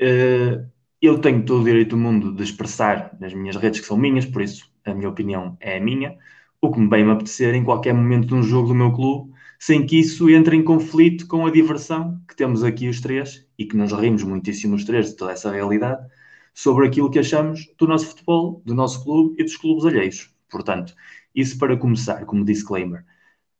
[0.00, 0.68] Uh,
[1.00, 4.24] eu tenho todo o direito do mundo de expressar nas minhas redes que são minhas,
[4.24, 6.16] por isso a minha opinião é a minha,
[6.60, 9.32] o que me bem me apetecer em qualquer momento de um jogo do meu clube,
[9.58, 13.66] sem que isso entre em conflito com a diversão que temos aqui os três e
[13.66, 16.06] que nos rimos muitíssimo os três de toda essa realidade
[16.54, 20.34] sobre aquilo que achamos do nosso futebol, do nosso clube e dos clubes alheios.
[20.50, 20.94] Portanto,
[21.34, 23.04] isso para começar, como disclaimer.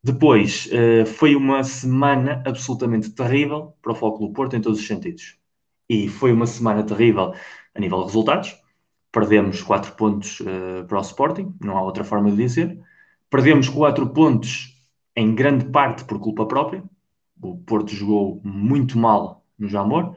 [0.02, 4.86] Depois, uh, foi uma semana absolutamente terrível para o Foco do Porto em todos os
[4.86, 5.38] sentidos
[5.88, 7.34] e foi uma semana terrível
[7.74, 8.56] a nível de resultados.
[9.12, 12.78] Perdemos 4 pontos uh, para o Sporting, não há outra forma de dizer.
[13.30, 14.82] Perdemos 4 pontos
[15.14, 16.82] em grande parte por culpa própria.
[17.40, 20.16] O Porto jogou muito mal no Jamor.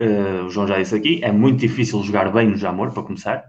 [0.00, 3.44] Uh, o João já disse aqui, é muito difícil jogar bem no Jamor, para começar.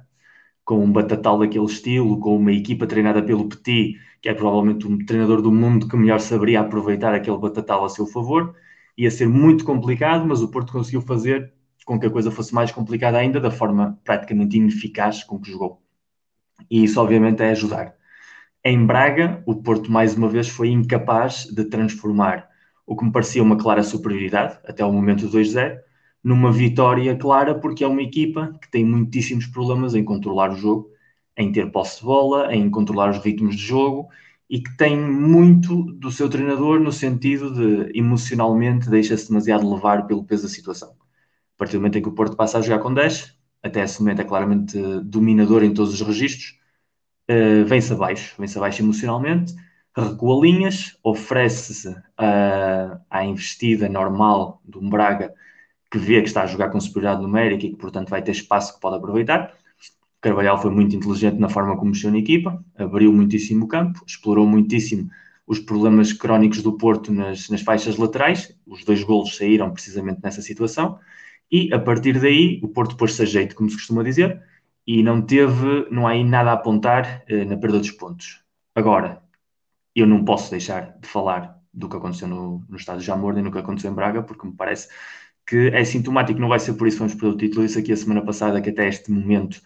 [0.65, 5.05] Com um batatal daquele estilo, com uma equipa treinada pelo Petit, que é provavelmente o
[5.05, 8.53] treinador do mundo que melhor saberia aproveitar aquele batatal a seu favor
[8.97, 11.53] ia ser muito complicado, mas o Porto conseguiu fazer
[11.85, 15.81] com que a coisa fosse mais complicada ainda, da forma praticamente ineficaz com que jogou.
[16.69, 17.95] E isso, obviamente, é ajudar.
[18.63, 22.49] Em Braga, o Porto, mais uma vez, foi incapaz de transformar
[22.85, 25.79] o que me parecia uma clara superioridade, até o momento 2-0,
[26.23, 30.89] numa vitória clara, porque é uma equipa que tem muitíssimos problemas em controlar o jogo,
[31.37, 34.09] em ter posse de bola, em controlar os ritmos de jogo
[34.49, 40.23] e que tem muito do seu treinador no sentido de emocionalmente deixa-se demasiado levar pelo
[40.23, 40.89] peso da situação.
[40.89, 43.99] A partir do momento em que o Porto passa a jogar com 10, até esse
[43.99, 46.57] momento é claramente dominador em todos os registros,
[47.29, 49.53] uh, vem-se abaixo, vem-se abaixo emocionalmente,
[49.95, 55.33] recua linhas, oferece-se uh, à investida normal do Braga,
[55.91, 58.75] que vê que está a jogar com superioridade numérica e que, portanto, vai ter espaço
[58.75, 59.53] que pode aproveitar
[60.21, 64.47] Carvalhal foi muito inteligente na forma como mexeu na equipa, abriu muitíssimo o campo, explorou
[64.47, 65.09] muitíssimo
[65.45, 68.53] os problemas crónicos do Porto nas, nas faixas laterais.
[68.65, 70.99] Os dois golos saíram precisamente nessa situação.
[71.49, 74.43] E a partir daí, o Porto pôs-se a jeito, como se costuma dizer,
[74.85, 78.43] e não teve, não há aí nada a apontar eh, na perda dos pontos.
[78.75, 79.21] Agora,
[79.95, 83.43] eu não posso deixar de falar do que aconteceu no, no estádio de Jamor nem
[83.43, 84.89] no que aconteceu em Braga, porque me parece
[85.45, 87.65] que é sintomático, não vai ser por isso que vamos perder o título.
[87.65, 89.61] Isso aqui a semana passada, que até este momento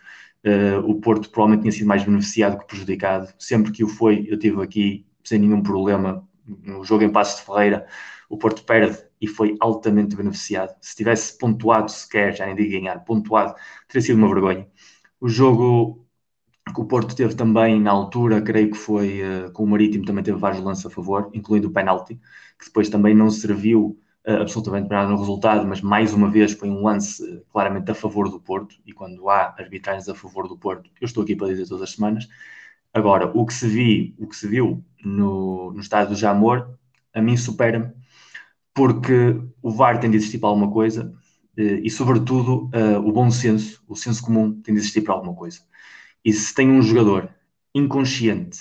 [0.45, 3.33] Uh, o Porto provavelmente tinha sido mais beneficiado que prejudicado.
[3.37, 6.27] Sempre que o foi, eu tive aqui sem nenhum problema.
[6.45, 7.87] No jogo em Passos de Ferreira,
[8.29, 10.75] o Porto perde e foi altamente beneficiado.
[10.81, 13.55] Se tivesse pontuado sequer, já nem digo ganhar, pontuado,
[13.87, 14.67] teria sido uma vergonha.
[15.19, 16.07] O jogo
[16.73, 20.23] que o Porto teve também na altura, creio que foi uh, com o Marítimo, também
[20.23, 22.15] teve vários lances a favor, incluindo o penalti,
[22.57, 26.69] que depois também não serviu absolutamente para nada no resultado, mas mais uma vez foi
[26.69, 30.57] um lance uh, claramente a favor do Porto, e quando há arbitragens a favor do
[30.57, 32.27] Porto, eu estou aqui para dizer todas as semanas.
[32.93, 36.77] Agora, o que se, vi, o que se viu no, no estádio do Jamor,
[37.13, 37.91] a mim supera-me,
[38.73, 41.13] porque o VAR tem de existir para alguma coisa,
[41.57, 42.69] e sobretudo
[43.03, 45.59] o bom senso, o senso comum tem de existir para alguma coisa.
[46.23, 47.29] E se tem um jogador
[47.75, 48.59] inconsciente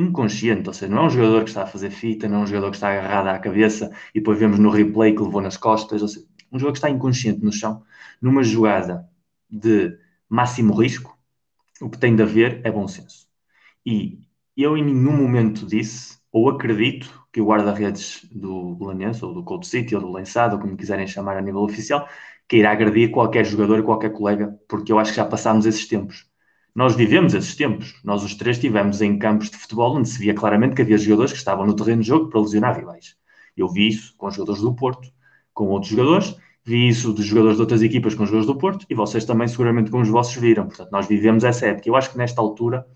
[0.00, 2.46] inconsciente, ou seja, não é um jogador que está a fazer fita, não é um
[2.46, 6.02] jogador que está agarrado à cabeça e depois vemos no replay que levou nas costas,
[6.02, 7.82] ou seja, um jogador que está inconsciente no chão,
[8.20, 9.08] numa jogada
[9.48, 9.96] de
[10.28, 11.16] máximo risco,
[11.80, 13.26] o que tem de haver é bom senso.
[13.84, 14.20] E
[14.56, 19.66] eu em nenhum momento disse, ou acredito, que o guarda-redes do Belenense, ou do Cold
[19.66, 22.08] City, ou do Lençado, como quiserem chamar a nível oficial,
[22.48, 26.29] que irá agredir qualquer jogador, qualquer colega, porque eu acho que já passámos esses tempos.
[26.74, 28.00] Nós vivemos esses tempos.
[28.04, 31.32] Nós os três estivemos em campos de futebol onde se via claramente que havia jogadores
[31.32, 33.16] que estavam no terreno de jogo para lesionar rivais.
[33.56, 35.08] Eu vi isso com os jogadores do Porto,
[35.52, 38.86] com outros jogadores, vi isso dos jogadores de outras equipas com os jogadores do Porto
[38.88, 40.66] e vocês também seguramente com os vossos viram.
[40.66, 41.88] Portanto, nós vivemos essa época.
[41.88, 42.86] Eu acho que nesta altura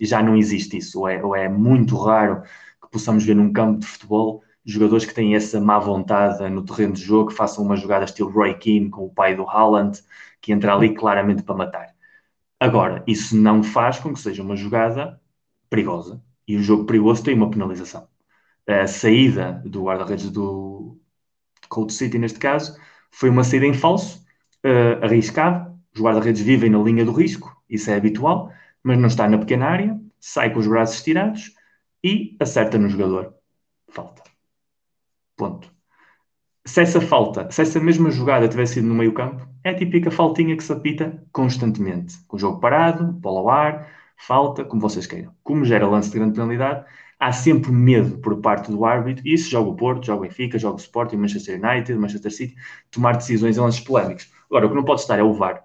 [0.00, 2.42] já não existe isso, ou é, ou é muito raro
[2.82, 6.94] que possamos ver num campo de futebol jogadores que têm essa má vontade no terreno
[6.94, 10.02] de jogo, que façam uma jogada estilo Roy Keane com o pai do Haaland,
[10.40, 11.93] que entra ali claramente para matar.
[12.58, 15.20] Agora, isso não faz com que seja uma jogada
[15.68, 16.22] perigosa.
[16.46, 18.08] E o jogo perigoso tem uma penalização.
[18.66, 20.98] A saída do guarda-redes do
[21.68, 22.78] Cold City, neste caso,
[23.10, 24.24] foi uma saída em falso,
[24.64, 25.78] uh, arriscado.
[25.94, 28.52] Os guarda-redes vivem na linha do risco, isso é habitual,
[28.82, 31.54] mas não está na pequena área, sai com os braços estirados
[32.02, 33.34] e acerta no jogador.
[33.88, 34.22] Falta.
[35.36, 35.73] Ponto
[36.66, 40.10] se essa falta, se essa mesma jogada tivesse sido no meio campo, é a típica
[40.10, 42.16] faltinha que se apita constantemente.
[42.26, 45.32] Com o jogo parado, bola ao ar, falta, como vocês queiram.
[45.42, 46.84] Como gera lance de grande penalidade,
[47.20, 50.58] há sempre medo por parte do árbitro, e isso joga o Porto, joga o Benfica,
[50.58, 52.54] joga o Sporting, Manchester United, Manchester City,
[52.90, 54.32] tomar decisões em lances polémicos.
[54.48, 55.64] Agora, o que não pode estar é o VAR.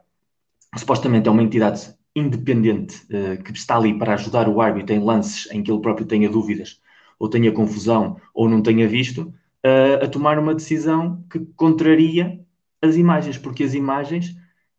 [0.75, 5.49] Supostamente é uma entidade independente uh, que está ali para ajudar o árbitro em lances
[5.51, 6.81] em que ele próprio tenha dúvidas,
[7.17, 9.33] ou tenha confusão, ou não tenha visto,
[9.63, 12.39] a, a tomar uma decisão que contraria
[12.81, 14.35] as imagens, porque as imagens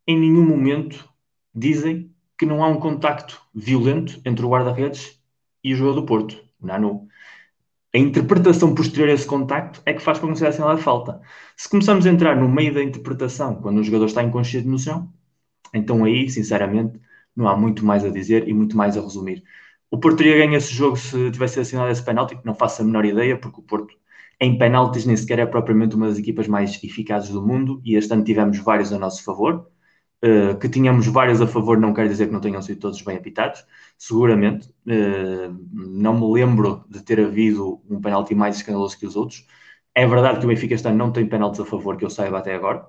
[0.06, 1.08] em nenhum momento
[1.54, 5.20] dizem que não há um contacto violento entre o guarda-redes
[5.62, 7.06] e o jogador do Porto, Nanu.
[7.94, 11.20] A interpretação posterior a esse contacto é que faz com que seja assinalada falta.
[11.56, 15.12] Se começamos a entrar no meio da interpretação, quando o jogador está inconsciente no chão,
[15.74, 17.00] então aí, sinceramente,
[17.34, 19.42] não há muito mais a dizer e muito mais a resumir.
[19.90, 23.04] O Porto teria ganho esse jogo se tivesse assinado esse penalti, não faço a menor
[23.04, 23.94] ideia, porque o Porto
[24.40, 28.12] em penaltis nem sequer é propriamente uma das equipas mais eficazes do mundo e este
[28.12, 29.68] ano tivemos vários a nosso favor.
[30.22, 33.16] Uh, que tínhamos vários a favor não quer dizer que não tenham sido todos bem
[33.16, 33.64] apitados,
[33.98, 34.68] seguramente.
[34.86, 39.46] Uh, não me lembro de ter havido um penalti mais escandaloso que os outros.
[39.94, 42.38] É verdade que o Benfica este ano não tem penaltis a favor que eu saiba
[42.38, 42.86] até agora.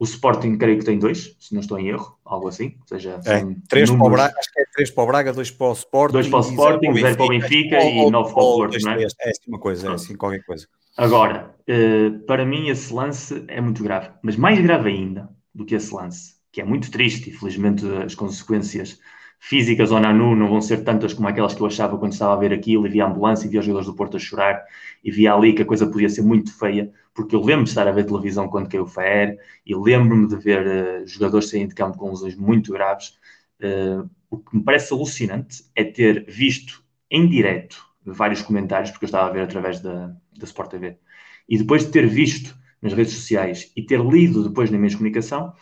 [0.00, 2.74] O Sporting creio que tem dois, se não estou em erro, algo assim.
[2.80, 3.98] Ou seja, é, três números...
[3.98, 6.12] para o Braga, acho que é três para o Braga, dois para o Sporting.
[6.14, 8.92] Dois para o Sporting, zero para o Benfica, Benfica e nove para o Porto, não
[8.92, 9.02] é?
[9.02, 10.66] É assim uma coisa, é assim qualquer coisa.
[10.96, 15.74] Agora, uh, para mim esse lance é muito grave, mas mais grave ainda do que
[15.74, 18.98] esse lance, que é muito triste e felizmente as consequências
[19.38, 22.36] físicas ao Nanu não vão ser tantas como aquelas que eu achava quando estava a
[22.36, 24.64] ver aquilo e via a ambulância e via os jogadores do Porto a chorar
[25.04, 26.90] e via ali que a coisa podia ser muito feia,
[27.20, 30.36] porque eu lembro de estar a ver televisão quando caiu o Fer e lembro-me de
[30.36, 33.18] ver uh, jogadores saírem de campo com lesões muito graves.
[33.60, 39.08] Uh, o que me parece alucinante é ter visto em direto vários comentários, porque eu
[39.08, 40.98] estava a ver através da, da Sport TV,
[41.46, 45.52] e depois de ter visto nas redes sociais e ter lido depois na minha comunicação,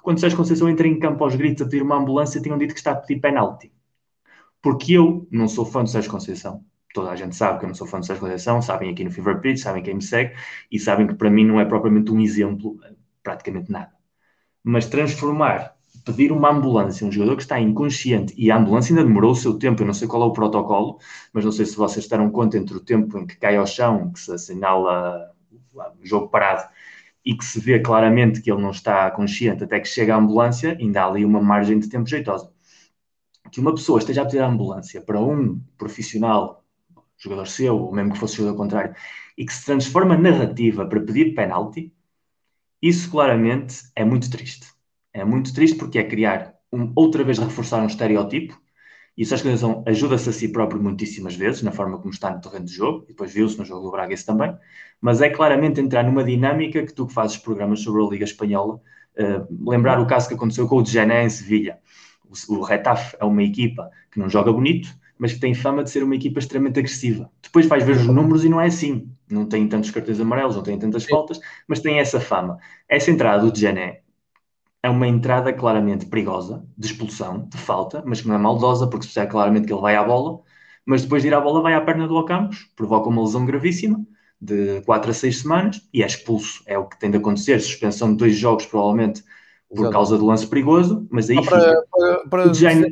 [0.00, 2.80] quando Sérgio Conceição entra em campo aos gritos a pedir uma ambulância, tinham dito que
[2.80, 3.72] está a pedir penalti.
[4.62, 6.64] Porque eu não sou fã do Sérgio Conceição.
[6.94, 9.10] Toda a gente sabe que eu não sou fã do Sérgio Conceição, sabem aqui no
[9.10, 10.34] Fever Pitch, sabem quem me segue
[10.70, 12.78] e sabem que para mim não é propriamente um exemplo,
[13.22, 13.92] praticamente nada.
[14.64, 19.32] Mas transformar, pedir uma ambulância, um jogador que está inconsciente e a ambulância ainda demorou
[19.32, 20.98] o seu tempo, eu não sei qual é o protocolo,
[21.32, 24.10] mas não sei se vocês terão conta entre o tempo em que cai ao chão,
[24.12, 25.32] que se assinala
[26.00, 26.68] o jogo parado
[27.24, 30.76] e que se vê claramente que ele não está consciente até que chega a ambulância,
[30.80, 32.50] ainda há ali uma margem de tempo jeitosa.
[33.52, 36.57] Que uma pessoa esteja a pedir a ambulância para um profissional,
[37.18, 38.94] jogador seu, ou mesmo que fosse jogador contrário,
[39.36, 41.92] e que se transforma narrativa para pedir penalti,
[42.80, 44.66] isso claramente é muito triste.
[45.12, 48.58] É muito triste porque é criar um, outra vez reforçar um estereótipo,
[49.16, 52.40] e isso a organização ajuda-se a si próprio muitíssimas vezes, na forma como está no
[52.40, 54.56] terreno de jogo, e depois viu-se no jogo do Braga isso também,
[55.00, 58.76] mas é claramente entrar numa dinâmica que tu que fazes programas sobre a Liga Espanhola,
[58.76, 61.80] uh, lembrar o caso que aconteceu com o Gené em Sevilha.
[62.24, 64.88] O, o Retaf é uma equipa que não joga bonito,
[65.18, 67.30] mas que tem fama de ser uma equipa extremamente agressiva.
[67.42, 69.10] Depois vais ver os números e não é assim.
[69.30, 72.58] Não tem tantos cartões amarelos, não tem tantas faltas, mas tem essa fama.
[72.88, 74.00] Essa entrada do Gené
[74.82, 79.06] é uma entrada claramente perigosa, de expulsão, de falta, mas que não é maldosa, porque
[79.06, 80.40] se percebe claramente que ele vai à bola,
[80.86, 84.00] mas depois de ir à bola vai à perna do Ocampos, provoca uma lesão gravíssima,
[84.40, 86.62] de 4 a 6 semanas, e é expulso.
[86.66, 89.22] É o que tem de acontecer, suspensão de dois jogos, provavelmente,
[89.68, 89.92] por Exato.
[89.92, 91.84] causa do lance perigoso, mas aí para, fica.
[91.90, 92.90] Para, para dizer,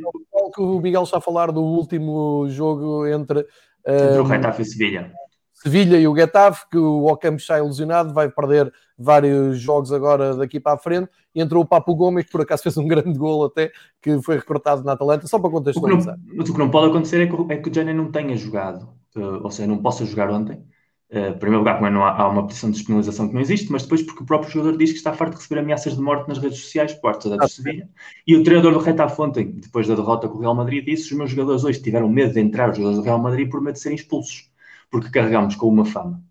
[0.51, 3.45] que o Miguel está a falar do último jogo entre...
[3.85, 5.11] Entre um, o Retafe e Sevilha.
[5.53, 10.59] Sevilha e o Getafe, que o Ocampo está ilusionado, vai perder vários jogos agora daqui
[10.59, 11.09] para a frente.
[11.33, 13.71] Entrou o Papo Gomes, que por acaso fez um grande gol até,
[14.01, 16.15] que foi recrutado na Atalanta, só para contextualizar.
[16.15, 18.35] O mas o que não pode acontecer é que, é que o Jenny não tenha
[18.37, 20.63] jogado, uh, ou seja, não possa jogar ontem.
[21.09, 23.71] Uh, em primeiro lugar, como não há, há, uma posição de despenalização que não existe,
[23.71, 26.27] mas depois porque o próprio jogador diz que está farto de receber ameaças de morte
[26.27, 27.89] nas redes sociais por parte da ah, Sevilha.
[28.27, 31.13] E o treinador do Retafe ontem, depois da derrota com o Real Madrid, disse que
[31.13, 33.75] os meus jogadores hoje tiveram medo de entrar, os jogadores do Real Madrid, por medo
[33.75, 34.51] de serem expulsos,
[34.91, 36.21] porque carregamos com uma fama.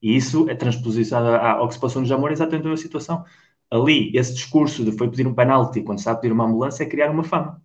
[0.00, 3.24] E isso é transposição ao que se passou no Jamor, é exatamente a mesma situação.
[3.70, 6.86] Ali, esse discurso de foi pedir um penalti quando está a pedir uma ambulância é
[6.86, 7.60] criar uma fama.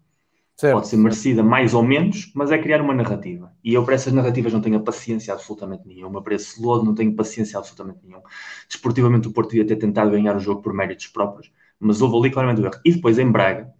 [0.59, 0.73] Certo.
[0.73, 3.53] Pode ser merecida mais ou menos, mas é criar uma narrativa.
[3.63, 6.21] E eu para essas narrativas não tenho paciência absolutamente nenhuma.
[6.21, 8.23] Para esse lodo não tenho paciência absolutamente nenhuma.
[8.67, 12.31] Desportivamente o Porto ia ter tentado ganhar o jogo por méritos próprios, mas houve ali
[12.31, 12.81] claramente o erro.
[12.83, 13.71] E depois em Braga,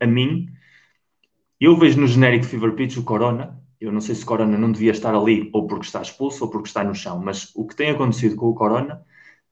[0.00, 0.48] a mim,
[1.60, 4.72] eu vejo no genérico Fever Pitch o Corona eu não sei se o Corona não
[4.72, 7.76] devia estar ali ou porque está expulso ou porque está no chão, mas o que
[7.76, 9.04] tem acontecido com o Corona,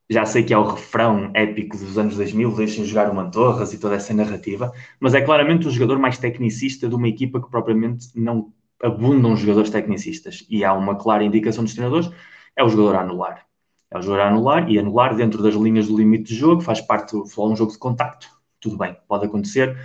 [0.08, 3.78] já sei que é o refrão épico dos anos 2000, deixem jogar o Mantorras e
[3.78, 8.08] toda essa narrativa, mas é claramente o jogador mais tecnicista de uma equipa que propriamente
[8.14, 8.52] não
[8.82, 10.46] abundam jogadores tecnicistas.
[10.48, 12.10] E há uma clara indicação dos treinadores,
[12.54, 13.46] é o jogador a anular.
[13.90, 16.80] É o jogador a anular e anular dentro das linhas do limite de jogo, faz
[16.80, 18.28] parte de um jogo de contacto.
[18.60, 19.76] Tudo bem, pode acontecer,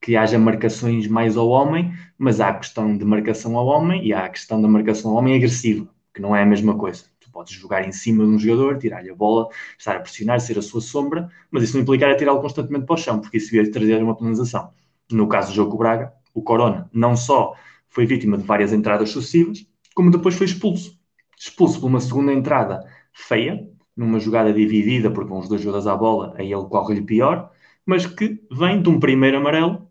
[0.00, 4.12] que haja marcações mais ao homem, mas há a questão de marcação ao homem e
[4.12, 7.09] há a questão da marcação ao homem agressiva, que não é a mesma coisa.
[7.32, 10.62] Podes jogar em cima de um jogador, tirar-lhe a bola, estar a pressionar, ser a
[10.62, 14.02] sua sombra, mas isso não implicar tirá-lo constantemente para o chão, porque isso ia trazer
[14.02, 14.70] uma penalização.
[15.10, 17.54] No caso do jogo com o Braga, o Corona não só
[17.88, 20.98] foi vítima de várias entradas sucessivas, como depois foi expulso.
[21.38, 25.96] Expulso por uma segunda entrada feia, numa jogada dividida, porque vão os dois jogadores à
[25.96, 27.50] bola, aí ele corre-lhe pior,
[27.84, 29.90] mas que vem de um primeiro amarelo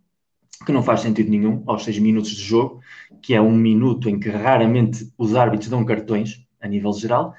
[0.66, 2.82] que não faz sentido nenhum aos seis minutos de jogo,
[3.22, 7.34] que é um minuto em que raramente os árbitros dão cartões a nível geral,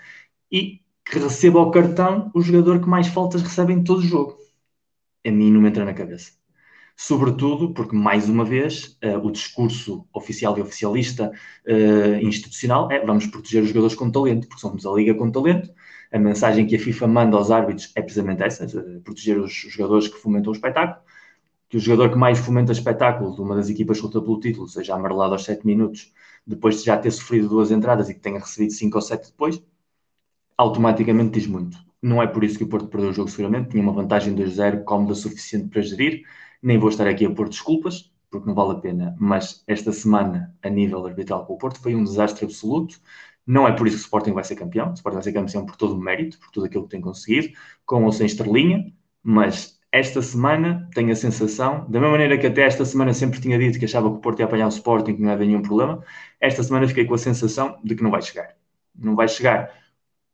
[0.50, 4.36] e que receba o cartão o jogador que mais faltas recebe em todo o jogo.
[5.26, 6.32] A mim não me entra na cabeça.
[6.96, 11.32] Sobretudo porque, mais uma vez, uh, o discurso oficial e oficialista
[11.66, 15.72] uh, institucional é vamos proteger os jogadores com talento, porque somos a liga com talento.
[16.12, 20.08] A mensagem que a FIFA manda aos árbitros é precisamente essa: uh, proteger os jogadores
[20.08, 21.00] que fomentam o espetáculo
[21.70, 24.68] que o jogador que mais fomenta espetáculo de uma das equipas que luta pelo título
[24.68, 26.12] seja amarelado aos 7 minutos,
[26.46, 29.62] depois de já ter sofrido duas entradas e que tenha recebido 5 ou 7 depois,
[30.58, 31.78] automaticamente diz muito.
[32.02, 34.82] Não é por isso que o Porto perdeu o jogo seguramente, tinha uma vantagem 2-0
[34.82, 36.24] cómoda suficiente para gerir,
[36.60, 40.54] nem vou estar aqui a pôr desculpas, porque não vale a pena, mas esta semana,
[40.62, 43.00] a nível arbitral com o Porto, foi um desastre absoluto,
[43.46, 45.64] não é por isso que o Sporting vai ser campeão, o Sporting vai ser campeão
[45.64, 47.56] por todo o mérito, por tudo aquilo que tem conseguido,
[47.86, 48.92] com ou sem estrelinha,
[49.22, 53.59] mas esta semana tenho a sensação, da mesma maneira que até esta semana sempre tinha
[53.59, 56.05] dito que achava que o Porto ia apanhar o Sporting, que não havia nenhum problema,
[56.41, 58.55] esta semana fiquei com a sensação de que não vai chegar.
[58.97, 59.70] Não vai chegar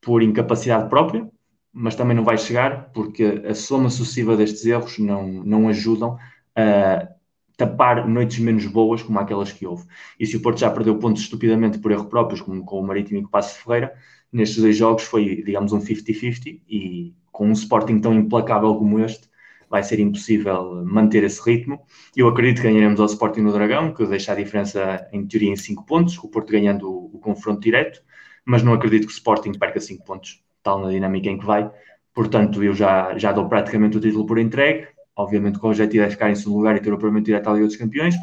[0.01, 1.29] por incapacidade própria,
[1.73, 6.19] mas também não vai chegar porque a soma sucessiva destes erros não, não ajudam
[6.55, 7.09] a
[7.57, 9.87] tapar noites menos boas como aquelas que houve.
[10.21, 13.19] E se o Porto já perdeu pontos estupidamente por erro próprios, como com o Marítimo
[13.19, 13.95] e com o Passo Ferreira,
[14.31, 19.29] nestes dois jogos foi, digamos, um 50-50 e com um Sporting tão implacável como este,
[19.71, 21.81] vai ser impossível manter esse ritmo.
[22.17, 25.57] Eu acredito que ganharemos ao Sporting no Dragão, que deixa a diferença em teoria em
[25.57, 28.03] 5 pontos, o Porto ganhando o, o, confronto direto,
[28.45, 31.71] mas não acredito que o Sporting perca 5 pontos, tal na dinâmica em que vai.
[32.15, 34.89] Portanto, eu já, já dou praticamente o título por entregue.
[35.15, 37.53] Obviamente, com o objetivo é ficar em segundo lugar e ter o primeiro direto à
[37.55, 38.15] Liga dos Campeões,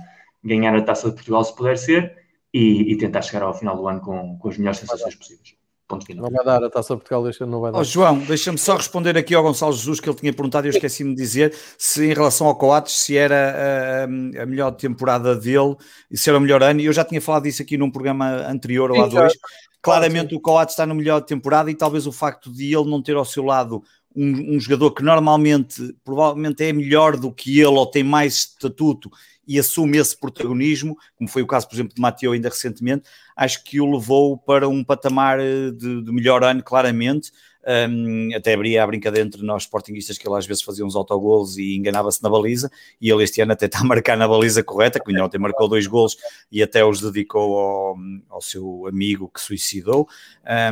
[0.44, 2.16] ganhar a taça de Portugal se puder ser
[2.54, 5.63] e, e tentar chegar ao final do ano com, com as melhores sensações possíveis.
[5.94, 6.26] Ponto final.
[6.26, 7.80] Não vai dar, a Taça Portugal ano não vai dar.
[7.80, 10.74] Oh, João, deixa-me só responder aqui ao Gonçalo Jesus que ele tinha perguntado e eu
[10.74, 15.76] esqueci-me de dizer se em relação ao Coates se era a, a, melhor temporada dele
[16.10, 16.82] e se era o melhor ano.
[16.82, 19.34] Eu já tinha falado disso aqui num programa anterior ou há dois.
[19.82, 23.16] Claramente o Coates está no melhor temporada e talvez o facto de ele não ter
[23.16, 23.84] ao seu lado
[24.16, 29.12] um, um, jogador que normalmente, provavelmente é melhor do que ele ou tem mais estatuto
[29.48, 33.64] e assume esse protagonismo, como foi o caso, por exemplo, de Mateo ainda recentemente, acho
[33.64, 37.32] que o levou para um patamar eh, de, de melhor ano, claramente.
[37.66, 41.58] Um, até abria a brincadeira entre nós sportinguistas que ele às vezes fazia uns autogolos
[41.58, 45.00] e enganava-se na baliza, e ele este ano até está a marcar na baliza correta,
[45.00, 46.18] que ontem marcou dois golos
[46.52, 47.98] e até os dedicou ao,
[48.30, 50.08] ao seu amigo que suicidou.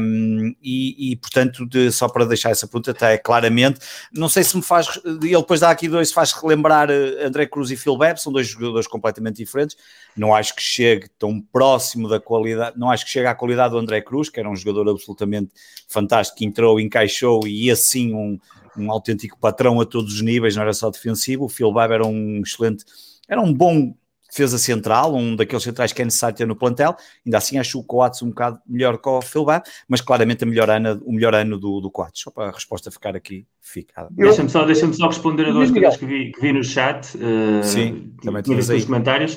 [0.01, 3.79] Um, e, e, portanto, de, só para deixar essa pergunta, está é claramente,
[4.13, 7.71] não sei se me faz, ele depois dá aqui dois, faz relembrar eh, André Cruz
[7.71, 9.77] e Phil Bepp, são dois jogadores completamente diferentes.
[10.15, 13.79] Não acho que chegue tão próximo da qualidade, não acho que chegue à qualidade do
[13.79, 15.51] André Cruz, que era um jogador absolutamente
[15.87, 18.37] fantástico, que entrou encaixou e assim um,
[18.77, 21.45] um autêntico patrão a todos os níveis, não era só defensivo.
[21.45, 22.83] O Phil Babb era um excelente,
[23.27, 23.93] era um bom
[24.31, 26.95] defesa central, um daqueles centrais que é necessário ter no plantel.
[27.25, 30.47] Ainda assim, acho o Coates um bocado melhor que o Phil Babb, mas claramente a
[30.47, 32.21] melhor ano, o melhor ano do, do Coates.
[32.21, 34.07] Só para a resposta ficar aqui ficada.
[34.11, 37.17] Deixa-me só, deixa só responder a duas coisas que vi, que vi no chat.
[37.17, 38.85] Uh, Sim, também temos aí.
[38.85, 39.35] comentários.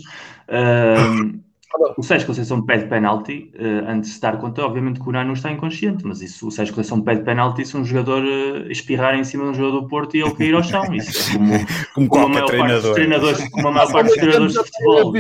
[0.49, 1.43] Uh,
[1.97, 5.33] o Sérgio Conceição pede penalti uh, antes de se dar conta, obviamente que o Nano
[5.33, 9.25] está inconsciente, mas isso, o Sérgio Conceição pede penalti se um jogador uh, espirrar em
[9.25, 10.95] cima de um jogador do Porto e ele cair ao chão.
[10.95, 11.39] Isso é
[11.95, 12.69] como, como, como a maior treinador.
[12.69, 15.13] parte dos treinadores, como a maior parte dos treinadores de futebol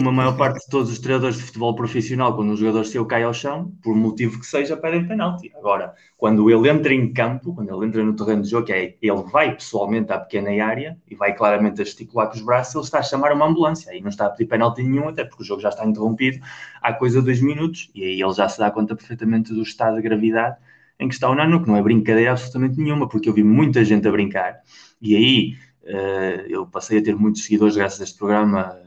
[0.00, 3.24] uma maior parte de todos os treinadores de futebol profissional, quando um jogador seu cai
[3.24, 5.50] ao chão, por motivo que seja, pedem penalti.
[5.56, 9.22] Agora, quando ele entra em campo, quando ele entra no terreno de jogo, é, ele
[9.32, 13.00] vai pessoalmente à pequena área e vai claramente a gesticular com os braços, ele está
[13.00, 13.90] a chamar uma ambulância.
[13.90, 16.38] Aí não está a pedir penalti nenhum, até porque o jogo já está interrompido
[16.80, 19.96] há coisa de dois minutos, e aí ele já se dá conta perfeitamente do estado
[19.96, 20.56] de gravidade
[21.00, 23.84] em que está o Nano, que não é brincadeira absolutamente nenhuma, porque eu vi muita
[23.84, 24.60] gente a brincar,
[25.02, 28.83] e aí uh, eu passei a ter muitos seguidores graças a este programa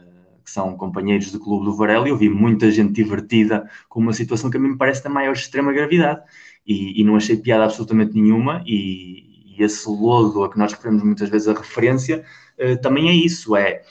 [0.48, 4.14] que são companheiros do Clube do Varela, e eu vi muita gente divertida com uma
[4.14, 6.22] situação que a mim me parece da maior extrema gravidade.
[6.66, 11.02] E, e não achei piada absolutamente nenhuma, e, e, esse lodo a que nós referimos
[11.02, 12.24] muitas vezes a referência
[12.58, 13.82] uh, também é isso, é...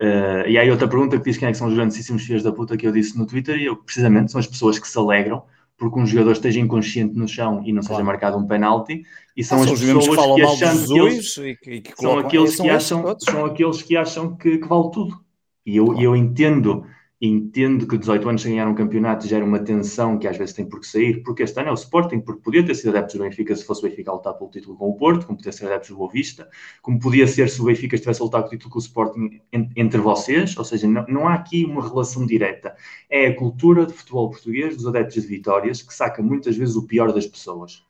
[0.00, 2.52] Uh, e aí outra pergunta que diz quem é que são os grandíssimos filhos da
[2.52, 5.42] puta que eu disse no Twitter, e eu, precisamente, são as pessoas que se alegram
[5.76, 7.96] porque um jogador esteja inconsciente no chão e não claro.
[7.96, 9.02] seja marcado um penalti,
[9.36, 12.18] e são ah, as pessoas que, que acham que, eles, e que, e que são
[12.18, 15.23] aqueles que acham, são aqueles que acham que, que vale tudo.
[15.66, 16.86] E eu, eu entendo,
[17.20, 20.66] entendo que 18 anos sem ganhar um campeonato gera uma tensão que às vezes tem
[20.66, 23.22] por que sair, porque este ano é o Sporting, porque podia ter sido adeptos do
[23.22, 25.66] Benfica se fosse o Benfica a lutar pelo título com o Porto, como podia ser
[25.66, 26.48] adeptos do Boa Vista,
[26.82, 30.00] como podia ser se o Benfica estivesse a lutar pelo título com o Sporting entre
[30.00, 32.76] vocês, ou seja, não, não há aqui uma relação direta.
[33.08, 36.86] É a cultura de futebol português, dos adeptos de vitórias, que saca muitas vezes o
[36.86, 37.82] pior das pessoas.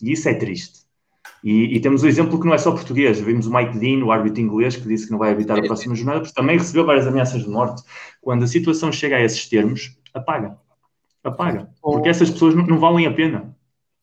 [0.00, 0.85] E isso é triste.
[1.44, 3.20] E, e, temos o exemplo que não é só português.
[3.20, 5.94] Vimos o Mike Dean, o árbitro inglês, que disse que não vai evitar a próxima
[5.94, 7.82] jornada, porque também recebeu várias ameaças de morte.
[8.20, 10.56] Quando a situação chega a esses termos, apaga.
[11.22, 11.68] Apaga.
[11.82, 13.54] Porque essas pessoas não, não valem a pena.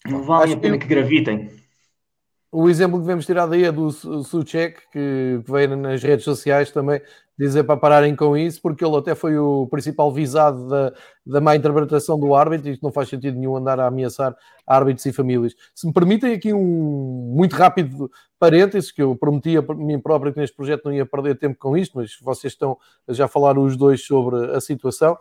[0.06, 1.50] Não valem a pena que gravitem.
[2.52, 7.02] O exemplo que devemos tirar daí é do Suchek, que veio nas redes sociais também
[7.38, 10.94] dizer para pararem com isso, porque ele até foi o principal visado da,
[11.26, 14.36] da má interpretação do árbitro, e isto não faz sentido nenhum andar a ameaçar
[14.68, 15.54] árbitros e famílias.
[15.74, 18.10] Se me permitem aqui um muito rápido
[18.40, 21.78] parênteses, que eu prometi a mim próprio que neste projeto não ia perder tempo com
[21.78, 22.78] isto, mas vocês estão
[23.08, 25.18] a já falar os dois sobre a situação.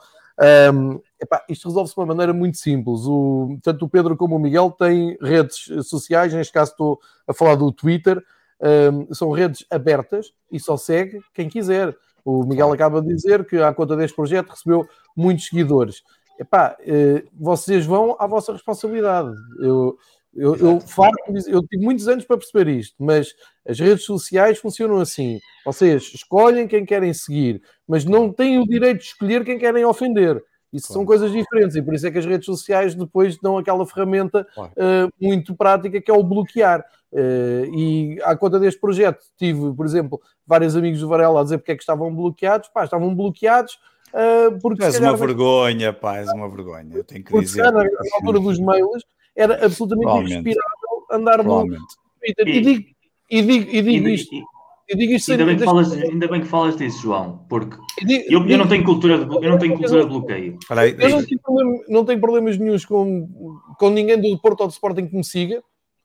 [0.74, 3.00] Um, epá, isto resolve-se de uma maneira muito simples.
[3.06, 7.54] O, tanto o Pedro como o Miguel têm redes sociais, neste caso estou a falar
[7.54, 8.22] do Twitter,
[8.62, 11.96] um, são redes abertas e só segue quem quiser.
[12.24, 14.86] O Miguel acaba de dizer que à conta deste projeto recebeu
[15.16, 16.02] muitos seguidores.
[16.38, 19.34] Epá, uh, vocês vão à vossa responsabilidade.
[19.58, 19.98] Eu,
[20.34, 20.82] eu, eu,
[21.48, 23.34] eu tive muitos anos para perceber isto, mas
[23.66, 25.38] as redes sociais funcionam assim.
[25.64, 30.42] Vocês escolhem quem querem seguir, mas não têm o direito de escolher quem querem ofender.
[30.72, 31.00] Isso claro.
[31.00, 34.46] são coisas diferentes e por isso é que as redes sociais depois dão aquela ferramenta
[34.54, 34.72] claro.
[34.72, 36.84] uh, muito prática que é o bloquear.
[37.12, 41.58] Uh, e à conta deste projeto, tive, por exemplo, vários amigos do Varela a dizer
[41.58, 42.70] porque é que estavam bloqueados.
[42.70, 43.78] Pá, estavam bloqueados
[44.14, 44.82] uh, porque.
[44.82, 46.96] És uma vergonha, pá, és uma vergonha.
[46.96, 47.70] Eu tenho que porque, dizer.
[47.70, 49.04] na altura dos mails
[49.36, 52.48] era absolutamente irrespirável andar no Twitter.
[52.48, 52.88] E, e digo,
[53.30, 54.36] e digo, e digo e, isto.
[54.92, 57.78] Eu digo isto ainda, bem que falas, ainda bem que falas disso, João, porque
[58.28, 60.58] eu, eu, não tenho cultura de, eu não tenho cultura de bloqueio.
[60.98, 64.72] Eu não tenho, problema, não tenho problemas nenhums com, com ninguém do Porto ou do
[64.72, 65.62] Sporting que me siga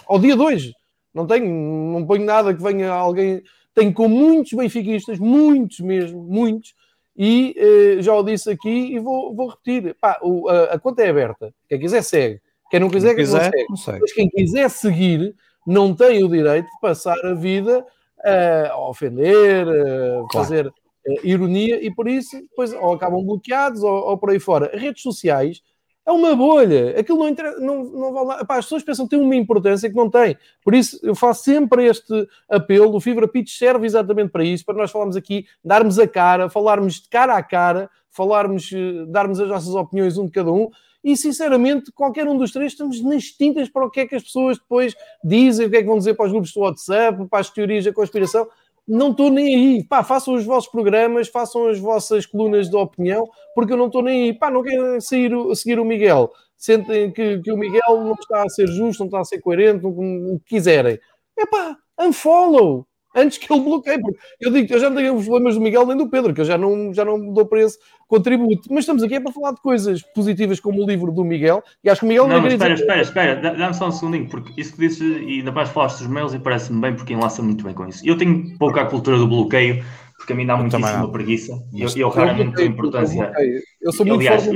[0.07, 0.71] ao dia 2.
[1.13, 1.45] Não tenho,
[1.91, 3.43] não ponho nada que venha alguém.
[3.75, 6.73] Tenho com muitos benfiquistas, muitos mesmo, muitos,
[7.17, 9.97] e eh, já o disse aqui e vou, vou repetir.
[9.99, 11.53] Pá, o, a, a, conta é aberta.
[11.67, 12.39] Quem quiser segue.
[12.71, 13.65] Quem não quiser, quem quiser não segue.
[13.69, 13.99] Não segue.
[13.99, 15.35] Mas quem quiser seguir
[15.65, 17.85] não tem o direito de passar a vida
[18.23, 21.27] a ofender, a fazer claro.
[21.27, 24.71] ironia e por isso depois ou acabam bloqueados ou, ou, por aí fora.
[24.73, 25.61] Redes sociais,
[26.05, 26.97] É uma bolha.
[26.99, 28.45] Aquilo não, interessa, não, não vale nada.
[28.49, 30.37] as pessoas pensam que tem uma importância que não tem.
[30.63, 32.95] Por isso, eu faço sempre este apelo.
[32.95, 37.01] O Fibra Pitch serve exatamente para isso, para nós falarmos aqui, darmos a cara, falarmos
[37.01, 40.69] de cara a cara, falarmos, eh, darmos as nossas opiniões um de cada um.
[41.03, 44.23] E, sinceramente, qualquer um dos três estamos nas tintas para o que é que as
[44.23, 47.39] pessoas depois dizem, o que é que vão dizer para os grupos do WhatsApp, para
[47.39, 48.47] as teorias da conspiração
[48.87, 49.83] não estou nem aí.
[49.83, 54.01] Pá, façam os vossos programas, façam as vossas colunas de opinião, porque eu não estou
[54.01, 54.33] nem aí.
[54.33, 56.31] Pá, não quero seguir, seguir o Miguel.
[56.55, 59.85] Sentem que, que o Miguel não está a ser justo, não está a ser coerente,
[59.85, 60.97] o que quiserem.
[61.37, 62.87] É pá, unfollow
[63.17, 63.99] antes que ele bloqueie.
[64.39, 66.41] Eu digo que eu já não tenho os problemas do Miguel nem do Pedro, que
[66.41, 68.69] eu já não, já não dou para esse contributo.
[68.69, 71.63] Mas estamos aqui é para falar de coisas positivas como o livro do Miguel.
[71.83, 72.83] E acho que o Miguel não, não espera, dizer...
[72.83, 76.07] espera, espera, dá-me só um segundinho, porque isso que disse, e ainda mais falaste dos
[76.07, 78.07] mails e parece-me bem, porque enlaça muito bem com isso.
[78.07, 79.83] Eu tenho pouca cultura do bloqueio,
[80.17, 81.53] porque a mim dá muitíssima preguiça.
[81.73, 83.33] E eu, eu, raramente dou importância.
[83.81, 84.47] Eu sou muito Aliás,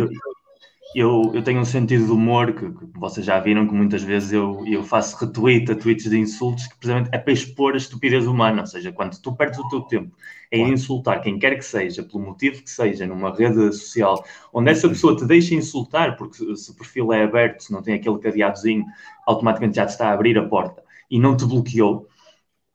[0.94, 4.34] eu, eu, tenho um sentido de humor que, que, vocês já viram que muitas vezes
[4.34, 8.28] eu, eu faço retweet a tweets de insultos que precisamente é para expor a estupidez
[8.28, 10.16] humana, ou seja, quando tu perdes o teu tempo
[10.52, 10.74] em claro.
[10.74, 14.24] insultar quem quer que seja, pelo motivo que seja, numa rede social,
[14.54, 17.96] onde essa pessoa te deixa insultar, porque se o perfil é aberto, se não tem
[17.96, 18.86] aquele cadeadozinho,
[19.26, 22.08] automaticamente já te está a abrir a porta e não te bloqueou,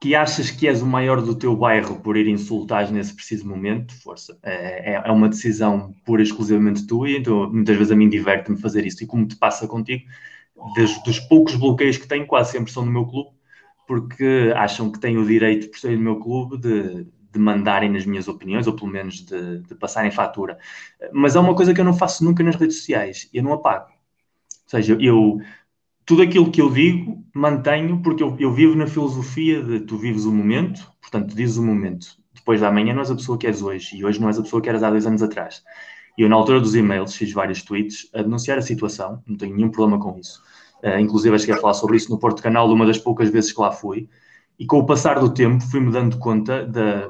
[0.01, 3.95] que achas que és o maior do teu bairro por ir insultar nesse preciso momento,
[4.03, 4.39] força.
[4.43, 8.09] É, é, é uma decisão pura e exclusivamente tua, e então muitas vezes a mim
[8.09, 9.03] diverte-me fazer isso.
[9.03, 10.05] E como te passa contigo,
[10.75, 13.31] dos, dos, poucos bloqueios que tenho, quase sempre são no meu clube,
[13.87, 18.05] porque acham que têm o direito, por ser no meu clube, de, de mandarem nas
[18.05, 20.59] minhas opiniões, ou pelo menos de, de passarem fatura.
[21.13, 23.87] Mas é uma coisa que eu não faço nunca nas redes sociais, eu não apago.
[23.87, 25.39] Ou seja, eu
[26.07, 30.25] tudo aquilo que eu digo mantenho, porque eu, eu, vivo na filosofia de tu vives
[30.25, 32.17] o momento, portanto, tu dizes o momento.
[32.33, 34.43] Depois da manhã não és a pessoa que és hoje, e hoje não és a
[34.43, 35.63] pessoa que eras há dois anos atrás.
[36.17, 39.55] E eu, na altura dos e-mails, fiz vários tweets a denunciar a situação, não tenho
[39.55, 40.41] nenhum problema com isso.
[40.83, 43.61] Uh, inclusive, cheguei a falar sobre isso no Porto Canal, uma das poucas vezes que
[43.61, 44.09] lá fui.
[44.59, 47.09] E com o passar do tempo, fui-me dando conta da,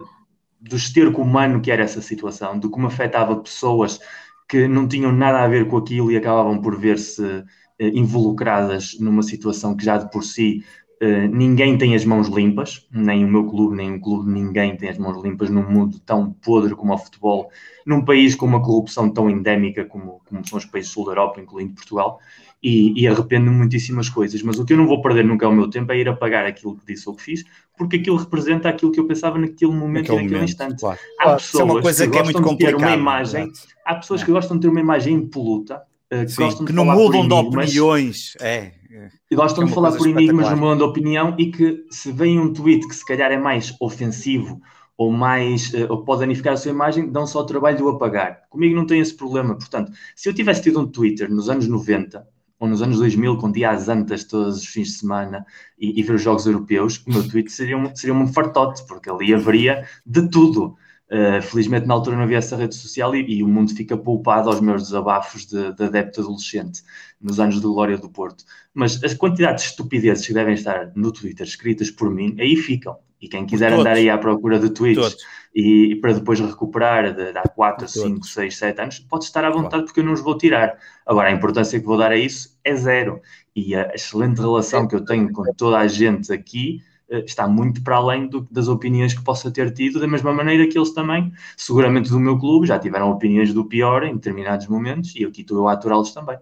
[0.60, 4.00] do esterco humano que era essa situação, de como afetava pessoas
[4.48, 7.44] que não tinham nada a ver com aquilo e acabavam por ver-se
[7.78, 10.64] involucradas numa situação que já de por si
[10.98, 14.88] Uh, ninguém tem as mãos limpas, nem o meu clube, nem o clube, ninguém tem
[14.88, 17.50] as mãos limpas num mundo tão podre como o futebol,
[17.84, 21.10] num país com uma corrupção tão endémica como, como são os países do sul da
[21.10, 22.18] Europa, incluindo Portugal,
[22.62, 24.42] e, e arrependo-me muitíssimas coisas.
[24.42, 26.46] Mas o que eu não vou perder nunca é o meu tempo é ir apagar
[26.46, 27.44] aquilo que disse ou que fiz,
[27.76, 30.80] porque aquilo representa aquilo que eu pensava naquele momento naquele e naquele momento, instante.
[30.80, 30.98] Claro.
[31.20, 33.52] Há pessoas é uma coisa que, que é muito de ter uma imagem,
[33.84, 37.26] há pessoas que gostam de ter uma imagem impoluta eh, que, Sim, que não mudam
[37.26, 38.34] de opiniões.
[38.40, 39.10] É, é.
[39.34, 42.52] gostam é de falar por enigmas, não mudam de opinião e que se vem um
[42.52, 44.60] tweet que se calhar é mais ofensivo
[44.96, 47.88] ou mais uh, ou pode danificar a sua imagem, dão só o trabalho de o
[47.88, 48.42] apagar.
[48.48, 49.54] Comigo não tem esse problema.
[49.54, 52.26] Portanto, se eu tivesse tido um Twitter nos anos 90
[52.58, 55.44] ou nos anos 2000, com dias antes todos os fins de semana
[55.78, 59.10] e, e ver os jogos europeus, o meu tweet seria um, seria um fartote, porque
[59.10, 60.76] ali haveria de tudo.
[61.08, 64.50] Uh, felizmente na altura não havia essa rede social e, e, o mundo fica poupado
[64.50, 66.82] aos meus desabafos de, de adepto adolescente
[67.20, 68.44] nos anos de glória do Porto.
[68.74, 72.98] Mas as quantidades de estupidezes que devem estar no Twitter escritas por mim, aí ficam.
[73.20, 75.16] E quem quiser andar aí à procura de tweets
[75.54, 79.44] e, e, para depois recuperar de, de há 4, 5, 6, 7 anos, pode estar
[79.44, 79.84] à vontade claro.
[79.86, 80.76] porque eu não os vou tirar.
[81.06, 83.22] Agora, a importância que vou dar a isso é zero.
[83.54, 87.96] E a excelente relação que eu tenho com toda a gente aqui está muito para
[87.96, 92.10] além do, das opiniões que possa ter tido, da mesma maneira que eles também, seguramente
[92.10, 95.68] do meu clube, já tiveram opiniões do pior em determinados momentos e aqui estou eu
[95.68, 96.38] a aturá-los também.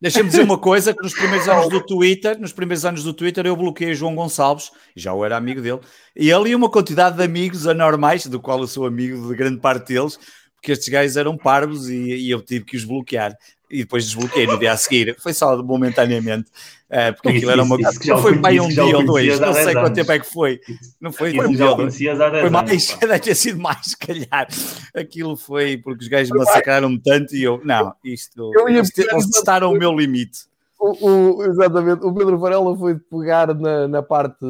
[0.00, 3.46] Deixa-me dizer uma coisa, que nos primeiros anos do Twitter, nos primeiros anos do Twitter
[3.46, 5.80] eu bloqueei João Gonçalves, já eu era amigo dele,
[6.16, 9.60] e ele e uma quantidade de amigos anormais, do qual eu sou amigo de grande
[9.60, 10.18] parte deles,
[10.54, 13.36] porque estes gajos eram parvos e, e eu tive que os bloquear
[13.70, 15.16] e depois desbloqueei no dia a seguir.
[15.18, 16.50] Foi só momentaneamente,
[16.90, 18.00] uh, porque aquilo era uma coisa.
[18.06, 20.60] Não foi para um dia ou dois, não sei quanto tempo é que foi.
[21.00, 21.96] Não foi, foi um dia ou dois.
[21.96, 24.48] Foi mais, deve ter sido mais, se calhar.
[24.94, 28.50] Aquilo foi porque os gajos massacraram-me tanto e eu, não, isto.
[28.66, 30.48] Eles testaram o meu limite.
[30.78, 34.46] O, o, exatamente, o Pedro Varela foi pegar na, na parte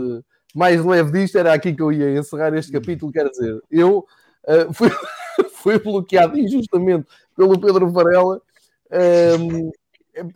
[0.54, 3.12] mais leve disto, era aqui que eu ia encerrar este capítulo.
[3.12, 4.04] Quer dizer, eu
[4.46, 4.90] uh, fui,
[5.54, 7.06] fui bloqueado injustamente
[7.36, 8.42] pelo Pedro Varela
[8.92, 9.70] um,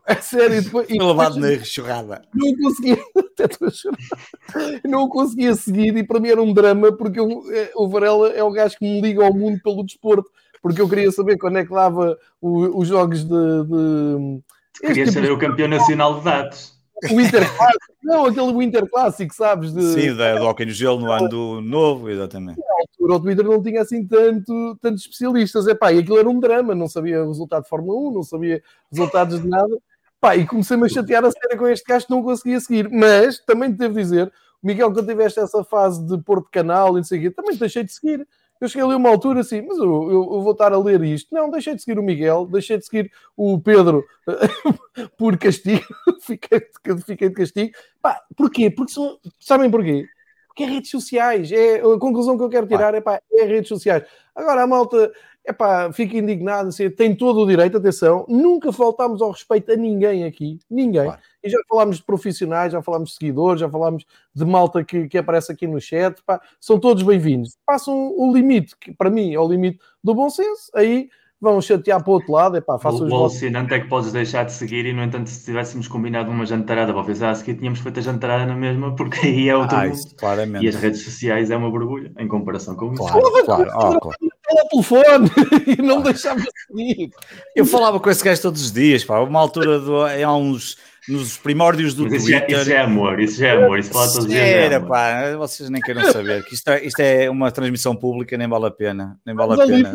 [0.06, 2.22] a sério, depois, e levado na churrada.
[2.34, 2.98] Não conseguia,
[4.84, 8.42] não conseguia seguir e para mim era um drama porque eu, eh, o Varela é
[8.42, 10.30] o gajo que me liga ao mundo pelo desporto,
[10.62, 13.28] porque eu queria saber quando é que dava o, os jogos de.
[13.28, 14.40] de...
[14.80, 16.71] Queria tipo saber o campeão nacional de dados.
[17.10, 19.72] O Winter Clássico, não, aquele Winter Clássico, sabes?
[19.72, 19.82] De...
[19.82, 22.58] Sim, da, do Hockey no Gelo no ano novo, exatamente.
[22.58, 26.28] Na altura o Twitter não tinha assim tanto, tantos especialistas, é pá, e aquilo era
[26.28, 29.76] um drama, não sabia o resultado de Fórmula 1, não sabia resultados de nada,
[30.20, 33.38] pá, e comecei-me a chatear a sério com este gajo que não conseguia seguir, mas
[33.44, 34.32] também te devo dizer,
[34.62, 37.56] Miguel, quando tiveste essa fase de pôr de canal e não sei o quê, também
[37.56, 38.26] deixei de seguir.
[38.62, 41.34] Eu cheguei ali uma altura assim, mas eu, eu, eu, vou estar a ler isto.
[41.34, 44.04] Não, deixei de seguir o Miguel, deixei de seguir o Pedro
[45.18, 45.84] por castigo.
[46.22, 46.60] fiquei,
[47.04, 47.72] fiquei de castigo.
[48.00, 48.70] Pá, porquê?
[48.70, 50.06] Porque são, sabem porquê?
[50.46, 51.50] Porque é redes sociais.
[51.50, 54.04] É, a conclusão que eu quero tirar é, pá, é redes sociais.
[54.32, 55.12] Agora a malta
[55.44, 60.24] epá, fica indignado, assim, tem todo o direito, atenção, nunca faltámos ao respeito a ninguém
[60.24, 61.04] aqui, ninguém.
[61.04, 61.20] Claro.
[61.42, 65.18] E já falámos de profissionais, já falámos de seguidores, já falámos de malta que, que
[65.18, 67.56] aparece aqui no chat, pá, são todos bem-vindos.
[67.66, 71.08] Passam o limite, que para mim é o limite do bom senso, aí
[71.40, 74.44] vão chatear para o outro lado, epá, façam o, o alucinante é que podes deixar
[74.44, 77.80] de seguir e, no entanto, se tivéssemos combinado uma jantarada, para pensar, se que tínhamos
[77.80, 79.98] feito a jantarada na mesma, porque aí é outro ah, mundo.
[80.16, 80.64] Claramente.
[80.64, 83.44] E as redes sociais é uma borbulha em comparação com claro, isso.
[83.44, 83.96] Claro, claro.
[83.96, 84.31] Oh, claro.
[84.68, 85.30] Telefone
[85.78, 87.10] e não deixava seguir.
[87.54, 90.76] Eu falava com esse gajo todos os dias, pá, uma altura, do, há uns
[91.08, 92.44] nos primórdios do Mas Twitter.
[92.48, 94.40] Isso é, isso é amor, isso é amor, isso fala todos os dias.
[94.40, 98.36] É Era, pá, vocês nem queiram saber que isto é, isto é uma transmissão pública,
[98.36, 99.92] nem vale a pena, nem vale a pena.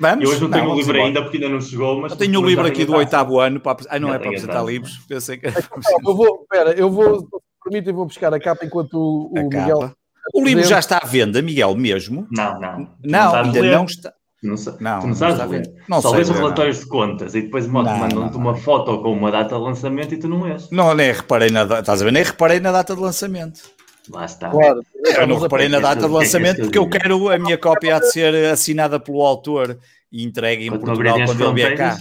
[0.00, 0.24] Vamos?
[0.24, 2.12] Eu hoje não tenho o livro ainda porque ainda não chegou, mas.
[2.12, 3.60] Eu tenho o livro aqui do oitavo ano.
[3.60, 3.78] Para...
[3.88, 5.00] Ah, não é para apresentar livros.
[5.08, 5.46] Eu sei que.
[5.46, 7.26] eu vou, espera, eu vou,
[7.64, 9.92] permite, eu vou buscar a capa enquanto o, o Miguel.
[10.34, 12.26] O livro já está à venda, Miguel, mesmo?
[12.30, 12.96] Não, não.
[13.04, 14.12] Não, ainda não está.
[14.42, 15.74] Não, não, tu não sabes não ler.
[15.88, 19.56] Não Só lês os relatórios de contas e depois mandam-te uma foto com uma data
[19.56, 20.70] de lançamento e tu não és.
[20.70, 21.80] Não, nem reparei na data.
[21.80, 22.12] Estás a ver?
[22.12, 23.62] Nem reparei na data de lançamento.
[24.10, 24.50] Lá está.
[24.50, 24.82] Claro.
[25.04, 28.52] Eu não reparei na data de lançamento porque eu quero a minha cópia de ser
[28.52, 29.78] assinada pelo autor
[30.12, 31.96] e entregue em quando Portugal quando ele vier cá.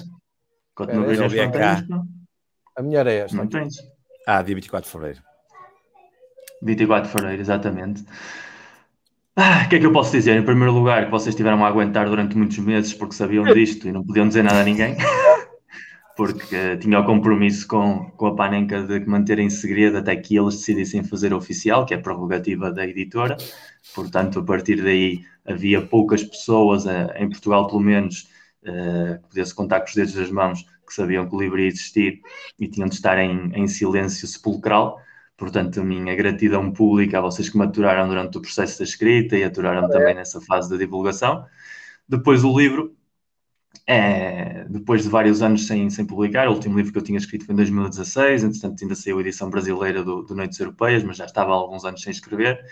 [0.75, 1.83] Quando não ele vier cá.
[2.77, 3.37] A minha era esta.
[3.37, 3.75] Não tens.
[4.27, 5.21] Ah, dia 24 de fevereiro.
[6.65, 8.03] 24 de fevereiro, exatamente.
[9.35, 10.37] Ah, o que é que eu posso dizer?
[10.37, 13.91] Em primeiro lugar, que vocês tiveram a aguentar durante muitos meses porque sabiam disto e
[13.91, 14.95] não podiam dizer nada a ninguém.
[16.15, 20.37] porque uh, tinha o compromisso com, com a Panenka de manter em segredo até que
[20.37, 23.35] eles decidissem fazer oficial, que é a prerrogativa da editora.
[23.93, 28.29] Portanto, a partir daí havia poucas pessoas, uh, em Portugal pelo menos,
[28.63, 31.67] uh, que podia-se contar com os dedos das mãos, que sabiam que o livro ia
[31.67, 32.21] existir
[32.57, 35.01] e tinham de estar em, em silêncio sepulcral.
[35.37, 39.37] Portanto, a minha gratidão pública a vocês que me aturaram durante o processo da escrita
[39.37, 41.45] e aturaram também nessa fase da divulgação.
[42.07, 42.95] Depois o livro,
[43.87, 47.45] é, depois de vários anos sem, sem publicar, o último livro que eu tinha escrito
[47.45, 51.25] foi em 2016, entretanto ainda saiu a edição brasileira do, do Noites Europeias, mas já
[51.25, 52.63] estava há alguns anos sem escrever.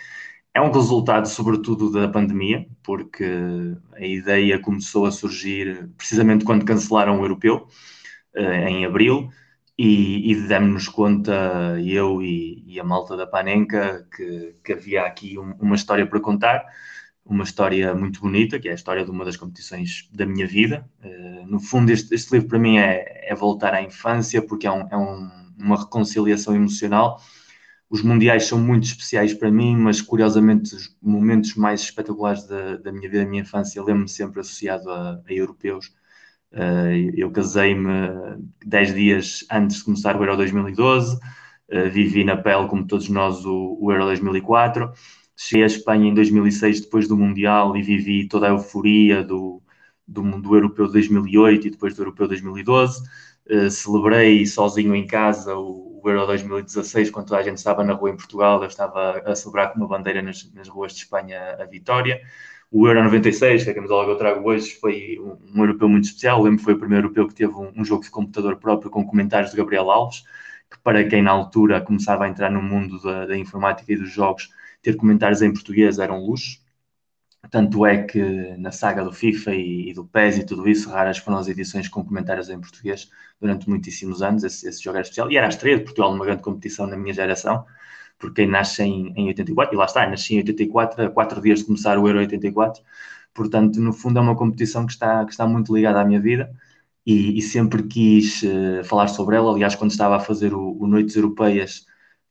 [0.53, 3.26] É um resultado, sobretudo, da pandemia, porque
[3.93, 7.68] a ideia começou a surgir precisamente quando cancelaram o europeu,
[8.36, 9.30] eh, em abril,
[9.78, 15.38] e, e demos-nos conta, eu e, e, a malta da Panenka, que, que havia aqui
[15.39, 16.63] um, uma história para contar,
[17.26, 20.88] uma história muito bonita, que é a história de uma das competições da minha vida.
[21.03, 24.71] Uh, no fundo, este, este, livro para mim é, é, voltar à infância, porque é,
[24.71, 27.21] um, é um, uma reconciliação emocional.
[27.89, 32.91] Os mundiais são muito especiais para mim, mas curiosamente os momentos mais espetaculares da, da
[32.91, 35.91] minha vida, da minha infância, lembro-me sempre associado a, a europeus
[37.15, 37.89] eu casei-me
[38.65, 41.19] 10 dias antes de começar o Euro 2012, uh,
[41.69, 44.91] eh, vivi na pele, como todos nós, o, Euro 2004.
[45.35, 49.61] Cheguei à Espanha em 2006, depois do Mundial, e vivi toda a euforia do,
[50.07, 53.01] do, do Europeu 2008 e depois do Europeu 2012.
[53.49, 57.93] Uh, celebrei sozinho em casa o, o, Euro 2016, quando toda a gente estava na
[57.93, 58.61] rua em Portugal.
[58.61, 62.21] Eu estava a celebrar com uma bandeira nas, nas ruas de Espanha a vitória
[62.73, 65.87] o Euro 96, que é a camisola que eu trago hoje, foi um, um europeu
[65.87, 66.39] muito especial.
[66.39, 68.89] Eu lembro que foi o primeiro europeu que teve um, um, jogo de computador próprio
[68.89, 70.23] com comentários de Gabriel Alves,
[70.71, 74.09] que para quem na altura começava a entrar no mundo da, da informática e dos
[74.11, 74.49] jogos,
[74.81, 76.63] ter comentários em português era um luxo.
[77.51, 81.19] Tanto é que na saga do FIFA e, e, do PES e tudo isso, raras
[81.19, 83.07] foram as edições com comentários em português
[83.39, 84.43] durante muitíssimos anos.
[84.43, 87.13] Esse, esse jogo era especial e era estreia de Portugal numa grande competição na minha
[87.13, 87.65] geração
[88.23, 91.65] porque nasce em, em 84, e lá está, nasci em 84, a quatro dias de
[91.65, 92.81] começar o Euro 84,
[93.33, 96.49] portanto, no fundo é uma competição que está, que está muito ligada à minha vida
[97.05, 99.51] e, e sempre quis uh, falar sobre ela.
[99.51, 101.85] Aliás, quando estava a fazer o, o, Noites Europeias,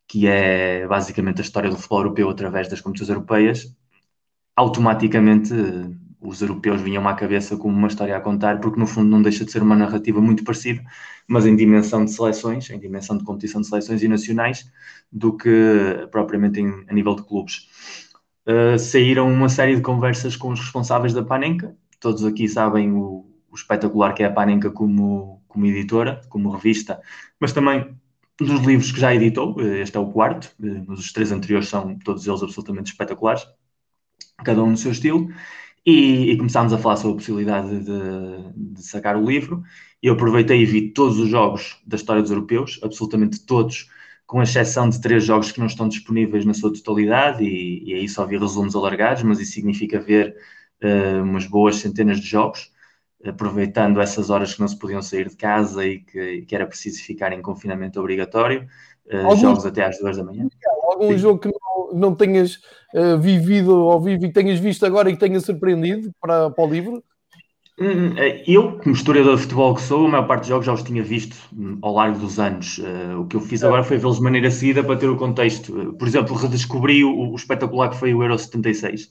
[0.08, 3.76] que é basicamente a história do futebol europeu através das competições europeias,
[4.56, 9.10] automaticamente uh, os europeus vinham à cabeça como uma história a contar, porque no fundo
[9.10, 10.82] não deixa de ser uma narrativa muito parecida,
[11.26, 14.70] mas em dimensão de seleções, em dimensão de competição de seleções e nacionais,
[15.10, 15.50] do que
[16.10, 17.68] propriamente em, a nível de clubes.
[18.46, 23.26] Uh, saíram uma série de conversas com os responsáveis da Panenka, todos aqui sabem o,
[23.50, 27.00] o espetacular que é a Panenka como, como editora, como revista,
[27.38, 27.96] mas também
[28.38, 29.60] dos livros que já editou.
[29.60, 33.46] Este é o quarto, mas os três anteriores são todos eles absolutamente espetaculares,
[34.44, 35.28] cada um no seu estilo.
[35.84, 39.62] E, e começámos a falar sobre a possibilidade de, de sacar o livro.
[40.00, 43.88] Eu aproveitei e vi todos os jogos da história dos europeus, absolutamente todos,
[44.26, 48.08] com exceção de três jogos que não estão disponíveis na sua totalidade, e, e aí
[48.08, 50.36] só vi resumos alargados, mas isso significa ver
[50.82, 52.70] uh, umas boas centenas de jogos,
[53.24, 57.02] aproveitando essas horas que não se podiam sair de casa e que, que era preciso
[57.02, 58.66] ficar em confinamento obrigatório,
[59.06, 60.46] uh, jogos até às duas da manhã.
[60.84, 61.18] Algum Sim.
[61.18, 62.56] jogo que não, não tenhas
[62.94, 66.64] uh, vivido ao vivo e que tenhas visto agora e que tenha surpreendido para, para
[66.64, 67.02] o livro?
[67.78, 70.72] Hum, eh, eu, como historiador de futebol que sou, a maior parte dos jogos já
[70.72, 72.78] os tinha visto hum, ao largo dos anos.
[73.18, 75.94] O que eu fiz agora foi vê-los de maneira seguida para ter o contexto.
[75.98, 79.10] Por exemplo, redescobri o, o, espetacular que foi o Euro 76,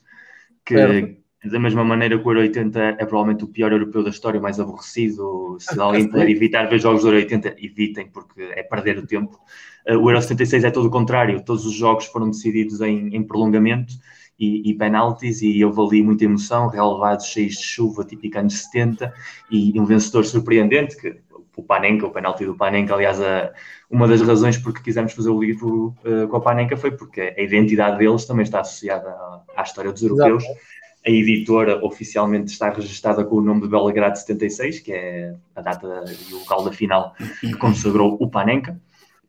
[0.64, 1.16] que é.
[1.48, 4.42] da mesma maneira que o Euro 80 é provavelmente o pior europeu da história, o
[4.42, 5.56] mais aborrecido.
[5.58, 9.38] Se alguém puder evitar ver jogos do Euro 80, evitem, porque é perder o tempo.
[9.88, 13.22] Uh, o Euro 76 é todo o contrário, todos os jogos foram decididos em, em
[13.22, 13.94] prolongamento
[14.38, 19.12] e, e penaltis, e houve ali muita emoção, relevados cheios de chuva, típico anos 70,
[19.50, 21.16] e um vencedor surpreendente, que
[21.56, 23.52] o Panenka, o penalti do Panenka, aliás, a,
[23.90, 27.40] uma das razões porque quisemos fazer o livro uh, com a Panenka foi porque a
[27.40, 30.44] identidade deles também está associada à, à história dos europeus.
[30.44, 30.60] Exato.
[31.04, 36.04] A editora oficialmente está registrada com o nome de Belgrado 76, que é a data
[36.30, 38.80] e o local da final que consagrou o Panenka.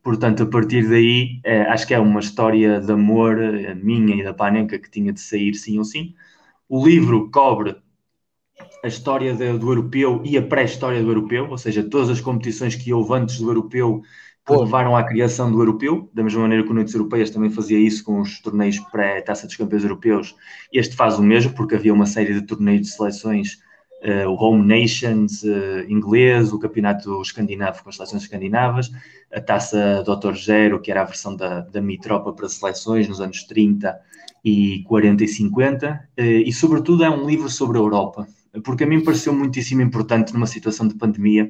[0.04, 4.24] Portanto, a partir daí, eh, acho que é uma história de amor eh, minha e
[4.24, 6.14] da Panenka que tinha de sair sim ou sim.
[6.68, 7.78] O livro cobre
[8.84, 12.76] a história de, do europeu e a pré-história do europeu, ou seja, todas as competições
[12.76, 14.02] que houve antes do europeu
[14.46, 17.80] que levaram à criação do europeu, da mesma maneira que o Noites Europeias também fazia
[17.80, 20.36] isso com os torneios pré-taça dos campeões europeus.
[20.72, 23.63] Este faz o mesmo, porque havia uma série de torneios de seleções
[24.04, 28.92] uh, o Home Nations uh, inglês, o campeonato escandinavo com as seleções escandinavas,
[29.32, 30.36] a taça Dr.
[30.36, 33.98] Zero, que era a versão da, da Mitropa para seleções nos anos 30
[34.44, 38.28] e 40 e 50, uh, eh, e sobretudo é um livro sobre a Europa,
[38.64, 41.50] porque a mim pareceu muitíssimo importante numa situação de pandemia.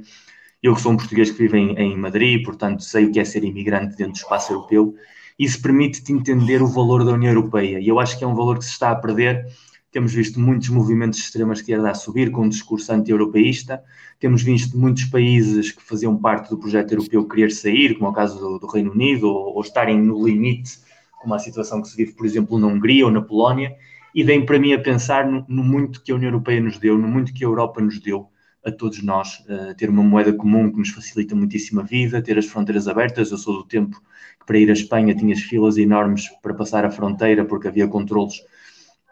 [0.61, 3.25] Eu que sou um português que vive em, em Madrid, portanto sei o que é
[3.25, 4.95] ser imigrante dentro do espaço europeu,
[5.37, 8.59] isso permite-te entender o valor da União Europeia, e eu acho que é um valor
[8.59, 9.47] que se está a perder
[9.93, 13.83] temos visto muitos movimentos de extrema-esquerda a subir com um discurso anti-europeísta.
[14.19, 18.13] Temos visto muitos países que faziam parte do projeto europeu querer sair, como é o
[18.13, 20.79] caso do, do Reino Unido, ou, ou, estarem no limite,
[21.21, 23.75] como a situação que se vive, por exemplo, na Hungria ou na Polónia.
[24.15, 26.97] E vem para mim a pensar no, no, muito que a União Europeia nos deu,
[26.97, 28.27] no muito que a Europa nos deu
[28.65, 32.39] a todos nós, uh, ter uma moeda comum que nos facilita muitíssimo a vida, ter
[32.39, 33.29] as fronteiras abertas.
[33.29, 34.01] Eu sou do tempo
[34.39, 38.41] que para ir à Espanha tinhas filas enormes para passar a fronteira porque havia controlos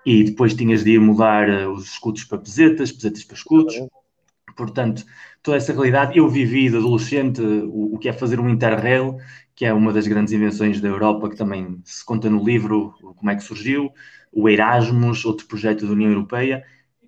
[0.05, 3.75] e depois tinhas de ir mudar uh, os escudos para pesetas, pesetas para escudos.
[4.55, 5.05] Portanto,
[5.41, 9.17] toda essa realidade, eu vivi de adolescente o, o, que é fazer um Interrail,
[9.55, 13.31] que é uma das grandes invenções da Europa, que também se conta no livro como
[13.31, 13.91] é que surgiu,
[14.31, 16.63] o Erasmus, outro projeto da União Europeia,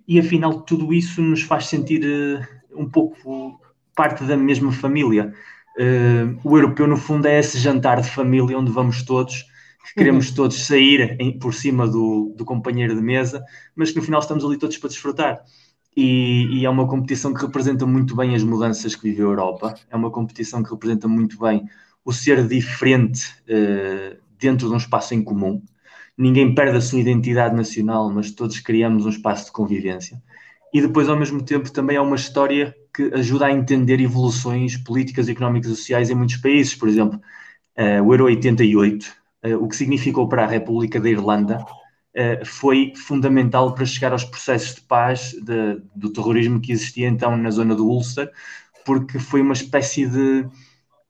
[0.06, 3.60] e afinal tudo isso nos faz sentir uh, um pouco
[3.94, 5.32] parte da mesma família.
[5.76, 9.44] Uh, o europeu, no fundo, é esse jantar de família onde vamos todos
[9.84, 13.44] que queremos todos sair em, por cima do, do companheiro de mesa,
[13.76, 15.44] mas que no final estamos ali todos para desfrutar.
[15.96, 19.74] E, e, é uma competição que representa muito bem as mudanças que vive a Europa,
[19.88, 21.68] é uma competição que representa muito bem
[22.04, 25.62] o ser diferente uh, dentro de um espaço em comum.
[26.18, 30.20] Ninguém perde a sua identidade nacional, mas todos criamos um espaço de convivência.
[30.72, 35.28] E depois, ao mesmo tempo, também é uma história que ajuda a entender evoluções políticas,
[35.28, 36.74] económicas e sociais em muitos países.
[36.74, 37.20] Por exemplo,
[37.78, 39.23] uh, o Euro 88 uh,
[39.60, 44.76] o que significou para a República da Irlanda, uh, foi fundamental para chegar aos processos
[44.76, 48.30] de paz de, do terrorismo que existia então na zona do Ulster,
[48.84, 50.46] porque foi uma espécie de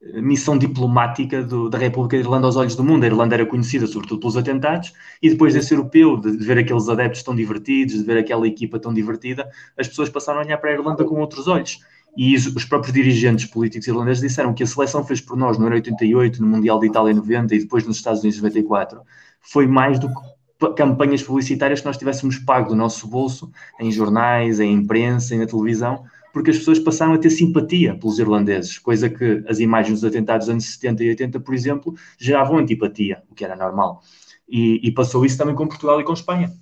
[0.01, 3.03] eh, missão diplomática do, da República da Irlanda aos olhos do mundo.
[3.03, 6.89] A Irlanda era conhecida sobretudo pelos atentados, e depois desse europeu, de, de ver aqueles
[6.89, 10.71] adeptos tão divertidos, de ver aquela equipa tão divertida, as pessoas passaram a olhar para
[10.71, 11.81] a Irlanda com outros olhos.
[12.17, 15.75] E os próprios dirigentes políticos irlandeses disseram que a seleção fez por nós no ano
[15.75, 19.01] 88, no Mundial de Itália 90 e depois nos Estados Unidos 94,
[19.41, 23.51] foi mais do que campanhas publicitárias que nós tivéssemos pago do nosso bolso
[23.81, 28.19] em jornais, em imprensa e na televisão, porque as pessoas passaram a ter simpatia pelos
[28.19, 32.59] irlandeses, coisa que as imagens dos atentados dos anos 70 e 80, por exemplo, geravam
[32.59, 34.03] antipatia, o que era normal.
[34.49, 36.53] E, e passou isso também com Portugal e com Espanha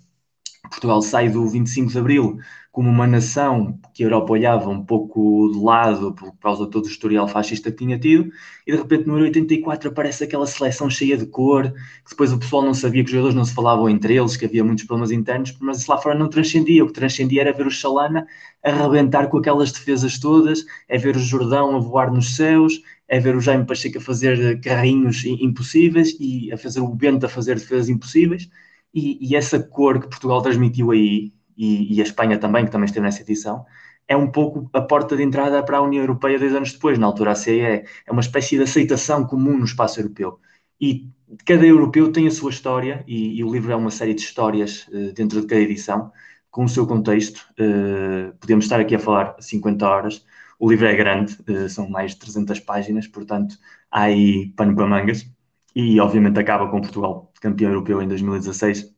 [0.72, 2.38] Portugal sai do 25 de Abril
[2.72, 6.86] como uma nação que a Europa olhava um pouco de lado por causa de todo
[6.86, 8.32] o historial fascista que tinha tido,
[8.66, 12.62] e de repente no 84 aparece aquela seleção cheia de cor, que depois o pessoal
[12.62, 15.54] não sabia que os jogadores não se falavam entre eles, que havia muitos problemas internos,
[15.60, 16.82] mas isso lá fora não transcendia.
[16.82, 18.26] O que transcendia era ver o Chalana
[18.62, 23.36] arrebentar com aquelas defesas todas, é ver o Jordão a voar nos céus, é ver
[23.36, 27.90] o Jaime Pacheco a fazer carrinhos impossíveis e a fazer o Bento a fazer defesas
[27.90, 28.48] impossíveis.
[28.94, 32.86] E, e essa cor que Portugal transmitiu aí, e, e, a Espanha também, que também
[32.86, 33.64] esteve nessa edição,
[34.08, 36.98] é um pouco a porta de entrada para a União Europeia dois anos depois.
[36.98, 40.40] Na altura, a CE é, é uma espécie de aceitação comum no espaço europeu.
[40.80, 41.08] E
[41.46, 44.86] cada europeu tem a sua história, e, e o livro é uma série de histórias
[44.88, 46.12] uh, dentro de cada edição,
[46.50, 47.46] com o seu contexto.
[47.58, 50.26] Uh, podemos estar aqui a falar 50 horas.
[50.58, 53.56] O livro é grande, uh, são mais de 300 páginas, portanto,
[53.90, 55.26] há aí pano para mangas.
[55.74, 58.94] E, obviamente, acaba com Portugal campeão europeu em 2016,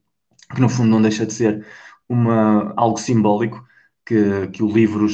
[0.55, 1.67] que no fundo não deixa de ser
[2.09, 3.65] uma, algo simbólico,
[4.05, 5.07] que, que o livro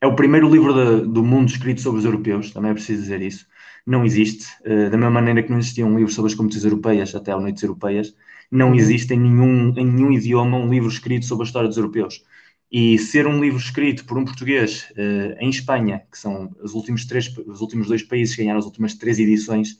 [0.00, 3.20] é o primeiro livro de, do mundo escrito sobre os europeus, também é preciso dizer
[3.20, 3.46] isso.
[3.86, 7.14] Não existe, uh, da mesma maneira que não existia um livro sobre as competições europeias
[7.14, 8.14] até ao Noites Europeias,
[8.50, 8.74] não uhum.
[8.74, 12.22] existe em nenhum, em nenhum idioma um livro escrito sobre a história dos europeus.
[12.70, 17.06] E ser um livro escrito por um português uh, em Espanha, que são os últimos,
[17.06, 19.78] três, os últimos dois países que ganharam as últimas três edições,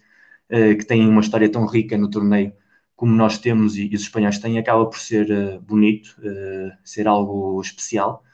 [0.48, 2.52] que têm uma história tão rica no torneio,
[2.98, 7.60] como nós temos e, os espanhóis têm, acaba por ser uh, bonito, uh, ser algo
[7.60, 8.24] especial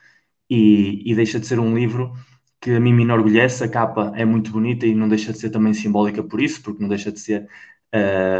[0.48, 2.14] e, e, deixa de ser um livro
[2.60, 3.62] que a mim me enorgulhece.
[3.64, 6.80] A capa é muito bonita e não deixa de ser também simbólica por isso, porque
[6.82, 7.48] não deixa de ser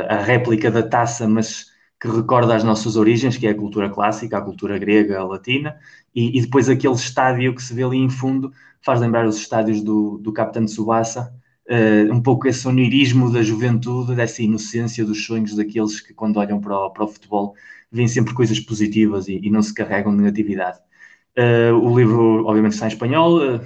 [0.08, 1.66] a réplica da taça, mas
[2.00, 5.78] que recorda as nossas origens, que é a cultura clássica, a cultura grega, a latina,
[6.14, 8.52] e, e depois aquele estádio que se vê ali em fundo
[8.82, 11.32] faz lembrar os estádios do, do Capitão Tsubasa,
[11.68, 16.60] uh, um pouco esse onirismo da juventude, dessa inocência dos sonhos daqueles que, quando olham
[16.60, 17.54] para o, para o futebol,
[17.90, 20.78] veem sempre coisas positivas e, e não se carregam de negatividade.
[21.36, 23.60] Uh, o livro, obviamente, está em espanhol, uh,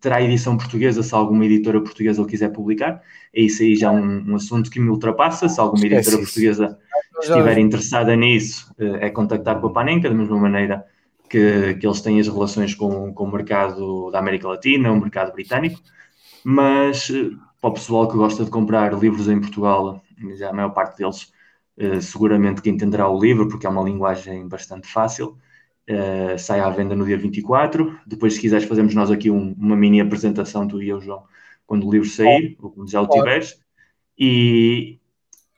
[0.00, 3.02] terá edição portuguesa se alguma editora portuguesa o quiser publicar.
[3.34, 5.48] É isso aí já um, um assunto que me ultrapassa.
[5.48, 6.78] Se alguma editora portuguesa
[7.20, 10.86] estiver interessada nisso, uh, é contactar com a Panenka, da mesma maneira
[11.28, 15.32] que, que eles têm as relações com, com o mercado da América Latina, o mercado
[15.32, 15.80] britânico
[16.44, 20.02] mas eh, para o pessoal que gosta de comprar livros em Portugal,
[20.36, 21.32] já a maior parte deles
[21.76, 25.38] eh, seguramente que entenderá o livro, porque é uma linguagem bastante fácil.
[25.90, 27.98] Uh, sai à venda no dia 24.
[28.06, 31.24] Depois, se quiseres, fazemos nós aqui um, uma mini apresentação, tu e eu, João,
[31.66, 33.60] quando o livro sair, ou quando já o tiveres.
[34.16, 35.00] E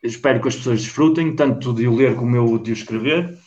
[0.02, 3.39] espero que as pessoas desfrutem, tanto de o ler como eu de o escrever.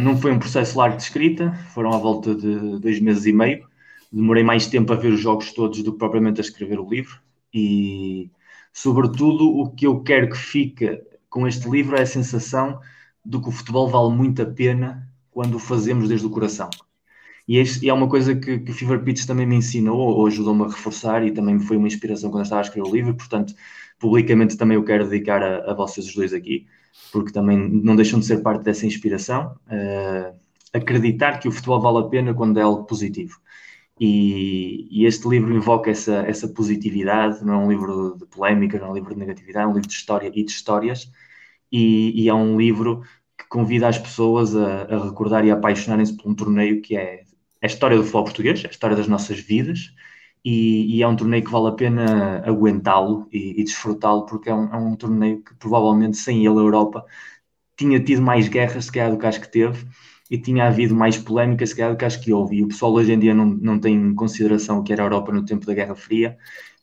[0.00, 3.67] Não foi um processo largo de escrita, foram à volta de dois meses e meio
[4.10, 7.20] demorei mais tempo a ver os jogos todos do que propriamente a escrever o livro
[7.52, 8.30] e
[8.72, 12.80] sobretudo o que eu quero que fique com este livro é a sensação
[13.24, 16.70] de que o futebol vale muito a pena quando o fazemos desde o coração.
[17.46, 20.26] E, este, e é uma coisa que, que o Fever Pitch também me ensinou ou
[20.26, 23.14] ajudou-me a reforçar e também foi uma inspiração quando eu estava a escrever o livro,
[23.14, 23.54] portanto,
[23.98, 26.66] publicamente também eu quero dedicar a, a vocês os dois aqui,
[27.10, 29.56] porque também não deixam de ser parte dessa inspiração.
[29.66, 30.36] Uh,
[30.72, 33.40] acreditar que o futebol vale a pena quando é algo positivo.
[34.00, 38.88] E, e, este livro invoca essa, essa positividade, não é um livro de polémica, não
[38.88, 41.10] é um livro de negatividade, é um livro de história e de histórias,
[41.72, 43.02] e, e é um livro
[43.36, 47.24] que convida as pessoas a, a recordar e a apaixonarem-se por um torneio que é
[47.62, 49.92] a história do futebol português, a história das nossas vidas,
[50.44, 54.54] e, e é um torneio que vale a pena aguentá-lo e, e desfrutá-lo, porque é
[54.54, 57.04] um, é um, torneio que provavelmente sem ele a Europa
[57.76, 59.86] tinha tido mais guerras, se calhar, do que acho que teve,
[60.30, 62.56] e tinha havido mais polémica, se calhar, do que acho que houve.
[62.56, 65.06] E o pessoal hoje em dia não, não tem em consideração o que era a
[65.06, 66.36] Europa no tempo da Guerra Fria,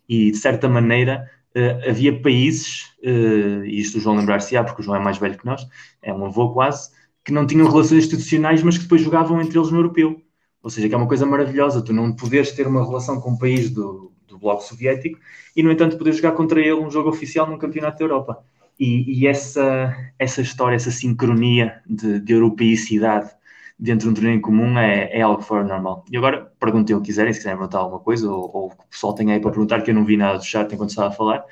[0.08, 4.86] e de certa maneira uh, havia países, uh, e isto o João lembrar-se-á, porque o
[4.86, 5.68] João é mais velho que nós,
[6.02, 6.90] é um avô quase,
[7.24, 10.22] que não tinham relações institucionais, mas que depois jogavam entre eles no europeu.
[10.62, 13.38] Ou seja, que é uma coisa maravilhosa, tu não poderes ter uma relação com um
[13.38, 15.20] país do, do Bloco Soviético
[15.56, 18.44] e, no entanto, poder jogar contra ele um jogo oficial num campeonato da Europa.
[18.80, 23.32] E, e, essa, essa história, essa sincronia de, de europeicidade
[23.78, 26.06] dentro de um torneio comum é, é algo fora normal.
[26.12, 29.14] E agora, perguntem o que quiserem, se quiserem perguntar alguma coisa, ou, ou o pessoal
[29.14, 31.44] tem aí para perguntar, que eu não vi nada do chat enquanto estava a falar.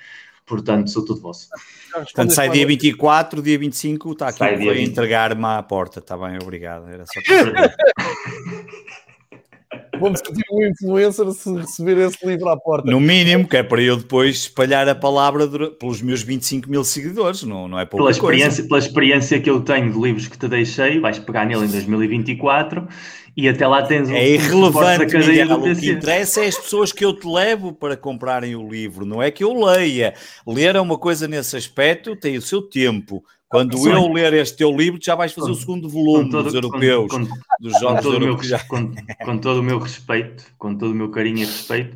[0.45, 1.47] Portanto, sou tudo vosso.
[1.93, 5.99] Portanto, sai dia 24, dia 25, está aqui para entregar-me à porta.
[5.99, 6.89] Está bem, obrigado.
[6.89, 7.21] Era só
[7.53, 7.73] para
[9.99, 12.89] Vamos sentir um influencer se receber esse livro à porta.
[12.89, 17.43] No mínimo, que é para eu depois espalhar a palavra pelos meus 25 mil seguidores,
[17.43, 18.67] não, não é pouca pela experiência, coisa.
[18.67, 22.87] Pela experiência que eu tenho de livros que te deixei, vais pegar nele em 2024
[23.35, 24.15] e até lá tens um.
[24.15, 28.55] É irrelevante, Miguel, o que interessa é as pessoas que eu te levo para comprarem
[28.55, 30.13] o livro, não é que eu leia.
[30.45, 33.23] Ler é uma coisa nesse aspecto, tem o seu tempo
[33.53, 33.91] Quando Sim.
[33.91, 37.27] eu ler este teu livro, já vais fazer o segundo volume todo, dos europeus, com,
[37.59, 38.91] dos jogos com todo, meu, com,
[39.25, 41.95] com todo o meu respeito, com todo o meu carinho e respeito,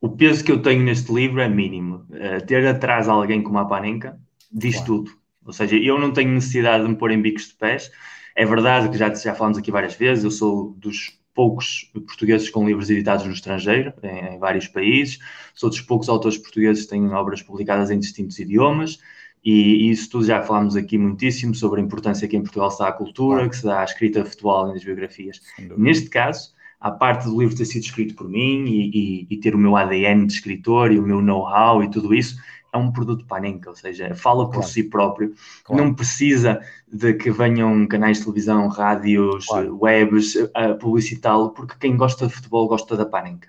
[0.00, 2.06] o peso que eu tenho neste livro é mínimo.
[2.08, 4.18] Uh, ter atrás alguém como a Panenka
[4.50, 4.86] diz claro.
[4.86, 5.10] tudo.
[5.44, 7.90] Ou seja, eu não tenho necessidade de me pôr em bicos de pés.
[8.34, 12.66] É verdade que já, já falamos aqui várias vezes, eu sou dos poucos portugueses com
[12.66, 15.18] livros editados no estrangeiro, em, em, vários países.
[15.54, 18.98] Sou dos poucos autores portugueses que têm obras publicadas em distintos idiomas.
[19.46, 22.80] E, e isso tudo já falámos aqui muitíssimo sobre a importância que em Portugal se
[22.80, 25.40] dá à cultura, que se dá à escrita futebol nas biografias.
[25.76, 26.50] Neste caso,
[26.80, 29.76] a parte do livro ter sido escrito por mim e, e, e ter o meu
[29.76, 32.36] ADN de escritor e o meu know-how e tudo isso,
[32.72, 34.68] é um produto Panenka, ou seja, fala por claro.
[34.68, 35.84] si próprio, claro.
[35.84, 36.60] não precisa
[36.92, 39.78] de que venham canais de televisão, rádios, claro.
[39.80, 43.48] webs a publicitá-lo, porque quem gosta de futebol gosta da Panenka.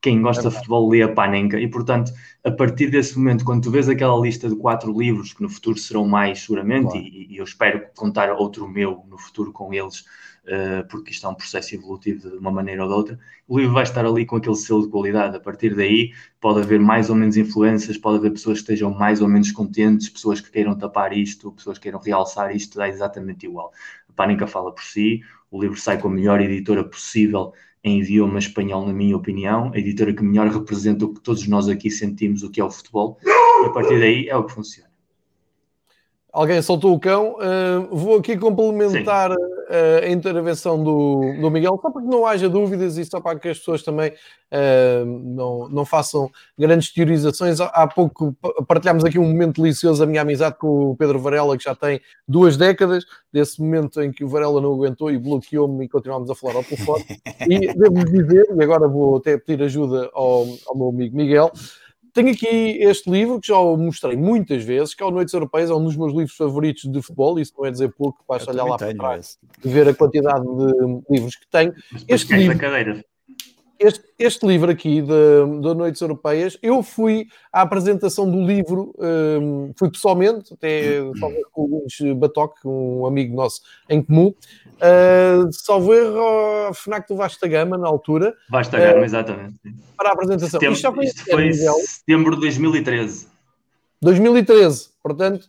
[0.00, 2.12] Quem gosta é de futebol lê a Panenka e, portanto,
[2.44, 5.76] a partir desse momento, quando tu vês aquela lista de quatro livros, que no futuro
[5.76, 10.00] serão mais seguramente, e, e eu espero contar outro meu no futuro com eles,
[10.44, 13.18] uh, porque isto é um processo evolutivo de uma maneira ou de outra,
[13.48, 15.36] o livro vai estar ali com aquele selo de qualidade.
[15.36, 19.20] A partir daí, pode haver mais ou menos influências, pode haver pessoas que estejam mais
[19.20, 23.46] ou menos contentes, pessoas que queiram tapar isto, pessoas que queiram realçar isto, dá exatamente
[23.46, 23.72] igual.
[24.08, 27.52] A Pânica fala por si, o livro sai com a melhor editora possível
[27.88, 31.68] em idioma espanhol, na minha opinião, a editora que melhor representa o que todos nós
[31.68, 34.88] aqui sentimos, o que é o futebol, e a partir daí é o que funciona.
[36.32, 37.36] Alguém soltou o cão.
[37.36, 39.30] Uh, vou aqui complementar
[39.68, 43.48] a intervenção do, do Miguel, só para que não haja dúvidas e só para que
[43.48, 47.60] as pessoas também uh, não, não façam grandes teorizações.
[47.60, 48.34] Há pouco
[48.66, 52.00] partilhámos aqui um momento delicioso da minha amizade com o Pedro Varela, que já tem
[52.26, 56.34] duas décadas, desse momento em que o Varela não aguentou e bloqueou-me e continuámos a
[56.34, 57.04] falar ao telefone.
[57.48, 61.50] E devo dizer, e agora vou até pedir ajuda ao, ao meu amigo Miguel.
[62.18, 65.70] Tenho aqui este livro que já o mostrei muitas vezes, que é o Noites Europeias,
[65.70, 68.64] é um dos meus livros favoritos de futebol, isso não é dizer pouco, basta olhar
[68.64, 71.72] lá para trás e ver a quantidade de livros que tenho.
[72.08, 72.58] Este livro,
[73.78, 79.90] este, este, livro aqui de Noites Europeias, eu fui à apresentação do livro, um, fui
[79.90, 81.00] pessoalmente, até
[81.52, 84.34] com o Luís Batoque, um amigo nosso em comum,
[84.78, 88.32] Uh, salvo erro, FNAC do Vasta Gama, na altura.
[88.48, 89.58] Vasta Gama, uh, exatamente.
[89.96, 90.60] Para a apresentação.
[90.60, 93.26] Setembro, isto, isto foi setembro de 2013.
[94.00, 95.48] 2013, portanto,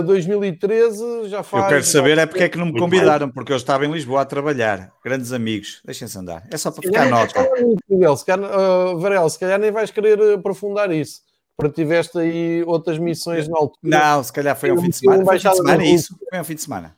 [0.00, 1.64] uh, 2013 já faz.
[1.64, 4.22] Eu quero saber é porque é que não me convidaram, porque eu estava em Lisboa
[4.22, 4.90] a trabalhar.
[5.04, 6.46] Grandes amigos, deixem-se andar.
[6.50, 7.48] É só para ficar nota.
[7.88, 11.22] Miguel, se calhar, uh, Varela, se calhar nem vais querer aprofundar isso.
[11.56, 13.78] Porque tiveste aí outras missões na altura.
[13.82, 15.24] Não, se calhar foi um fim de semana.
[15.24, 16.18] Foi um fim de semana, isso.
[16.28, 16.96] Foi um fim de semana.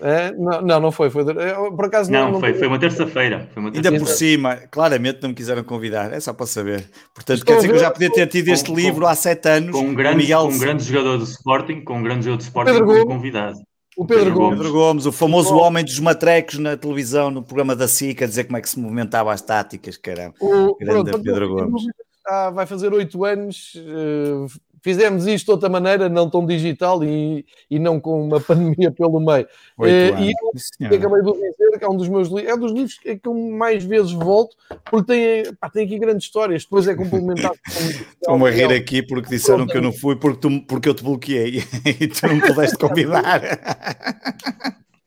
[0.00, 1.08] É, não, não, não foi.
[1.08, 2.32] foi por acaso não.
[2.32, 3.48] Não, foi, foi uma terça-feira.
[3.54, 6.84] Terça Ainda por cima, claramente não me quiseram convidar, é só para saber.
[7.14, 9.14] Portanto, Estou quer dizer que eu já podia ter tido com, este com, livro há
[9.14, 9.70] sete anos.
[9.70, 10.42] Com um grande, Miguel...
[10.42, 13.58] com um grande jogador de Sporting, com um grande jogador de Sporting Pedro convidado.
[13.96, 14.58] O Pedro, Pedro Gomes.
[14.58, 15.64] Pedro Gomes, o famoso Gomes.
[15.64, 18.78] homem dos matrecos na televisão, no programa da SIC, a dizer como é que se
[18.78, 20.34] movimentava as táticas, caramba.
[20.38, 21.82] O, Grande pronto, Pedro Gomes.
[22.28, 24.46] Ah, vai fazer oito anos, uh,
[24.86, 29.18] fizemos isto de outra maneira, não tão digital e, e não com uma pandemia pelo
[29.18, 29.44] meio.
[29.82, 30.32] Eh, e
[30.78, 33.20] eu acabei de dizer que é um dos meus livros, é um dos livros que
[33.24, 37.58] eu mais vezes volto, porque tem, pá, tem aqui grandes histórias, depois é complementado.
[37.66, 40.94] Estou-me a rir aqui porque disseram Pronto, que eu não fui porque, tu, porque eu
[40.94, 43.42] te bloqueei e tu não pudeste convidar.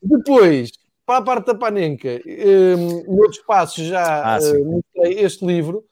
[0.02, 0.72] Depois,
[1.06, 2.76] para a parte da Panenka, um, eh,
[3.08, 5.82] no outro espaço já ah, uh, mostrei este livro,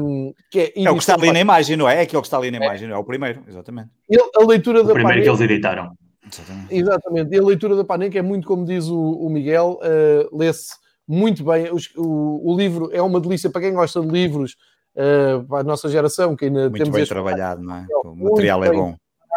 [0.00, 1.96] um, que é, é o que está ali na imagem, não é?
[1.96, 2.64] É aquilo que está ali na é.
[2.64, 3.90] imagem, não é o primeiro, exatamente.
[4.36, 5.92] a leitura o da primeiro que eles editaram.
[6.30, 6.74] Exatamente.
[6.74, 7.34] exatamente.
[7.34, 10.74] E a leitura da Panenka é muito como diz o, o Miguel, uh, lê-se
[11.06, 11.72] muito bem.
[11.72, 14.56] Os, o, o, livro é uma delícia para quem gosta de livros,
[14.94, 16.90] uh, para a nossa geração, que ainda muito temos.
[16.90, 17.86] Muito bem trabalhado, não é?
[18.04, 18.96] O material é bom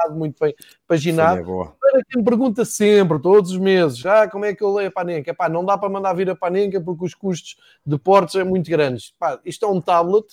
[0.09, 0.55] muito bem
[0.87, 1.43] paginado.
[1.79, 4.91] Para quem me pergunta sempre, todos os meses, ah, como é que eu leio a
[4.91, 5.33] Panenka?
[5.33, 7.55] Pá, não dá para mandar vir a Panenka porque os custos
[7.85, 9.13] de portos são muito grandes.
[9.19, 10.25] Pá, isto é um tablet,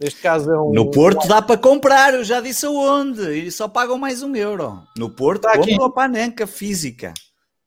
[0.00, 0.72] neste caso é um...
[0.72, 4.82] No Porto dá para comprar, eu já disse aonde, e só pagam mais um euro.
[4.96, 7.12] No Porto Está compram a Panenka física.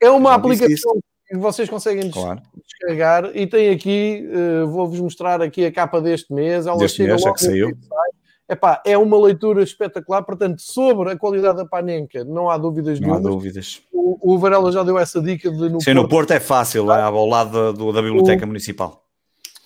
[0.01, 2.41] É uma aplicação que vocês conseguem claro.
[2.67, 6.67] descarregar e tem aqui, uh, vou-vos mostrar aqui a capa deste mês.
[6.67, 7.67] Ela deste mês, já que saiu.
[7.67, 8.22] Website,
[8.53, 13.07] Epá, é uma leitura espetacular, portanto, sobre a qualidade da Panenka, não há dúvidas não
[13.07, 13.25] nenhumas.
[13.25, 13.81] Há dúvidas.
[13.91, 16.91] O, o Varela já deu essa dica de no Sim, Porto, no Porto é fácil,
[16.91, 19.03] é ao lado da, da Biblioteca o, Municipal.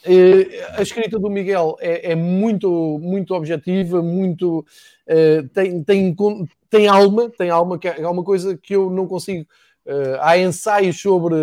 [0.05, 4.65] É, a escrita do Miguel é, é muito, muito objetiva, muito
[5.05, 6.15] é, tem, tem,
[6.69, 9.45] tem alma, tem alma, que é uma coisa que eu não consigo
[9.87, 11.37] Uh, há ensaios sobre,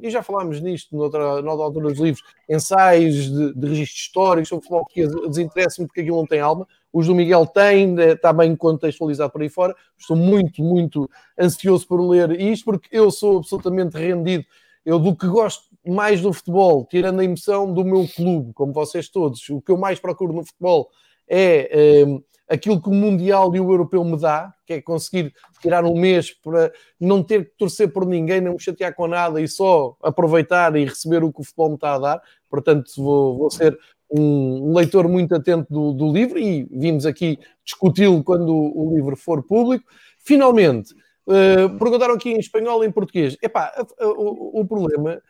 [0.00, 4.64] e já falámos nisto noutra, noutra altura dos livros, ensaios de, de registros históricos sobre
[4.64, 6.66] futebol que desinteressa-me porque aquilo não tem alma.
[6.90, 9.76] Os do Miguel têm, está bem contextualizado por aí fora.
[9.98, 14.46] Estou muito, muito ansioso por ler isto, porque eu sou absolutamente rendido.
[14.82, 19.10] Eu do que gosto mais do futebol, tirando a emoção do meu clube, como vocês
[19.10, 20.88] todos, o que eu mais procuro no futebol
[21.28, 21.68] é.
[21.70, 25.32] Eh, aquilo que o Mundial e o Europeu me dá, que é conseguir
[25.62, 29.40] tirar um mês para não ter que torcer por ninguém, não me chatear com nada
[29.40, 32.22] e só aproveitar e receber o que o futebol me está a dar.
[32.50, 33.78] Portanto, vou, vou ser
[34.10, 39.44] um leitor muito atento do, do livro e vimos aqui discuti-lo quando o, livro for
[39.44, 39.84] público.
[40.18, 40.92] Finalmente,
[41.28, 43.36] uh, perguntaram aqui em espanhol e em português.
[43.40, 45.22] Epá, o, o problema,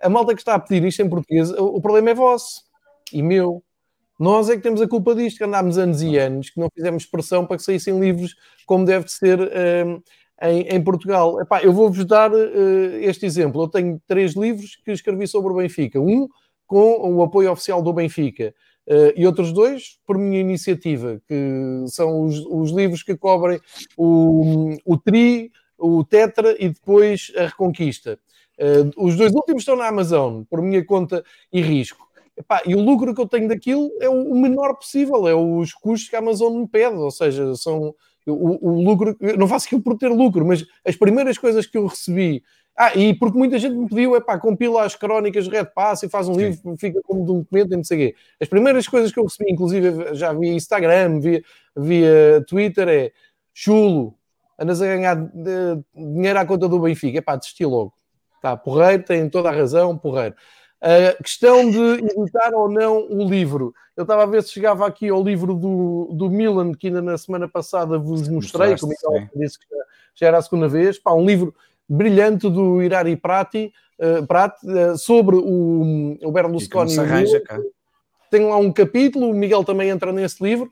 [0.00, 2.62] a malta que está a pedir isto em português, o problema é vosso
[3.12, 3.64] e meu.
[4.18, 7.06] Nós é que temos a culpa disto, que andámos anos e anos, que não fizemos
[7.06, 8.34] pressão para que saíssem livros
[8.66, 10.02] como deve ser um,
[10.42, 11.40] em, em, Portugal.
[11.40, 13.62] Epá, eu vou-vos dar uh, este exemplo.
[13.62, 16.00] Eu tenho três livros que escrevi sobre o Benfica.
[16.00, 16.28] Um
[16.68, 18.54] com o apoio oficial do Benfica.
[18.86, 23.60] Uh, e outros dois por minha iniciativa, que são os, os livros que cobrem
[23.96, 28.18] o, o Tri, o Tetra e depois a Reconquista.
[28.58, 31.22] Uh, os dois últimos estão na Amazon, por minha conta
[31.52, 32.07] e risco.
[32.38, 36.08] Epá, e o lucro que eu tenho daquilo é o menor possível, é os custos
[36.08, 37.92] que a Amazon me pede, ou seja, são
[38.24, 41.86] o, o lucro, não faço aquilo por ter lucro, mas as primeiras coisas que eu
[41.86, 42.42] recebi,
[42.76, 46.08] ah, e porque muita gente me pediu, é pá, compila as crónicas Red Pass e
[46.08, 46.40] faz um Sim.
[46.40, 48.16] livro, fica como documento e não sei o quê.
[48.40, 51.42] As primeiras coisas que eu recebi, inclusive já via Instagram, via,
[51.76, 53.12] via Twitter, é
[53.52, 54.14] chulo,
[54.56, 57.92] andas a ganhar de, dinheiro à conta do Benfica, é pá, desisti logo.
[58.40, 60.36] Tá, porreiro, tem toda a razão, porreiro.
[60.80, 63.74] A questão de editar ou não o livro.
[63.96, 67.18] Eu estava a ver se chegava aqui ao livro do, do Milan, que ainda na
[67.18, 69.84] semana passada vos mostrei, como Miguel disse que já,
[70.14, 70.98] já, era a segunda vez.
[70.98, 71.52] Pá, um livro
[71.88, 76.96] brilhante do Irari Prati, uh, Prati uh, sobre o, o Berlusconi.
[76.96, 77.42] Arranja,
[78.30, 80.70] Tem lá um capítulo, o Miguel também entra nesse livro.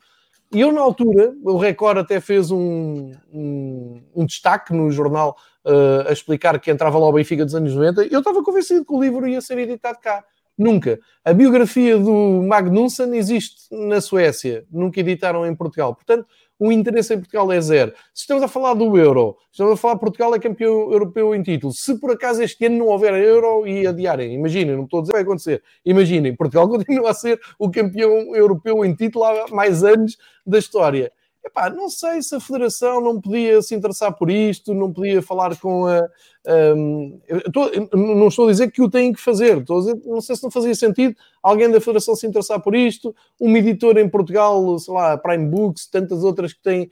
[0.52, 6.08] E eu, na altura, o Record até fez um, um, um destaque no jornal uh,
[6.08, 8.06] a explicar que entrava lá o Benfica dos anos 90.
[8.06, 10.24] Eu estava convencido que o livro ia ser editado cá.
[10.56, 10.98] Nunca.
[11.22, 15.94] A biografia do Magnussen existe na Suécia, nunca editaram em Portugal.
[15.94, 16.26] Portanto,
[16.58, 17.92] o interesse em Portugal é zero.
[18.14, 21.42] Se estamos a falar do Euro, estamos a falar que Portugal é campeão europeu em
[21.42, 21.74] título.
[21.74, 25.12] Se por acaso este ano não houver Euro e adiarem, imaginem, não estou a dizer
[25.12, 29.84] que vai acontecer, imaginem, Portugal continua a ser o campeão europeu em título há mais
[29.84, 30.16] anos
[30.46, 31.12] da história.
[31.46, 35.56] Epá, não sei se a Federação não podia se interessar por isto, não podia falar
[35.56, 36.08] com a.
[36.76, 37.20] Um,
[37.94, 40.42] não estou a dizer que o têm que fazer, estou a dizer, não sei se
[40.42, 44.92] não fazia sentido alguém da Federação se interessar por isto, uma editora em Portugal, sei
[44.92, 46.90] lá, Prime Books, tantas outras que têm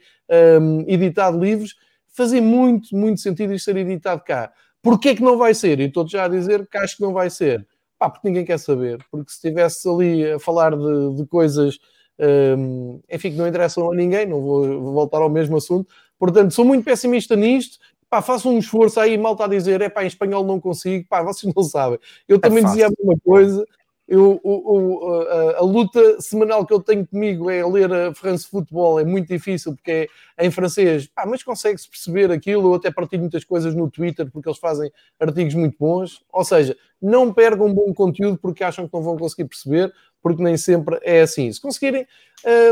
[0.61, 1.75] um, editado livros,
[2.07, 4.53] fazia muito, muito sentido isto ser editado cá.
[4.81, 5.81] Porquê que não vai ser?
[5.81, 7.67] E estou já a dizer que acho que não vai ser.
[7.99, 9.03] Pá, porque ninguém quer saber.
[9.11, 11.77] Porque se estivesse ali a falar de, de coisas
[12.19, 15.93] um, enfim, que não interessam a ninguém, não vou voltar ao mesmo assunto.
[16.17, 17.77] Portanto, sou muito pessimista nisto.
[18.09, 21.05] Pá, faço um esforço aí, mal está a dizer, é pá, em espanhol não consigo.
[21.09, 21.99] Pá, vocês não sabem.
[22.27, 22.77] Eu é também fácil.
[22.77, 23.65] dizia a mesma coisa.
[24.07, 28.47] Eu, o, o, a, a, luta semanal que eu tenho comigo é ler a France
[28.47, 30.07] Football, é muito difícil porque
[30.37, 32.69] é em francês, pá, mas consegue-se perceber aquilo.
[32.69, 36.23] Eu até partilho muitas coisas no Twitter porque eles fazem artigos muito bons.
[36.31, 39.91] Ou seja, não percam bom conteúdo porque acham que não vão conseguir perceber
[40.21, 41.51] porque nem sempre é assim.
[41.51, 42.07] Se conseguirem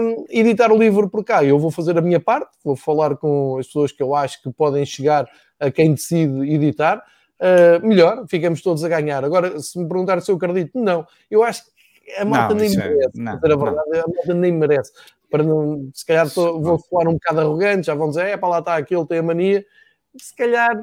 [0.01, 3.57] um, editar o livro por cá, eu vou fazer a minha parte, vou falar com
[3.59, 5.27] as pessoas que eu acho que podem chegar
[5.59, 7.03] a quem decide editar.
[7.39, 9.23] Uh, melhor, ficamos todos a ganhar.
[9.23, 11.05] Agora, se me perguntar se eu acredito, não.
[11.29, 13.05] Eu acho que a malta nem é- merece.
[13.05, 14.91] É, não, a verdade, a malta nem merece.
[15.29, 18.49] Para não, se calhar tô, vou falar um bocado arrogante, já vão dizer, é para
[18.49, 19.65] lá está aquele, tem a mania.
[20.15, 20.79] Se calhar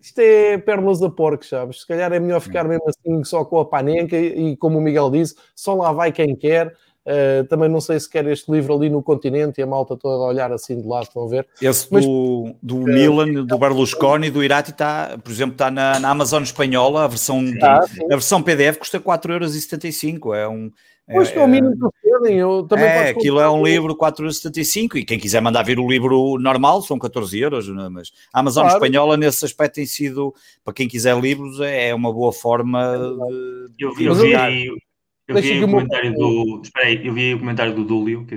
[0.00, 1.80] isto é pérolas a porcos, sabes?
[1.80, 5.10] Se calhar é melhor ficar mesmo assim só com a panenca e, como o Miguel
[5.10, 6.72] disse, só lá vai quem quer.
[7.06, 10.24] Uh, também não sei se quer este livro ali no continente e a malta toda
[10.24, 11.46] a olhar assim de lado, estão a ver.
[11.62, 16.00] Esse Mas, do, do uh, Milan, do Berlusconi, do Irati, está, por exemplo, está na,
[16.00, 20.34] na Amazon espanhola, a versão, ah, a versão PDF custa 4,75€.
[20.34, 20.72] É um,
[21.08, 22.38] Pois que é o mínimo que pedem.
[22.38, 26.36] Eu também é, aquilo é um livro 4,75 e quem quiser mandar vir o livro
[26.40, 27.88] normal são 14 euros, é?
[27.88, 28.76] mas a Amazon claro.
[28.76, 30.34] Espanhola nesse aspecto tem sido,
[30.64, 32.96] para quem quiser livros, é uma boa forma
[33.78, 33.84] de.
[33.84, 34.34] Eu, eu, vi,
[35.28, 36.60] eu vi o comentário do.
[36.62, 38.36] Espera aí, eu vi o comentário do Dúlio, que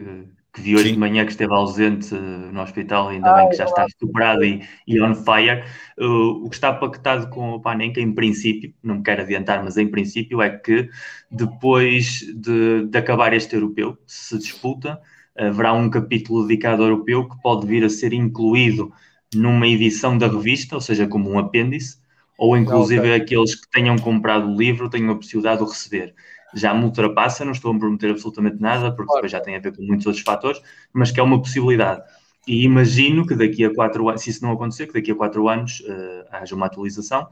[0.54, 0.94] que vi hoje Sim.
[0.94, 4.44] de manhã que esteve ausente uh, no hospital, ainda ah, bem que já está superado
[4.44, 5.64] e, e on fire.
[5.98, 9.78] Uh, o que está pactado com o Panenka, em princípio, não me quero adiantar, mas
[9.78, 10.90] em princípio é que
[11.32, 15.00] depois de, de acabar este europeu, se disputa,
[15.38, 18.92] haverá um capítulo dedicado ao europeu que pode vir a ser incluído
[19.34, 22.00] numa edição da revista, ou seja, como um apêndice,
[22.38, 23.14] ou inclusive okay.
[23.14, 26.16] aqueles que tenham comprado o livro tenham a possibilidade de o receber.
[26.54, 29.76] Já me ultrapassa, não estou a prometer absolutamente nada, porque depois já tem a ver
[29.76, 30.62] com muitos outros fatores,
[30.94, 32.02] mas que é uma possibilidade.
[32.48, 35.48] E imagino que daqui a quatro anos, se isso não acontecer, que daqui a quatro
[35.48, 37.28] anos uh, haja uma atualização,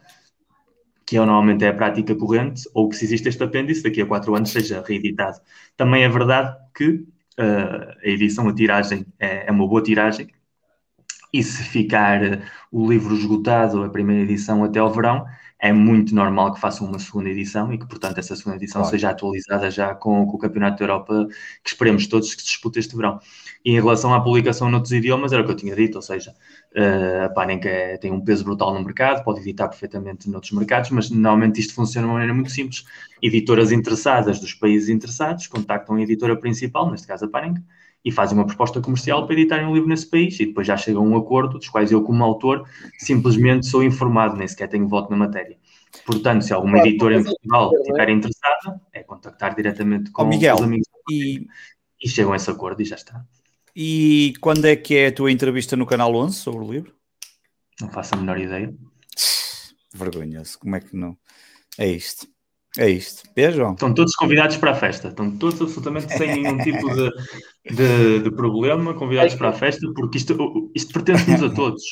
[1.07, 4.05] que é, normalmente é a prática corrente, ou que se existe este apêndice, daqui a
[4.05, 5.39] quatro anos seja reeditado.
[5.75, 6.89] Também é verdade que
[7.39, 10.27] uh, a edição, a tiragem, é, é, uma boa tiragem,
[11.33, 12.41] e se ficar uh,
[12.71, 15.25] o livro esgotado, a primeira edição até ao verão,
[15.59, 18.95] é muito normal que façam uma segunda edição e que, portanto, essa segunda edição claro.
[18.95, 21.27] seja atualizada já com, com, o Campeonato da Europa,
[21.63, 23.19] que esperemos todos que se dispute este verão.
[23.65, 26.31] E em relação à publicação noutros idiomas, era o que eu tinha dito, ou seja,
[26.75, 30.91] uh, a Panenka é, tem um peso brutal no mercado, pode editar perfeitamente noutros mercados,
[30.91, 32.85] mas normalmente isto funciona de uma maneira muito simples.
[33.21, 37.63] Editoras interessadas dos países interessados contactam a editora principal, neste caso a Panenka,
[38.07, 40.97] e fazem uma proposta comercial para editarem um livro nesse país e depois já chega
[40.97, 42.65] a um acordo, dos quais eu, como autor,
[42.97, 45.57] simplesmente sou informado, nem sequer tenho voto na matéria.
[46.05, 47.81] Portanto, se alguma claro, editora em Portugal é?
[47.81, 51.45] estiver interessada, é contactar diretamente com oh, Miguel, os amigos e...
[52.01, 53.25] e chegam a esse acordo e já está.
[53.75, 56.95] E quando é que é a tua entrevista no Canal 11 sobre o livro?
[57.81, 58.73] Não faço a menor ideia.
[59.93, 61.17] Vergonhoso, como é que não?
[61.77, 62.25] É isto.
[62.77, 63.23] É isto.
[63.51, 63.73] João?
[63.73, 65.07] Estão todos convidados para a festa.
[65.07, 67.11] Estão todos absolutamente sem nenhum tipo de,
[67.75, 71.83] de, de problema, convidados para a festa, porque isto, isto pertence-nos a todos.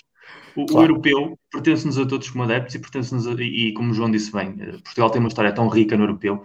[0.56, 0.88] O, claro.
[0.88, 4.56] o europeu pertence-nos a todos como adeptos e pertence-nos e, como o João disse bem,
[4.60, 6.44] eh, Portugal tem uma história tão rica no europeu.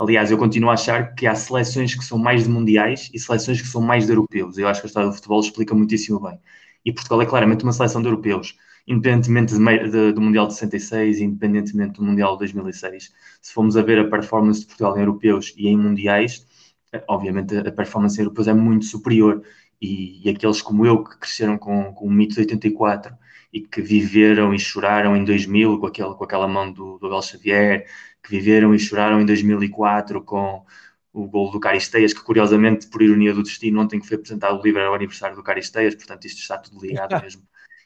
[0.00, 3.60] Aliás, eu continuo a achar que há seleções que são mais de mundiais e seleções
[3.60, 4.56] que são mais de europeus.
[4.56, 6.38] Eu acho que a história do futebol explica muitíssimo bem.
[6.84, 8.54] E Portugal é claramente uma seleção de europeus
[8.90, 13.82] independentemente de, de, do Mundial de 66, independentemente do Mundial de 2006, se formos a
[13.82, 16.44] ver a performance de Portugal em europeus e em mundiais,
[16.92, 19.44] eh, obviamente a performance em europeus é muito superior.
[19.80, 23.16] E, e aqueles como eu que cresceram com, com o mito de 84
[23.52, 27.22] e que viveram e choraram em 2000 com, aquele, com aquela mão do, do Abel
[27.22, 27.86] Xavier,
[28.22, 30.64] que viveram e choraram em 2004 com
[31.12, 34.62] o gol do Caristeias, que curiosamente, por ironia do destino, ontem que foi apresentado o
[34.62, 37.42] livro era o aniversário do Caristeias, portanto isto está tudo ligado mesmo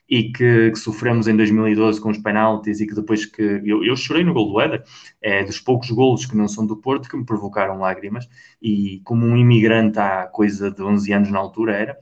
[0.07, 3.95] e que, que, sofremos em 2012 com os penaltis e que depois que eu, eu
[3.95, 4.83] chorei no gol do Éder,
[5.21, 8.27] é dos poucos golos que não são do Porto que me provocaram lágrimas
[8.61, 11.97] e como um imigrante há coisa de 11 anos na altura era,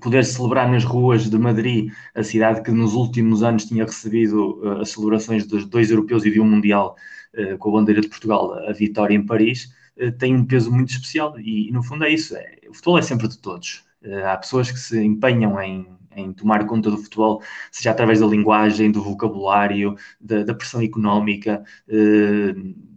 [0.00, 4.80] poder celebrar nas ruas de Madrid, a cidade que nos últimos anos tinha recebido uh,
[4.80, 6.96] as celebrações dos dois europeus e de um mundial
[7.34, 10.90] uh, com a bandeira de Portugal, a vitória em Paris, uh, tem um peso muito
[10.90, 13.84] especial e, e, no fundo é isso, é, o futebol é sempre de todos.
[14.24, 15.86] há pessoas que se empenham em
[16.16, 21.62] em tomar conta do futebol, seja através da linguagem, do vocabulário, da, da pressão económica,
[21.88, 22.54] eh,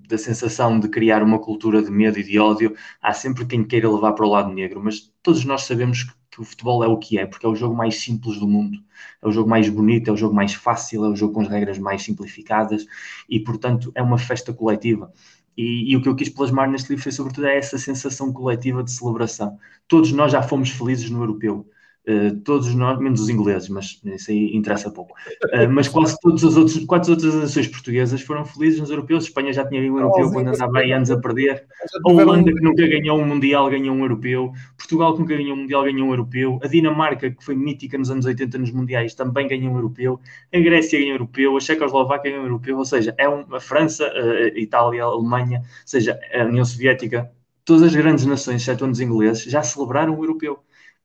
[0.08, 2.76] da sensação de criar uma cultura de medo e de ódio.
[3.02, 6.42] Há sempre quem queira levar para o lado negro, mas todos nós sabemos que, que
[6.42, 8.80] o futebol é o que é, porque é o jogo mais simples do mundo,
[9.22, 11.48] é o jogo mais bonito, é o jogo mais fácil, é o jogo com as
[11.48, 12.86] regras mais simplificadas
[13.30, 15.12] e, portanto, é uma festa coletiva.
[15.56, 18.82] E, e, o que eu quis plasmar neste livro foi, sobretudo, é essa sensação coletiva
[18.84, 19.58] de celebração.
[19.88, 21.70] Todos nós já fomos felizes no europeu.
[22.10, 25.14] Uh, todos nós, menos os ingleses, mas isso aí interessa pouco.
[25.54, 29.26] Uh, mas quase todas as outras, quase todas as nações portuguesas foram felizes nos europeus.
[29.26, 31.66] Espanha já tinha um europeu quando andava aí anos a perder.
[32.04, 34.52] A Holanda, que nunca ganhou um Mundial, ganhou um europeu.
[34.76, 36.60] Portugal, que nunca ganhou um Mundial, ganhou um europeu.
[36.64, 40.20] A Dinamarca, que foi mítica nos anos 80 nos Mundiais, também ganhou um europeu.
[40.52, 41.58] A Grécia ganhou um europeu.
[41.58, 42.78] A Checoslováquia ganhou um europeu.
[42.80, 47.32] Ou seja, é um, a França, a Itália, a Alemanha, ou seja, a União Soviética,
[47.64, 50.58] todas as grandes nações, exceto os ingleses, já celebraram o europeu.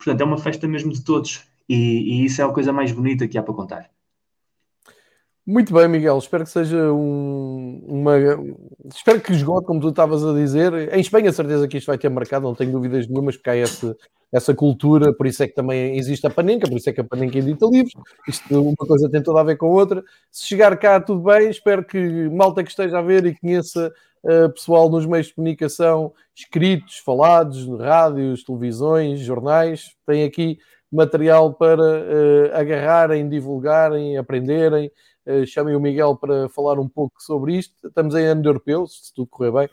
[0.04, 1.44] Portanto, é uma festa mesmo de todos.
[1.66, 3.90] E, e, isso é a coisa mais bonita que há para contar.
[5.46, 6.18] Muito bem, Miguel.
[6.18, 8.14] Espero que seja um, uma.
[8.94, 10.92] Espero que esgote, como tu estavas a dizer.
[10.94, 13.94] Em Espanha, certeza que isto vai ter marcado, não tenho dúvidas nenhumas, porque há esse,
[14.32, 17.04] essa cultura, por isso é que também existe a Panenca, por isso é que a
[17.04, 17.94] Panenca edita livros.
[18.28, 20.02] Isto, uma coisa tem toda a ver com a outra.
[20.30, 21.48] Se chegar cá, tudo bem.
[21.50, 23.92] Espero que malta que esteja a ver e conheça
[24.54, 30.58] pessoal nos meios de comunicação, escritos, falados, rádios, televisões, jornais, tem aqui
[30.94, 34.90] material para uh, agarrarem, divulgarem, aprenderem.
[35.26, 37.88] Uh, chamem o Miguel para falar um pouco sobre isto.
[37.88, 39.68] Estamos em ano europeu, se tudo correr bem,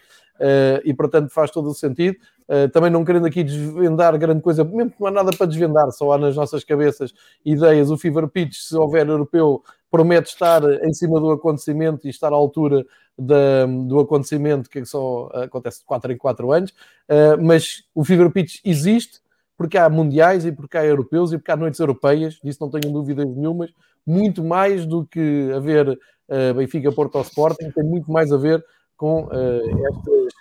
[0.83, 2.17] e portanto faz todo o sentido.
[2.49, 5.89] Uh, também não querendo aqui desvendar grande coisa, mesmo que não há nada para desvendar,
[5.91, 7.13] só há nas nossas cabeças
[7.45, 7.89] ideias.
[7.89, 12.35] O Fever Pitch, se houver europeu, promete estar em cima do acontecimento e estar à
[12.35, 12.85] altura
[13.21, 18.29] da, do acontecimento que só acontece de 4 em 4 anos, uh, mas o Fever
[18.31, 19.21] Pitch existe
[19.61, 22.91] porque há mundiais e porque há europeus e porque há noites europeias, disso não tenho
[22.91, 23.71] dúvidas nenhumas,
[24.05, 28.65] muito mais do que haver uh, Benfica, Porto ou Sporting, tem muito mais a ver
[28.97, 29.29] com uh,
[29.87, 30.33] estes,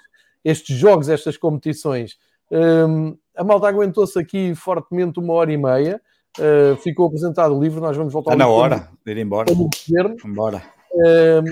[0.43, 2.17] estes, jogos, estas competições.
[2.51, 6.01] Um, a malta aguentou-se aqui fortemente uma hora e meia,
[6.39, 9.53] uh, ficou apresentado o livro, nós vamos voltar Está na hora de ir embora.
[10.25, 10.63] Embora.
[10.95, 11.45] Um,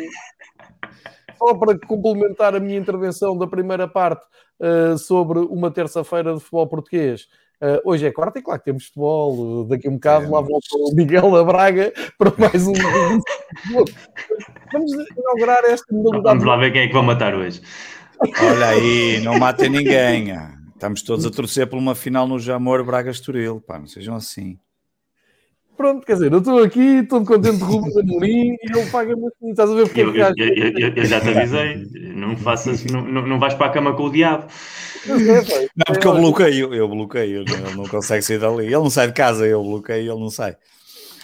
[1.38, 4.24] só para complementar a minha intervenção da primeira parte
[4.60, 7.26] uh, sobre uma terça-feira de futebol português.
[7.60, 9.64] Uh, hoje é quarta e claro que temos futebol.
[9.64, 12.72] Daqui a um bocado é, lá volta o Miguel da Braga para mais um.
[14.72, 16.38] Vamos inaugurar esta modalidade.
[16.38, 17.60] Vamos lá ver quem é que vai matar hoje.
[18.20, 20.32] Olha aí, não matem ninguém.
[20.72, 23.60] Estamos todos a torcer por uma final no Jamor Braga-Estoril.
[23.60, 24.58] Pá, não sejam assim.
[25.78, 29.50] Pronto, quer dizer, eu estou aqui, todo contente de Rubens Amorim e ele paga-me assim,
[29.50, 31.86] estás a ver porque eu, é que eu, eu, eu, já te avisei,
[32.16, 34.48] não faças, não, não, não vais para a cama com o diabo.
[35.06, 39.12] Não, porque eu bloqueio, eu bloqueio, ele não consegue sair dali, ele não sai de
[39.12, 40.56] casa, eu bloqueio, ele não sai.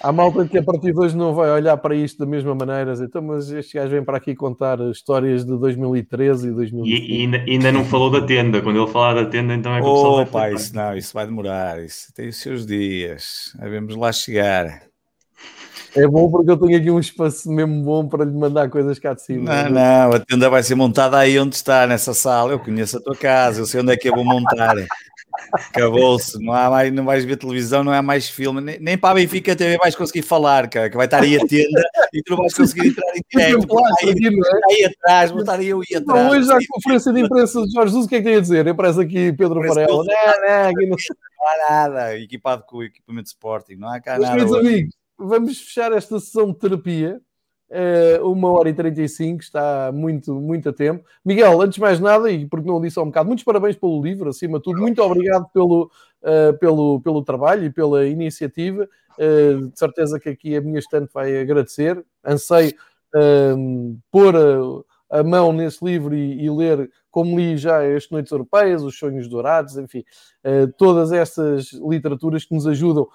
[0.04, 2.92] Há malta que a partir de hoje não vai olhar para isto da mesma maneira,
[3.00, 6.90] então, mas este gajo vem para aqui contar histórias de 2013 e 2015.
[6.90, 9.80] E, e ainda, ainda, não falou da tenda, quando ele falar da tenda, então é
[9.80, 13.56] que o pessoal oh, pá, isso não, isso vai demorar, isso tem os seus dias,
[13.58, 14.82] vamos lá chegar.
[15.96, 19.14] É bom porque eu tenho aqui um espaço mesmo bom para lhe mandar coisas cá
[19.14, 19.64] de cima.
[19.64, 22.52] Não, não, a tenda vai ser montada aí onde está, nessa sala.
[22.52, 24.74] Eu conheço a tua casa, eu sei onde é que eu vou montar.
[25.52, 29.10] Acabou-se, não, há mais, não vais ver televisão, não há mais filme, nem, nem para
[29.10, 31.82] a Benfica TV vais conseguir falar, cara, que vai estar aí a tenda
[32.12, 33.76] e tu não vais conseguir entrar em direto.
[34.02, 34.72] Aí, é?
[34.72, 36.24] aí atrás, vou estar eu aí atrás.
[36.24, 38.40] Não, hoje a conferência de imprensa de Jorge Jesus, o que é que tem a
[38.40, 38.68] dizer?
[38.68, 39.86] Aparece aqui Pedro Varela.
[39.86, 40.96] Não, não, aqui não...
[40.96, 44.36] não há nada, equipado com o equipamento de Sporting, não há cá Mas, nada.
[44.36, 47.20] Meus amigos, vamos fechar esta sessão de terapia
[47.70, 51.04] uh, uma hora e 35, está muito, muito a tempo.
[51.24, 54.02] Miguel, antes de mais nada, e porque não disse há um bocado, muitos parabéns pelo
[54.02, 55.90] livro, acima de tudo, muito obrigado pelo,
[56.22, 58.88] uh, pelo, pelo trabalho e pela iniciativa.
[59.18, 62.04] Uh, de certeza que aqui a minha estante vai agradecer.
[62.24, 62.74] Anseio
[63.14, 68.32] uh, pôr a, a, mão nesse livro e, e, ler, como li já as Noites
[68.32, 70.04] Europeias, Os Sonhos Dourados, enfim,
[70.76, 73.06] todas essas literaturas que nos ajudam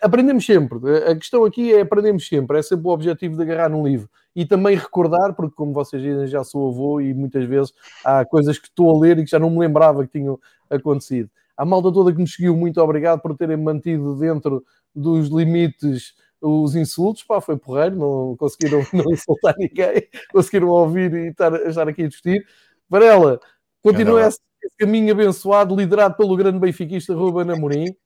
[0.00, 0.78] aprendemos sempre.
[1.06, 2.58] A questão aqui é aprendemos sempre.
[2.58, 4.08] É sempre o objetivo de agarrar num livro.
[4.34, 7.72] E também recordar, porque como vocês dizem, já sou avô e muitas vezes
[8.04, 10.38] há coisas que estou a ler e que já não me lembrava que tinham
[10.68, 11.30] acontecido.
[11.56, 14.64] A malta toda que nos seguiu, muito obrigado por terem mantido dentro
[14.94, 16.14] dos limites
[16.44, 21.88] os insultos, pá, foi porreiro, não conseguiram não insultar ninguém, conseguiram ouvir e estar, estar
[21.88, 22.46] aqui a discutir.
[22.88, 23.40] Varela,
[23.82, 27.96] continua esse, esse caminho abençoado, liderado pelo grande benfiquista Ruben Amorim.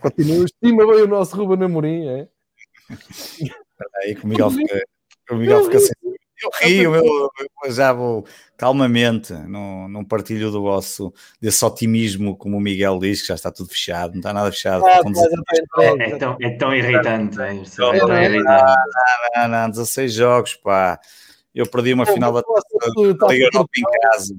[0.00, 2.28] Continua, estima bem o nosso Ruben Amorim, é?
[4.02, 4.82] Aí que o Miguel fica,
[5.30, 5.94] o Miguel fica sem.
[6.42, 7.30] Eu rio, eu,
[7.64, 8.24] eu, já vou
[8.56, 13.50] calmamente, não, não partilho do vosso desse otimismo, como o Miguel diz, que já está
[13.50, 14.86] tudo fechado, não está nada fechado.
[14.86, 15.02] Ah,
[15.80, 18.44] é, é, tão, é tão irritante, é, é tão irritante.
[19.36, 20.98] Não, não, não, 16 jogos, pá.
[21.54, 24.34] Eu perdi uma final da, da Liga Europa em casa.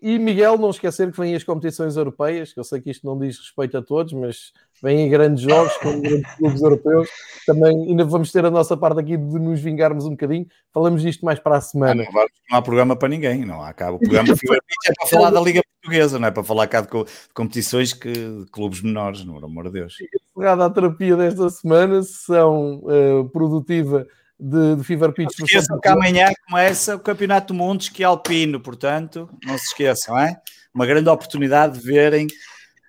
[0.00, 3.18] E Miguel, não esquecer que vêm as competições europeias, que eu sei que isto não
[3.18, 7.08] diz respeito a todos, mas vêm grandes jogos com grandes clubes europeus.
[7.44, 10.46] Também ainda vamos ter a nossa parte aqui de nos vingarmos um bocadinho.
[10.72, 12.04] Falamos disto mais para a semana.
[12.04, 13.96] Não, não há programa para ninguém, não acaba.
[13.96, 14.28] O programa
[14.86, 16.88] é para falar da Liga Portuguesa, não é para falar cá de
[17.34, 19.94] competições que, de clubes menores, no amor de Deus.
[20.36, 24.06] A terapia desta semana, sessão uh, produtiva
[24.38, 25.38] de, de Fever Pitch.
[25.38, 29.66] Não se esqueçam que amanhã começa o Campeonato do Mundo Esqui Alpino, portanto, não se
[29.66, 30.40] esqueçam, é?
[30.72, 32.28] Uma grande oportunidade de verem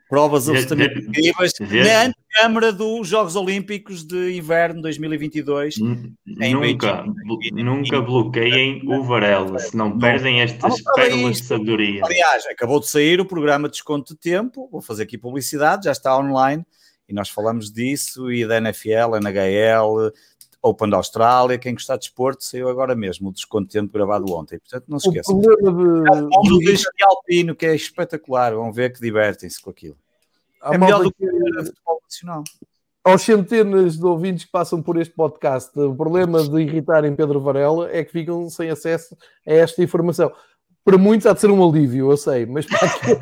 [0.10, 5.76] provas absolutamente incríveis na antecâmara dos Jogos Olímpicos de Inverno 2022.
[6.26, 7.06] Nunca,
[7.54, 12.02] nunca bloqueiem o Varela, se não perdem estas pérolas de sabedoria.
[12.04, 15.92] Aliás, acabou de sair o programa de desconto de tempo, vou fazer aqui publicidade, já
[15.92, 16.66] está online,
[17.08, 20.12] e nós falamos disso, e da NFL, NHL,
[20.62, 24.60] Open da Austrália, quem gostar de esporte, saiu agora mesmo o desconto tempo gravado ontem.
[24.60, 25.38] Portanto, não se esqueçam.
[25.38, 26.76] O de...
[26.76, 29.98] de Alpino, que é espetacular, vão ver que divertem-se com aquilo.
[30.64, 32.44] é melhor do que o futebol nacional.
[33.02, 37.90] Aos centenas de ouvintes que passam por este podcast, o problema de irritarem Pedro Varela
[37.92, 39.16] é que ficam sem acesso
[39.48, 40.32] a esta informação.
[40.84, 43.18] Para muitos há de ser um alívio, eu sei, mas para aqui...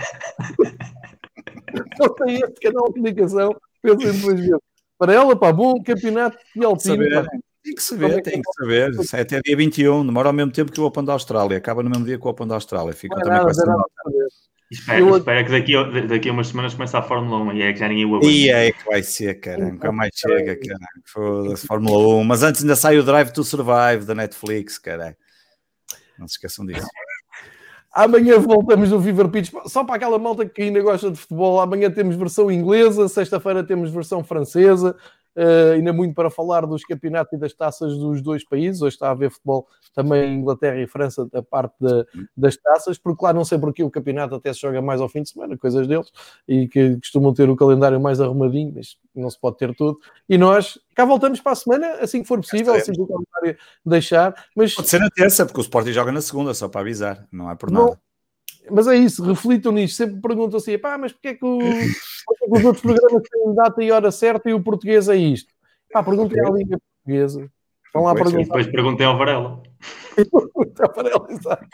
[1.99, 4.59] não tem este canal de comunicação, pensem duas vezes.
[4.97, 7.27] Para ela, pá, bom campeonato de alpino.
[7.63, 8.91] Tem que saber, tem que saber.
[9.13, 11.57] É até dia 21, demora ao mesmo tempo que o Open da Austrália.
[11.57, 12.93] Acaba no mesmo dia que o Open da Austrália.
[12.93, 13.91] Fica também nada, com essa nota.
[14.71, 15.17] Espera, eu...
[15.17, 17.79] espera que daqui, a, daqui a umas semanas começa a Fórmula 1 e é que
[17.79, 18.33] já ninguém o aguenta.
[18.33, 19.65] E é que vai ser, cara.
[19.65, 20.79] Nunca mais chega, cara.
[21.05, 22.23] Foda-se, Fórmula 1.
[22.23, 25.17] Mas antes ainda sai o Drive to Survive da Netflix, cara.
[26.17, 26.87] Não se esqueçam disso.
[27.93, 29.51] Amanhã voltamos no Fever Pitch.
[29.65, 33.89] Só para aquela malta que ainda gosta de futebol, amanhã temos versão inglesa, sexta-feira temos
[33.89, 34.95] versão francesa.
[35.37, 38.81] Uh, ainda muito para falar dos campeonatos e das taças dos dois países.
[38.81, 42.05] Hoje está a haver futebol também em Inglaterra e França, a parte de,
[42.35, 45.21] das taças, porque lá não sei porque o campeonato até se joga mais ao fim
[45.21, 46.11] de semana, coisas deles,
[46.47, 49.99] e que costumam ter o calendário mais arrumadinho, mas não se pode ter tudo.
[50.27, 53.57] E nós cá voltamos para a semana, assim que for possível, assim que o calendário
[53.85, 54.33] deixar.
[54.55, 54.73] Mas...
[54.73, 57.55] Pode ser na terça, porque o Sporting joga na segunda, só para avisar, não é
[57.55, 57.85] por nada.
[57.85, 58.06] Não
[58.71, 59.95] mas é isso, reflitam nisto.
[59.95, 63.23] Sempre perguntam assim: pá, mas porquê é que, o, porquê é que os outros programas
[63.29, 65.53] têm data e hora certa e o português é isto?
[65.91, 67.49] Pá, perguntem à Liga Portuguesa.
[67.93, 68.43] Vão lá perguntar.
[68.43, 69.61] Depois perguntem ao Varela.
[70.81, 71.65] Ao Varela, exato.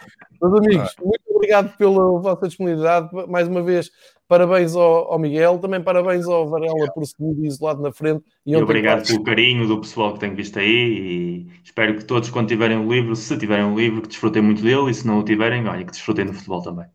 [0.42, 1.02] Meus amigos, ah.
[1.04, 3.10] muito obrigado pela vossa disponibilidade.
[3.28, 3.92] Mais uma vez,
[4.28, 8.24] parabéns ao, ao Miguel, também parabéns ao Varela por seguir isolado na frente.
[8.46, 12.30] E, e obrigado pelo carinho do pessoal que tem visto aí e espero que todos,
[12.30, 15.20] quando tiverem um livro, se tiverem um livro, que desfrutem muito dele e se não
[15.20, 16.86] o tiverem, olha, que desfrutem do futebol também.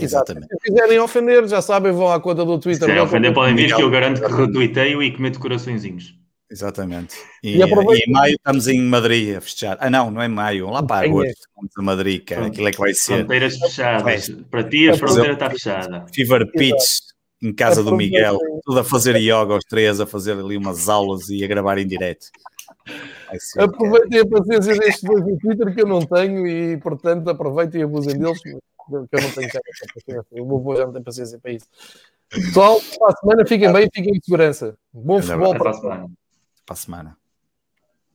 [0.00, 0.46] Exatamente.
[0.48, 2.88] Se quiserem ofender, já sabem, vão à conta do Twitter.
[2.88, 6.14] Se ofender, podem vir que eu garanto que retuiteio e cometo coraçõezinhos.
[6.50, 7.16] Exatamente.
[7.42, 9.76] E, e, e, em maio estamos em Madrid a fechar.
[9.80, 12.46] Ah, não, não é maio, lá para agosto estamos a Madrid, cara.
[12.46, 13.18] Aquilo é que vai ser.
[13.18, 14.28] Fronteiras fechadas.
[14.50, 16.06] Para ti a fronteira está fechada.
[16.14, 17.00] Fever Pitch
[17.42, 21.28] em casa do Miguel, tudo a fazer yoga aos três, a fazer ali umas aulas
[21.28, 22.28] e a gravar em direto.
[23.58, 27.84] Aproveitem a paciência destes dois no Twitter que eu não tenho e, portanto, aproveitem e
[27.84, 28.58] abusem deles, que eu
[28.90, 29.60] não tenho paciência.
[30.30, 31.66] O meu avô já não tem paciência para isso.
[32.30, 34.74] Pessoal, para a semana, fiquem bem, fiquem em segurança.
[34.92, 36.10] Bom futebol para a semana
[36.64, 37.23] para a semana.